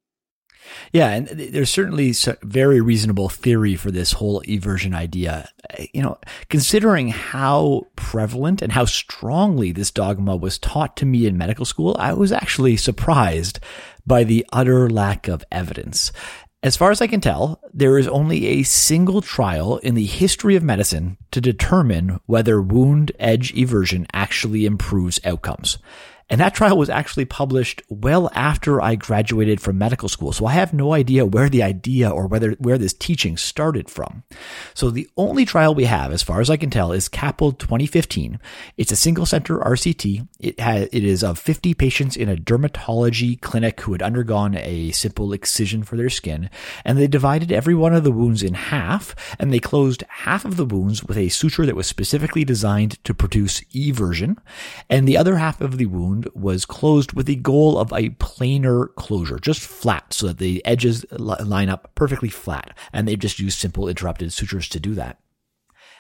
Yeah, 0.92 1.10
and 1.10 1.28
there's 1.28 1.70
certainly 1.70 2.12
a 2.12 2.38
very 2.44 2.82
reasonable 2.82 3.30
theory 3.30 3.76
for 3.76 3.92
this 3.92 4.14
whole 4.14 4.42
eversion 4.48 4.96
idea. 4.96 5.50
You 5.94 6.02
know, 6.02 6.18
considering 6.50 7.10
how 7.10 7.88
prevalent 7.96 8.62
and 8.62 8.72
how 8.72 8.86
strongly 8.86 9.72
this 9.72 9.92
dogma 9.92 10.36
was 10.36 10.58
taught 10.60 10.98
to 10.98 11.06
me 11.06 11.26
in 11.26 11.38
medical 11.38 11.66
school, 11.66 11.96
I 12.00 12.14
was 12.14 12.32
actually 12.32 12.78
surprised 12.78 13.60
by 14.06 14.24
the 14.24 14.46
utter 14.52 14.90
lack 14.90 15.28
of 15.28 15.44
evidence. 15.52 16.12
As 16.64 16.76
far 16.76 16.90
as 16.90 17.02
I 17.02 17.08
can 17.08 17.22
tell, 17.22 17.62
there 17.72 18.00
is 18.00 18.08
only 18.08 18.48
a 18.48 18.64
single 18.64 19.22
trial 19.22 19.78
in 19.78 19.94
the 19.94 20.06
history 20.06 20.56
of 20.56 20.64
medicine 20.64 21.18
to 21.32 21.40
determine 21.40 22.20
whether 22.26 22.60
wound 22.60 23.12
edge 23.20 23.54
eversion 23.54 24.08
actually 24.12 24.66
improves 24.66 25.20
outcomes. 25.24 25.78
And 26.30 26.42
that 26.42 26.54
trial 26.54 26.78
was 26.78 26.90
actually 26.90 27.26
published 27.26 27.82
well 27.90 28.30
after 28.34 28.82
I 28.82 28.96
graduated 28.96 29.62
from 29.62 29.78
medical 29.78 30.10
school. 30.10 30.34
So 30.34 30.46
I 30.46 30.54
have 30.54 30.74
no 30.74 30.94
idea 30.94 31.26
where 31.26 31.48
the 31.48 31.64
idea 31.64 32.10
or 32.10 32.28
whether 32.28 32.52
where 32.60 32.78
this 32.78 32.94
teaching 32.94 33.38
started 33.38 33.90
from. 33.90 34.24
So 34.74 34.90
the 34.90 35.10
only 35.16 35.46
trial 35.46 35.74
we 35.74 35.86
have, 35.86 36.12
as 36.12 36.24
far 36.24 36.42
as 36.42 36.50
I 36.50 36.58
can 36.58 36.70
tell, 36.70 36.92
is 36.92 37.08
Kappel 37.08 37.58
2015. 37.58 38.40
It's 38.76 38.92
a 38.92 38.98
single 38.98 39.26
center 39.26 39.60
RCT. 39.60 40.28
It 40.40 40.60
has, 40.60 40.90
it 40.92 41.04
is 41.04 41.24
of 41.24 41.40
50 41.40 41.74
patients 41.74 42.18
in 42.18 42.28
a 42.28 42.36
dermatology 42.36 43.40
clinic 43.40 43.80
who 43.82 43.94
had 43.94 44.02
undergone 44.02 44.58
a 44.58 44.92
simple 44.92 45.32
excision 45.32 45.84
for 45.84 45.96
their 45.96 46.10
skin. 46.10 46.50
And 46.84 46.98
they 46.98 47.08
divided 47.08 47.52
every 47.54 47.76
one 47.76 47.94
of 47.94 48.04
the 48.04 48.12
wounds 48.12 48.44
in 48.44 48.54
half 48.54 49.16
and 49.40 49.54
they 49.54 49.60
closed 49.60 50.04
half 50.10 50.44
of 50.44 50.58
the 50.58 50.66
wounds 50.66 51.06
with 51.06 51.18
a 51.18 51.30
suture 51.30 51.66
that 51.66 51.76
was 51.76 51.88
specifically 51.88 52.44
designed 52.44 53.02
to 53.06 53.14
produce 53.14 53.62
eversion. 53.74 54.38
And 54.90 55.08
the 55.08 55.18
other 55.18 55.38
half 55.38 55.62
of 55.62 55.78
the 55.78 55.86
wound 55.86 56.17
wound 56.18 56.30
was 56.34 56.66
closed 56.66 57.14
with 57.14 57.26
the 57.26 57.36
goal 57.36 57.78
of 57.78 57.92
a 57.92 58.10
planar 58.10 58.94
closure, 58.96 59.40
just 59.40 59.62
flat, 59.62 60.14
so 60.14 60.28
that 60.28 60.38
the 60.38 60.64
edges 60.66 61.06
line 61.12 61.70
up 61.70 61.92
perfectly 61.96 62.30
flat. 62.30 62.78
And 62.94 63.08
they 63.08 63.16
just 63.16 63.40
used 63.40 63.60
simple 63.60 63.88
interrupted 63.88 64.34
sutures 64.34 64.68
to 64.70 64.80
do 64.80 64.94
that. 64.96 65.20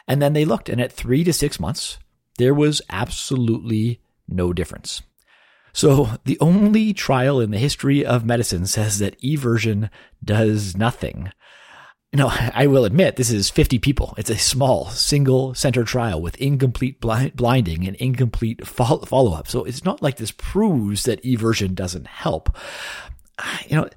And 0.07 0.22
then 0.22 0.34
they 0.34 0.45
looked, 0.45 0.70
and 0.70 0.82
at 0.82 0.91
three 0.91 1.24
to 1.24 1.34
six 1.34 1.59
months, 1.59 1.97
there 2.38 2.53
was 2.53 2.82
absolutely 2.89 4.01
no 4.28 4.53
difference. 4.53 5.01
So 5.74 6.11
the 6.26 6.39
only 6.39 6.93
trial 6.93 7.39
in 7.39 7.51
the 7.51 7.59
history 7.59 8.05
of 8.05 8.26
medicine 8.26 8.65
says 8.65 8.99
that 8.99 9.20
eversion 9.22 9.89
does 10.24 10.76
nothing. 10.76 11.32
No, 12.14 12.30
I 12.32 12.68
will 12.68 12.86
admit 12.86 13.16
this 13.16 13.32
is 13.32 13.49
50 13.49 13.80
people. 13.80 14.14
It's 14.18 14.30
a 14.30 14.38
small 14.38 14.89
single 14.89 15.53
center 15.53 15.84
trial 15.84 16.22
with 16.22 16.36
incomplete 16.38 16.99
blind, 16.99 17.36
blinding 17.36 17.88
and 17.88 17.95
incomplete 17.97 18.66
follow 18.66 19.34
up. 19.34 19.47
So 19.47 19.64
it's 19.64 19.84
not 19.84 20.01
like 20.01 20.18
this 20.18 20.32
proves 20.32 21.03
that 21.03 21.24
eversion 21.24 21.74
doesn't 21.76 22.08
help. 22.08 22.55
You 23.68 23.78
know, 23.78 23.89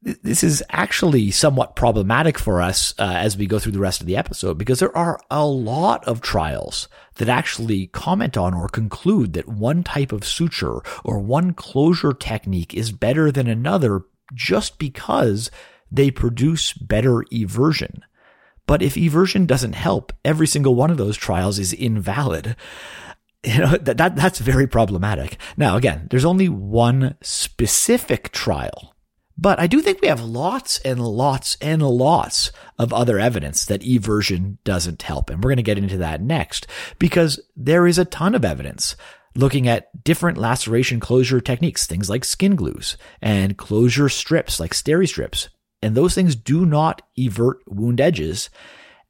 this 0.00 0.44
is 0.44 0.62
actually 0.70 1.30
somewhat 1.30 1.74
problematic 1.74 2.38
for 2.38 2.62
us 2.62 2.94
uh, 2.98 3.14
as 3.16 3.36
we 3.36 3.46
go 3.46 3.58
through 3.58 3.72
the 3.72 3.80
rest 3.80 4.00
of 4.00 4.06
the 4.06 4.16
episode 4.16 4.56
because 4.56 4.78
there 4.78 4.96
are 4.96 5.20
a 5.30 5.44
lot 5.44 6.06
of 6.06 6.20
trials 6.20 6.88
that 7.16 7.28
actually 7.28 7.88
comment 7.88 8.36
on 8.36 8.54
or 8.54 8.68
conclude 8.68 9.32
that 9.32 9.48
one 9.48 9.82
type 9.82 10.12
of 10.12 10.24
suture 10.24 10.80
or 11.04 11.18
one 11.18 11.52
closure 11.52 12.12
technique 12.12 12.74
is 12.74 12.92
better 12.92 13.32
than 13.32 13.48
another 13.48 14.02
just 14.34 14.78
because 14.78 15.50
they 15.90 16.10
produce 16.10 16.72
better 16.72 17.24
eversion. 17.32 18.02
But 18.66 18.82
if 18.82 18.94
eversion 18.94 19.46
doesn't 19.46 19.74
help, 19.74 20.12
every 20.24 20.46
single 20.46 20.74
one 20.74 20.90
of 20.90 20.98
those 20.98 21.16
trials 21.16 21.58
is 21.58 21.72
invalid. 21.72 22.54
You 23.44 23.58
know, 23.60 23.76
that, 23.76 23.98
that, 23.98 24.16
that's 24.16 24.40
very 24.40 24.66
problematic. 24.66 25.38
Now, 25.56 25.76
again, 25.76 26.08
there's 26.10 26.24
only 26.24 26.48
one 26.48 27.14
specific 27.22 28.32
trial, 28.32 28.96
but 29.38 29.60
I 29.60 29.68
do 29.68 29.80
think 29.80 30.02
we 30.02 30.08
have 30.08 30.20
lots 30.20 30.78
and 30.80 31.00
lots 31.00 31.56
and 31.60 31.80
lots 31.80 32.50
of 32.80 32.92
other 32.92 33.16
evidence 33.16 33.64
that 33.66 33.82
eversion 33.82 34.58
doesn't 34.64 35.02
help. 35.02 35.30
And 35.30 35.38
we're 35.42 35.50
going 35.50 35.58
to 35.58 35.62
get 35.62 35.78
into 35.78 35.98
that 35.98 36.20
next 36.20 36.66
because 36.98 37.38
there 37.56 37.86
is 37.86 37.96
a 37.96 38.04
ton 38.04 38.34
of 38.34 38.44
evidence 38.44 38.96
looking 39.36 39.68
at 39.68 40.02
different 40.02 40.36
laceration 40.36 40.98
closure 40.98 41.40
techniques, 41.40 41.86
things 41.86 42.10
like 42.10 42.24
skin 42.24 42.56
glues 42.56 42.96
and 43.22 43.56
closure 43.56 44.08
strips 44.08 44.58
like 44.58 44.72
steri 44.72 45.06
strips 45.06 45.48
and 45.82 45.94
those 45.94 46.14
things 46.14 46.34
do 46.36 46.66
not 46.66 47.02
evert 47.16 47.58
wound 47.66 48.00
edges. 48.00 48.50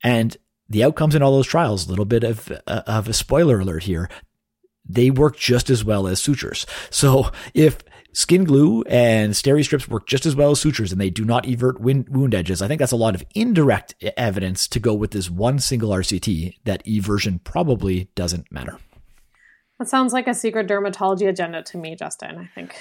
And 0.03 0.37
the 0.69 0.85
outcomes 0.85 1.15
in 1.15 1.23
all 1.23 1.33
those 1.33 1.47
trials, 1.47 1.87
a 1.87 1.91
little 1.91 2.05
bit 2.05 2.25
of, 2.25 2.53
uh, 2.67 2.83
of 2.87 3.09
a 3.09 3.13
spoiler 3.13 3.61
alert 3.61 3.85
here, 3.85 4.09
they 4.89 5.11
work 5.11 5.37
just 5.37 5.71
as 5.71 5.85
well 5.85 6.07
as 6.07 6.21
sutures. 6.21 6.67
So 6.91 7.31
if 7.55 7.79
skin 8.13 8.45
glue 8.45 8.83
and 8.83 9.33
steri 9.33 9.65
strips 9.65 9.89
work 9.89 10.07
just 10.07 10.27
as 10.27 10.35
well 10.35 10.51
as 10.51 10.61
sutures 10.61 10.93
and 10.93 11.01
they 11.01 11.11
do 11.11 11.25
not 11.25 11.47
evert 11.47 11.81
wound 11.81 12.35
edges, 12.35 12.63
I 12.63 12.69
think 12.69 12.79
that's 12.79 12.93
a 12.93 12.97
lot 12.97 13.15
of 13.15 13.25
indirect 13.35 13.95
evidence 14.17 14.67
to 14.69 14.81
go 14.81 14.95
with 14.95 15.11
this 15.11 15.31
one 15.31 15.59
single 15.59 15.91
RCT 15.91 16.57
that 16.65 16.85
eversion 16.87 17.43
probably 17.45 18.11
doesn't 18.15 18.51
matter. 18.51 18.79
That 19.79 19.89
sounds 19.89 20.13
like 20.13 20.27
a 20.27 20.35
secret 20.35 20.67
dermatology 20.67 21.29
agenda 21.29 21.63
to 21.63 21.79
me, 21.79 21.95
Justin. 21.95 22.37
I 22.37 22.47
think 22.53 22.77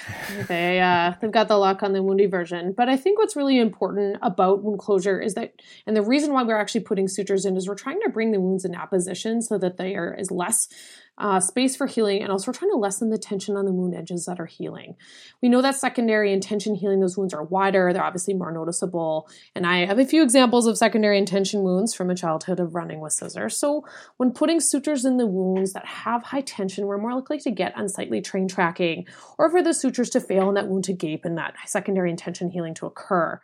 they 0.47 0.81
uh, 0.81 1.13
they've 1.21 1.31
got 1.31 1.47
the 1.47 1.57
lock 1.57 1.83
on 1.83 1.93
the 1.93 2.01
wound 2.01 2.19
eversion. 2.21 2.75
But 2.75 2.89
I 2.89 2.97
think 2.97 3.19
what's 3.19 3.35
really 3.35 3.59
important 3.59 4.17
about 4.23 4.63
wound 4.63 4.79
closure 4.79 5.21
is 5.21 5.35
that, 5.35 5.53
and 5.85 5.95
the 5.95 6.01
reason 6.01 6.33
why 6.33 6.41
we're 6.41 6.57
actually 6.57 6.81
putting 6.81 7.07
sutures 7.07 7.45
in 7.45 7.55
is 7.55 7.67
we're 7.67 7.75
trying 7.75 7.99
to 8.01 8.09
bring 8.09 8.31
the 8.31 8.39
wounds 8.39 8.65
in 8.65 8.73
apposition 8.73 9.43
so 9.43 9.59
that 9.59 9.77
there 9.77 10.15
is 10.17 10.31
less 10.31 10.69
uh, 11.17 11.39
space 11.39 11.75
for 11.75 11.87
healing, 11.87 12.21
and 12.21 12.31
also 12.31 12.51
trying 12.51 12.71
to 12.71 12.77
lessen 12.77 13.09
the 13.09 13.17
tension 13.17 13.55
on 13.55 13.65
the 13.65 13.71
wound 13.71 13.95
edges 13.95 14.25
that 14.25 14.39
are 14.39 14.45
healing. 14.45 14.95
We 15.41 15.49
know 15.49 15.61
that 15.61 15.75
secondary 15.75 16.31
intention 16.31 16.75
healing, 16.75 16.99
those 16.99 17.17
wounds 17.17 17.33
are 17.33 17.43
wider, 17.43 17.91
they're 17.91 18.03
obviously 18.03 18.33
more 18.33 18.51
noticeable. 18.51 19.29
And 19.55 19.65
I 19.65 19.85
have 19.85 19.99
a 19.99 20.05
few 20.05 20.21
examples 20.21 20.67
of 20.67 20.77
secondary 20.77 21.17
intention 21.17 21.63
wounds 21.63 21.93
from 21.93 22.09
a 22.09 22.15
childhood 22.15 22.59
of 22.59 22.75
running 22.75 22.99
with 22.99 23.13
scissors. 23.13 23.57
So 23.57 23.85
when 24.17 24.31
putting 24.31 24.59
sutures 24.59 25.05
in 25.05 25.17
the 25.17 25.27
wounds 25.27 25.73
that 25.73 25.85
have 25.85 26.23
high 26.23 26.41
tension, 26.41 26.85
we're 26.85 26.97
more 26.97 27.15
likely 27.15 27.39
to 27.39 27.51
get 27.51 27.73
unsightly 27.75 28.21
train 28.21 28.47
tracking, 28.47 29.05
or 29.37 29.49
for 29.49 29.63
the 29.63 29.73
sutures 29.73 30.09
to 30.11 30.21
fail 30.21 30.47
and 30.47 30.57
that 30.57 30.67
wound 30.67 30.83
to 30.85 30.93
gape 30.93 31.25
and 31.25 31.37
that 31.37 31.55
secondary 31.65 32.09
intention 32.09 32.49
healing 32.49 32.73
to 32.75 32.85
occur. 32.85 33.41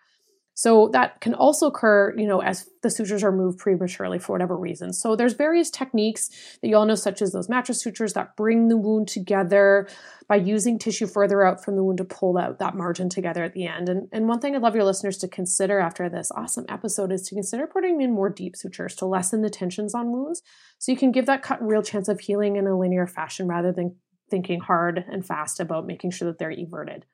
So 0.55 0.89
that 0.93 1.19
can 1.19 1.33
also 1.33 1.67
occur, 1.67 2.13
you 2.15 2.27
know, 2.27 2.41
as 2.41 2.69
the 2.83 2.89
sutures 2.89 3.23
are 3.23 3.31
moved 3.31 3.57
prematurely 3.57 4.19
for 4.19 4.33
whatever 4.33 4.55
reason. 4.55 4.93
So 4.93 5.15
there's 5.15 5.33
various 5.33 5.71
techniques 5.71 6.29
that 6.61 6.67
you 6.67 6.75
all 6.75 6.85
know, 6.85 6.95
such 6.95 7.23
as 7.23 7.31
those 7.31 7.49
mattress 7.49 7.81
sutures 7.81 8.13
that 8.13 8.35
bring 8.35 8.67
the 8.67 8.77
wound 8.77 9.07
together 9.07 9.87
by 10.27 10.35
using 10.35 10.77
tissue 10.77 11.07
further 11.07 11.43
out 11.43 11.63
from 11.63 11.75
the 11.75 11.83
wound 11.83 11.97
to 11.97 12.05
pull 12.05 12.33
that, 12.33 12.59
that 12.59 12.75
margin 12.75 13.09
together 13.09 13.43
at 13.43 13.53
the 13.53 13.65
end. 13.65 13.89
And, 13.89 14.07
and 14.11 14.27
one 14.27 14.39
thing 14.39 14.55
I'd 14.55 14.61
love 14.61 14.75
your 14.75 14.83
listeners 14.83 15.17
to 15.19 15.27
consider 15.27 15.79
after 15.79 16.07
this 16.07 16.31
awesome 16.35 16.65
episode 16.69 17.11
is 17.11 17.23
to 17.23 17.35
consider 17.35 17.65
putting 17.65 17.99
in 18.01 18.13
more 18.13 18.29
deep 18.29 18.55
sutures 18.55 18.95
to 18.97 19.05
lessen 19.05 19.41
the 19.41 19.49
tensions 19.49 19.95
on 19.95 20.11
wounds 20.11 20.43
so 20.77 20.91
you 20.91 20.97
can 20.97 21.11
give 21.11 21.25
that 21.25 21.41
cut 21.41 21.65
real 21.65 21.81
chance 21.81 22.07
of 22.07 22.19
healing 22.19 22.57
in 22.57 22.67
a 22.67 22.77
linear 22.77 23.07
fashion 23.07 23.47
rather 23.47 23.71
than 23.71 23.95
thinking 24.29 24.59
hard 24.59 25.03
and 25.11 25.25
fast 25.25 25.59
about 25.59 25.87
making 25.87 26.11
sure 26.11 26.27
that 26.27 26.37
they're 26.37 26.51
everted. 26.51 27.05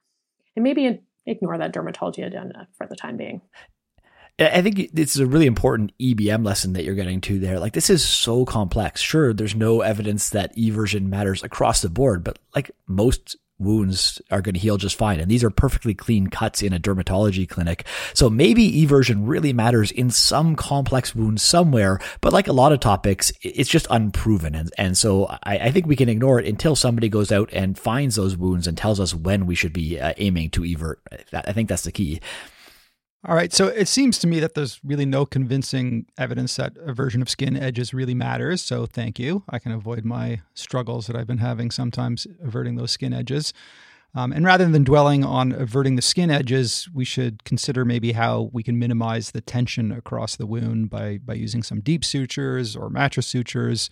And 0.55 0.63
maybe 0.63 1.01
ignore 1.29 1.57
that 1.57 1.73
dermatology 1.73 2.25
agenda 2.25 2.67
for 2.77 2.87
the 2.87 2.95
time 2.95 3.17
being. 3.17 3.41
I 4.39 4.61
think 4.61 4.79
it's 4.79 5.17
a 5.17 5.25
really 5.25 5.47
important 5.47 5.91
EBM 5.99 6.45
lesson 6.45 6.71
that 6.73 6.85
you're 6.85 6.95
getting 6.95 7.19
to 7.21 7.39
there. 7.39 7.59
Like 7.59 7.73
this 7.73 7.89
is 7.89 8.07
so 8.07 8.45
complex. 8.45 9.01
Sure, 9.01 9.33
there's 9.33 9.55
no 9.55 9.81
evidence 9.81 10.29
that 10.29 10.55
eversion 10.55 11.09
matters 11.09 11.43
across 11.43 11.81
the 11.81 11.89
board, 11.89 12.23
but 12.23 12.39
like 12.55 12.71
most 12.87 13.35
wounds 13.59 14.21
are 14.31 14.41
going 14.41 14.53
to 14.55 14.59
heal 14.59 14.77
just 14.77 14.95
fine. 14.95 15.19
And 15.19 15.29
these 15.29 15.43
are 15.43 15.49
perfectly 15.49 15.93
clean 15.93 16.27
cuts 16.27 16.61
in 16.61 16.73
a 16.73 16.79
dermatology 16.79 17.47
clinic. 17.47 17.85
So 18.13 18.29
maybe 18.29 18.85
eversion 18.85 19.27
really 19.27 19.53
matters 19.53 19.91
in 19.91 20.09
some 20.09 20.55
complex 20.55 21.13
wound 21.13 21.41
somewhere, 21.41 21.99
but 22.21 22.33
like 22.33 22.47
a 22.47 22.53
lot 22.53 22.71
of 22.71 22.79
topics, 22.79 23.31
it's 23.41 23.69
just 23.69 23.87
unproven. 23.89 24.55
And, 24.55 24.71
and 24.77 24.97
so 24.97 25.25
I, 25.43 25.57
I 25.57 25.71
think 25.71 25.85
we 25.85 25.95
can 25.95 26.09
ignore 26.09 26.39
it 26.39 26.47
until 26.47 26.75
somebody 26.75 27.09
goes 27.09 27.31
out 27.31 27.49
and 27.53 27.77
finds 27.77 28.15
those 28.15 28.37
wounds 28.37 28.67
and 28.67 28.77
tells 28.77 28.99
us 28.99 29.13
when 29.13 29.45
we 29.45 29.55
should 29.55 29.73
be 29.73 29.99
uh, 29.99 30.13
aiming 30.17 30.49
to 30.51 30.65
evert. 30.65 31.01
I 31.33 31.53
think 31.53 31.69
that's 31.69 31.83
the 31.83 31.91
key. 31.91 32.21
All 33.27 33.35
right. 33.35 33.51
So 33.51 33.67
it 33.67 33.89
seems 33.89 34.17
to 34.19 34.27
me 34.27 34.39
that 34.39 34.53
there's 34.53 34.79
really 34.83 35.05
no 35.05 35.25
convincing 35.25 36.05
evidence 36.17 36.55
that 36.55 36.75
eversion 36.75 37.21
of 37.21 37.29
skin 37.29 37.57
edges 37.57 37.93
really 37.93 38.13
matters. 38.13 38.61
So 38.61 38.85
thank 38.85 39.19
you. 39.19 39.43
I 39.49 39.59
can 39.59 39.73
avoid 39.73 40.05
my 40.05 40.41
struggles 40.53 41.07
that 41.07 41.17
I've 41.17 41.27
been 41.27 41.39
having 41.39 41.69
sometimes 41.69 42.27
everting 42.41 42.75
those 42.77 42.91
skin 42.91 43.11
edges. 43.11 43.53
Um, 44.15 44.31
and 44.31 44.45
rather 44.45 44.65
than 44.67 44.85
dwelling 44.85 45.23
on 45.25 45.53
everting 45.53 45.95
the 45.97 46.01
skin 46.01 46.31
edges, 46.31 46.87
we 46.93 47.03
should 47.03 47.43
consider 47.43 47.83
maybe 47.83 48.13
how 48.13 48.49
we 48.53 48.63
can 48.63 48.79
minimize 48.79 49.31
the 49.31 49.41
tension 49.41 49.91
across 49.91 50.35
the 50.35 50.47
wound 50.47 50.89
by 50.89 51.19
by 51.19 51.33
using 51.33 51.61
some 51.61 51.81
deep 51.81 52.03
sutures 52.03 52.75
or 52.75 52.89
mattress 52.89 53.27
sutures. 53.27 53.89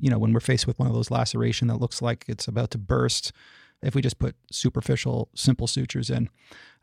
You 0.00 0.10
know, 0.10 0.18
when 0.18 0.32
we're 0.32 0.40
faced 0.40 0.66
with 0.66 0.78
one 0.78 0.88
of 0.88 0.94
those 0.94 1.10
laceration 1.10 1.68
that 1.68 1.80
looks 1.80 2.02
like 2.02 2.24
it's 2.28 2.48
about 2.48 2.70
to 2.72 2.78
burst, 2.78 3.32
if 3.82 3.94
we 3.94 4.02
just 4.02 4.18
put 4.18 4.34
superficial, 4.50 5.28
simple 5.34 5.66
sutures 5.66 6.10
in. 6.10 6.30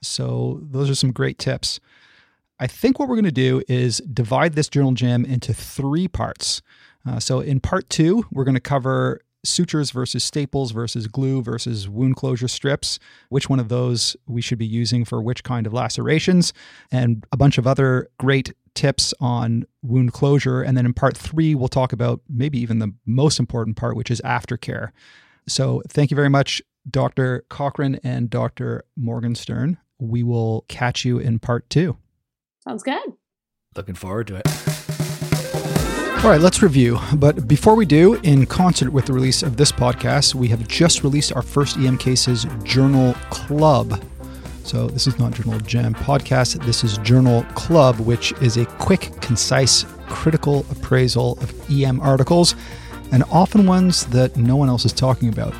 So, 0.01 0.59
those 0.61 0.89
are 0.89 0.95
some 0.95 1.11
great 1.11 1.37
tips. 1.37 1.79
I 2.59 2.67
think 2.67 2.97
what 2.97 3.07
we're 3.07 3.15
going 3.15 3.25
to 3.25 3.31
do 3.31 3.61
is 3.67 3.99
divide 3.99 4.53
this 4.53 4.69
journal 4.69 4.93
Jam 4.93 5.25
into 5.25 5.53
three 5.53 6.07
parts. 6.07 6.61
Uh, 7.07 7.19
so, 7.19 7.39
in 7.39 7.59
part 7.59 7.89
two, 7.89 8.25
we're 8.31 8.43
going 8.43 8.55
to 8.55 8.61
cover 8.61 9.21
sutures 9.45 9.91
versus 9.91 10.23
staples 10.23 10.71
versus 10.71 11.07
glue 11.07 11.41
versus 11.41 11.87
wound 11.87 12.15
closure 12.15 12.47
strips, 12.47 12.99
which 13.29 13.49
one 13.49 13.59
of 13.59 13.69
those 13.69 14.15
we 14.27 14.41
should 14.41 14.57
be 14.57 14.65
using 14.65 15.05
for 15.05 15.21
which 15.21 15.43
kind 15.43 15.65
of 15.65 15.73
lacerations, 15.73 16.53
and 16.91 17.25
a 17.31 17.37
bunch 17.37 17.57
of 17.57 17.65
other 17.65 18.09
great 18.19 18.53
tips 18.75 19.13
on 19.19 19.65
wound 19.81 20.13
closure. 20.13 20.61
And 20.61 20.77
then 20.77 20.85
in 20.85 20.93
part 20.93 21.17
three, 21.17 21.55
we'll 21.55 21.67
talk 21.67 21.93
about 21.93 22.21
maybe 22.29 22.59
even 22.59 22.79
the 22.79 22.93
most 23.05 23.39
important 23.39 23.77
part, 23.77 23.95
which 23.95 24.11
is 24.11 24.21
aftercare. 24.23 24.91
So 25.47 25.81
thank 25.87 26.11
you 26.11 26.15
very 26.15 26.29
much, 26.29 26.61
Dr. 26.89 27.45
Cochran 27.49 27.99
and 28.03 28.29
Dr. 28.29 28.83
Morgenstern. 28.95 29.77
We 29.99 30.23
will 30.23 30.65
catch 30.67 31.05
you 31.05 31.17
in 31.17 31.39
part 31.39 31.69
two. 31.69 31.97
Sounds 32.63 32.83
good. 32.83 33.13
Looking 33.75 33.95
forward 33.95 34.27
to 34.27 34.35
it. 34.35 34.47
All 36.23 36.31
right, 36.31 36.41
let's 36.41 36.61
review. 36.61 36.99
But 37.15 37.47
before 37.47 37.75
we 37.75 37.85
do, 37.85 38.15
in 38.15 38.45
concert 38.47 38.91
with 38.91 39.05
the 39.05 39.13
release 39.13 39.43
of 39.43 39.55
this 39.55 39.71
podcast, 39.71 40.35
we 40.35 40.47
have 40.47 40.67
just 40.67 41.03
released 41.03 41.31
our 41.31 41.41
first 41.41 41.77
EM 41.77 41.97
Cases 41.97 42.45
Journal 42.63 43.13
Club. 43.29 44.03
So 44.63 44.87
this 44.87 45.07
is 45.07 45.17
not 45.17 45.33
Journal 45.33 45.59
Jam 45.61 45.93
podcast. 45.93 46.65
This 46.65 46.83
is 46.83 46.97
Journal 46.97 47.43
Club, 47.53 47.99
which 47.99 48.33
is 48.41 48.57
a 48.57 48.65
quick, 48.65 49.11
concise, 49.21 49.85
critical 50.09 50.65
appraisal 50.71 51.37
of 51.39 51.71
EM 51.71 52.01
articles, 52.01 52.55
and 53.11 53.23
often 53.31 53.65
ones 53.65 54.07
that 54.07 54.35
no 54.35 54.55
one 54.55 54.67
else 54.67 54.85
is 54.85 54.91
talking 54.91 55.29
about. 55.29 55.53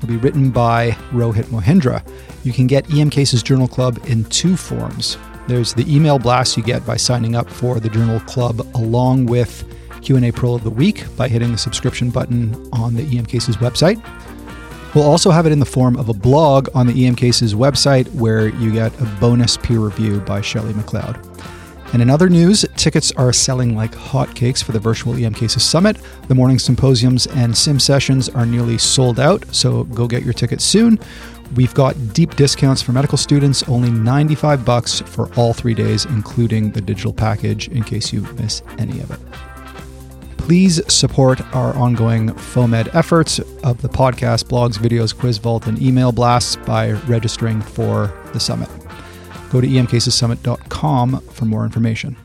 It'll 0.00 0.08
be 0.08 0.16
written 0.16 0.50
by 0.50 0.92
Rohit 1.12 1.44
Mohindra. 1.44 2.02
You 2.42 2.54
can 2.54 2.66
get 2.66 2.90
EM 2.90 3.10
Cases 3.10 3.42
Journal 3.42 3.68
Club 3.68 4.00
in 4.06 4.24
two 4.24 4.56
forms. 4.56 5.18
There's 5.46 5.74
the 5.74 5.84
email 5.94 6.18
blast 6.18 6.56
you 6.56 6.62
get 6.62 6.86
by 6.86 6.96
signing 6.96 7.36
up 7.36 7.50
for 7.50 7.78
the 7.80 7.90
Journal 7.90 8.18
Club, 8.20 8.66
along 8.74 9.26
with 9.26 9.62
Q&A 10.00 10.32
Pro 10.32 10.54
of 10.54 10.64
the 10.64 10.70
Week 10.70 11.04
by 11.18 11.28
hitting 11.28 11.52
the 11.52 11.58
subscription 11.58 12.08
button 12.08 12.54
on 12.72 12.94
the 12.94 13.02
EM 13.02 13.26
Cases 13.26 13.58
website. 13.58 14.02
We'll 14.94 15.04
also 15.04 15.30
have 15.30 15.44
it 15.44 15.52
in 15.52 15.60
the 15.60 15.66
form 15.66 15.96
of 15.96 16.08
a 16.08 16.14
blog 16.14 16.70
on 16.74 16.86
the 16.86 17.06
EM 17.06 17.14
Cases 17.14 17.54
website 17.54 18.10
where 18.14 18.48
you 18.48 18.72
get 18.72 18.98
a 19.02 19.04
bonus 19.20 19.58
peer 19.58 19.80
review 19.80 20.20
by 20.20 20.40
Shelley 20.40 20.72
McLeod. 20.72 21.22
And 21.92 22.00
in 22.00 22.08
other 22.08 22.28
news, 22.28 22.64
tickets 22.76 23.10
are 23.12 23.32
selling 23.32 23.74
like 23.74 23.92
hotcakes 23.92 24.62
for 24.62 24.72
the 24.72 24.78
virtual 24.78 25.14
EM 25.14 25.34
Cases 25.34 25.64
Summit. 25.64 25.96
The 26.28 26.34
morning 26.34 26.58
symposiums 26.58 27.26
and 27.26 27.56
sim 27.56 27.80
sessions 27.80 28.28
are 28.28 28.46
nearly 28.46 28.78
sold 28.78 29.18
out, 29.18 29.44
so 29.52 29.84
go 29.84 30.06
get 30.06 30.22
your 30.22 30.32
tickets 30.32 30.64
soon. 30.64 31.00
We've 31.56 31.74
got 31.74 32.14
deep 32.14 32.36
discounts 32.36 32.80
for 32.80 32.92
medical 32.92 33.18
students, 33.18 33.64
only 33.68 33.90
95 33.90 34.64
bucks 34.64 35.00
for 35.00 35.34
all 35.34 35.52
3 35.52 35.74
days 35.74 36.04
including 36.04 36.70
the 36.70 36.80
digital 36.80 37.12
package 37.12 37.66
in 37.68 37.82
case 37.82 38.12
you 38.12 38.20
miss 38.34 38.62
any 38.78 39.00
of 39.00 39.10
it. 39.10 39.18
Please 40.36 40.80
support 40.92 41.40
our 41.54 41.76
ongoing 41.76 42.30
FOAMed 42.30 42.94
efforts 42.94 43.40
of 43.62 43.82
the 43.82 43.88
podcast, 43.88 44.44
blogs, 44.44 44.78
videos, 44.78 45.16
quiz 45.16 45.38
vault, 45.38 45.66
and 45.66 45.80
email 45.82 46.12
blasts 46.12 46.56
by 46.56 46.92
registering 46.92 47.60
for 47.60 48.12
the 48.32 48.40
summit. 48.40 48.68
Go 49.50 49.60
to 49.60 49.66
emcasessummit.com 49.66 51.20
for 51.20 51.44
more 51.44 51.64
information. 51.64 52.16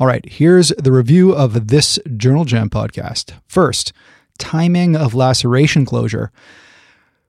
All 0.00 0.06
right, 0.06 0.24
here's 0.26 0.68
the 0.78 0.92
review 0.92 1.32
of 1.32 1.68
this 1.68 1.98
Journal 2.16 2.44
Jam 2.44 2.68
podcast. 2.70 3.32
First, 3.46 3.92
timing 4.38 4.96
of 4.96 5.14
laceration 5.14 5.84
closure. 5.84 6.32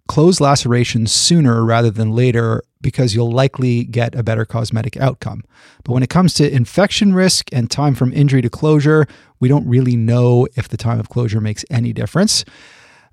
Close 0.08 0.40
lacerations 0.40 1.12
sooner 1.12 1.64
rather 1.66 1.92
than 1.92 2.12
later 2.14 2.64
because 2.82 3.14
you'll 3.14 3.32
likely 3.32 3.84
get 3.84 4.16
a 4.16 4.24
better 4.24 4.46
cosmetic 4.46 4.96
outcome. 4.98 5.44
But 5.84 5.94
when 5.94 6.04
it 6.04 6.10
comes 6.10 6.34
to 6.36 6.50
infection 6.50 7.14
risk 7.14 7.50
and 7.52 7.70
time 7.70 7.96
from 7.96 8.14
injury 8.14 8.42
to 8.42 8.50
closure, 8.50 9.08
we 9.40 9.50
don't 9.50 9.68
really 9.68 9.96
know 9.96 10.48
if 10.56 10.70
the 10.70 10.78
time 10.78 11.00
of 11.00 11.10
closure 11.10 11.42
makes 11.42 11.66
any 11.70 11.92
difference. 11.92 12.46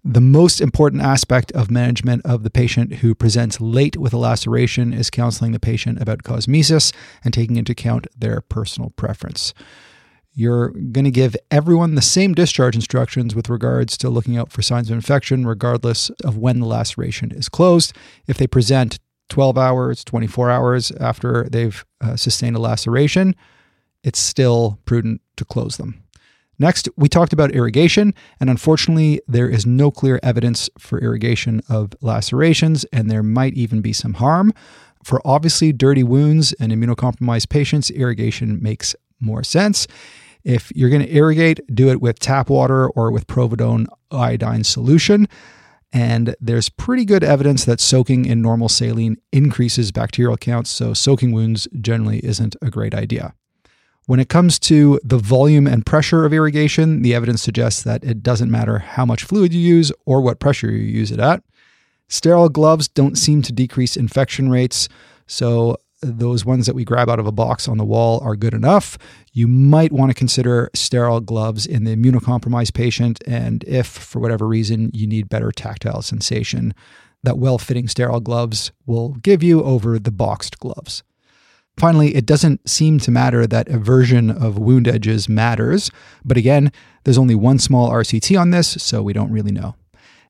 The 0.07 0.21
most 0.21 0.61
important 0.61 1.01
aspect 1.01 1.51
of 1.53 1.71
management 1.71 2.27
of 2.27 2.43
the 2.43 2.51
patient 2.51 2.97
who 2.97 3.15
presents 3.15 3.59
late 3.59 3.97
with 3.97 4.13
a 4.13 4.19
laceration 4.19 4.93
is 4.93 5.09
counseling 5.09 5.53
the 5.53 5.59
patient 5.59 5.99
about 5.99 6.25
cosmesis 6.25 6.93
and 7.25 7.33
taking 7.33 7.57
into 7.57 7.73
account 7.73 8.07
their 8.15 8.43
personal 8.43 8.91
preference. 8.91 9.55
You're 10.35 10.69
going 10.69 11.07
to 11.07 11.11
give 11.11 11.35
everyone 11.51 11.95
the 11.95 12.03
same 12.03 12.35
discharge 12.35 12.75
instructions 12.75 13.35
with 13.35 13.49
regards 13.49 13.97
to 13.97 14.11
looking 14.11 14.37
out 14.37 14.53
for 14.53 14.61
signs 14.61 14.91
of 14.91 14.95
infection, 14.95 15.47
regardless 15.47 16.11
of 16.23 16.37
when 16.37 16.61
the 16.61 16.67
laceration 16.67 17.31
is 17.31 17.49
closed. 17.49 17.95
If 18.27 18.37
they 18.37 18.47
present 18.47 18.99
12 19.31 19.57
hours, 19.57 20.05
24 20.05 20.51
hours 20.51 20.91
after 21.01 21.49
they've 21.49 21.83
uh, 22.03 22.17
sustained 22.17 22.57
a 22.57 22.61
laceration, 22.61 23.35
it's 24.03 24.19
still 24.19 24.79
prudent 24.85 25.23
to 25.37 25.47
close 25.47 25.79
them. 25.79 26.04
Next, 26.59 26.89
we 26.97 27.09
talked 27.09 27.33
about 27.33 27.53
irrigation, 27.53 28.15
and 28.39 28.49
unfortunately, 28.49 29.21
there 29.27 29.49
is 29.49 29.67
no 29.67 29.91
clear 29.91 30.21
evidence 30.23 30.71
for 30.79 31.01
irrigation 31.01 31.63
of 31.69 31.95
lacerations, 32.01 32.85
and 32.93 33.11
there 33.11 33.23
might 33.23 33.55
even 33.55 33.81
be 33.81 33.93
some 33.93 34.15
harm. 34.15 34.53
For 35.03 35.21
obviously 35.25 35.73
dirty 35.73 36.03
wounds 36.03 36.53
and 36.55 36.73
immunocompromised 36.73 37.49
patients, 37.49 37.91
irrigation 37.91 38.63
makes 38.63 38.95
more 39.21 39.43
sense. 39.43 39.87
If 40.45 40.71
you're 40.75 40.91
going 40.91 41.03
to 41.03 41.15
irrigate, 41.15 41.61
do 41.75 41.89
it 41.91 42.01
with 42.01 42.19
tap 42.19 42.51
water 42.51 42.89
or 42.91 43.11
with 43.11 43.27
povidone 43.27 43.87
iodine 44.11 44.65
solution. 44.65 45.27
And 45.93 46.35
there's 46.41 46.69
pretty 46.69 47.05
good 47.05 47.23
evidence 47.23 47.65
that 47.65 47.81
soaking 47.81 48.25
in 48.25 48.43
normal 48.43 48.69
saline 48.69 49.17
increases 49.33 49.93
bacterial 49.93 50.37
counts, 50.37 50.71
so 50.71 50.93
soaking 50.93 51.33
wounds 51.33 51.69
generally 51.81 52.19
isn't 52.25 52.57
a 52.61 52.69
great 52.69 52.95
idea. 52.95 53.35
When 54.07 54.21
it 54.21 54.29
comes 54.29 54.59
to 54.61 55.01
the 55.03 55.17
volume 55.17 55.67
and 55.67 55.87
pressure 55.87 56.27
of 56.27 56.33
irrigation, 56.35 57.01
the 57.01 57.15
evidence 57.15 57.43
suggests 57.43 57.83
that 57.85 58.05
it 58.05 58.23
doesn't 58.23 58.51
matter 58.51 58.79
how 58.79 59.07
much 59.07 59.25
fluid 59.25 59.55
you 59.55 59.61
use 59.61 59.91
or 60.05 60.21
what 60.21 60.41
pressure 60.41 60.71
you 60.71 60.79
use 60.79 61.11
it 61.11 61.21
at. 61.21 61.43
Sterile 62.09 62.51
gloves 62.51 62.87
don't 62.87 63.17
seem 63.17 63.41
to 63.41 63.53
decrease 63.53 63.97
infection 63.97 64.51
rates, 64.51 64.91
so 65.27 65.79
those 66.03 66.45
ones 66.45 66.67
that 66.67 66.75
we 66.75 66.85
grab 66.85 67.09
out 67.09 67.19
of 67.19 67.27
a 67.27 67.33
box 67.33 67.67
on 67.67 67.79
the 67.79 67.85
wall 67.85 68.21
are 68.23 68.37
good 68.37 68.53
enough. 68.53 68.99
You 69.33 69.49
might 69.49 69.91
want 69.91 70.11
to 70.11 70.15
consider 70.15 70.71
sterile 70.75 71.21
gloves 71.21 71.65
in 71.65 71.85
the 71.85 71.97
immunocompromised 71.97 72.75
patient, 72.75 73.23
and 73.27 73.65
if 73.65 73.87
for 73.87 74.21
whatever 74.21 74.47
reason 74.47 74.91
you 74.93 75.07
need 75.07 75.31
better 75.31 75.51
tactile 75.51 76.03
sensation, 76.03 76.75
that 77.23 77.39
well 77.39 77.57
fitting 77.57 77.89
sterile 77.89 78.21
gloves 78.21 78.71
will 78.85 79.15
give 79.15 79.43
you 79.43 79.63
over 79.63 79.99
the 79.99 80.13
boxed 80.13 80.59
gloves. 80.59 81.03
Finally, 81.77 82.15
it 82.15 82.25
doesn't 82.25 82.69
seem 82.69 82.99
to 83.01 83.11
matter 83.11 83.47
that 83.47 83.69
eversion 83.69 84.31
of 84.31 84.59
wound 84.59 84.87
edges 84.87 85.29
matters, 85.29 85.91
but 86.25 86.37
again, 86.37 86.71
there's 87.03 87.19
only 87.19 87.35
one 87.35 87.59
small 87.59 87.91
RCT 87.91 88.41
on 88.41 88.51
this, 88.51 88.69
so 88.83 89.03
we 89.03 89.13
don't 89.13 89.33
really 89.33 89.51
know. 89.51 89.75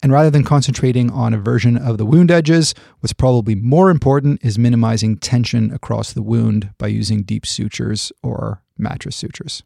And 0.03 0.13
rather 0.13 0.31
than 0.31 0.45
concentrating 0.45 1.11
on 1.11 1.33
eversion 1.35 1.79
of 1.79 1.97
the 1.99 2.05
wound 2.05 2.31
edges, 2.31 2.75
what's 3.01 3.13
probably 3.13 3.55
more 3.55 3.91
important 3.91 4.45
is 4.45 4.59
minimizing 4.59 5.17
tension 5.17 5.73
across 5.73 6.13
the 6.13 6.23
wound 6.23 6.71
by 6.79 6.89
using 6.89 7.23
deep 7.23 7.47
sutures 7.47 8.13
or 8.23 8.63
mattress 8.77 9.17
sutures. 9.17 9.63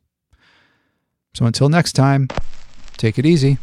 So 1.34 1.46
until 1.46 1.68
next 1.68 1.94
time, 1.94 2.28
take 2.96 3.18
it 3.18 3.26
easy. 3.26 3.58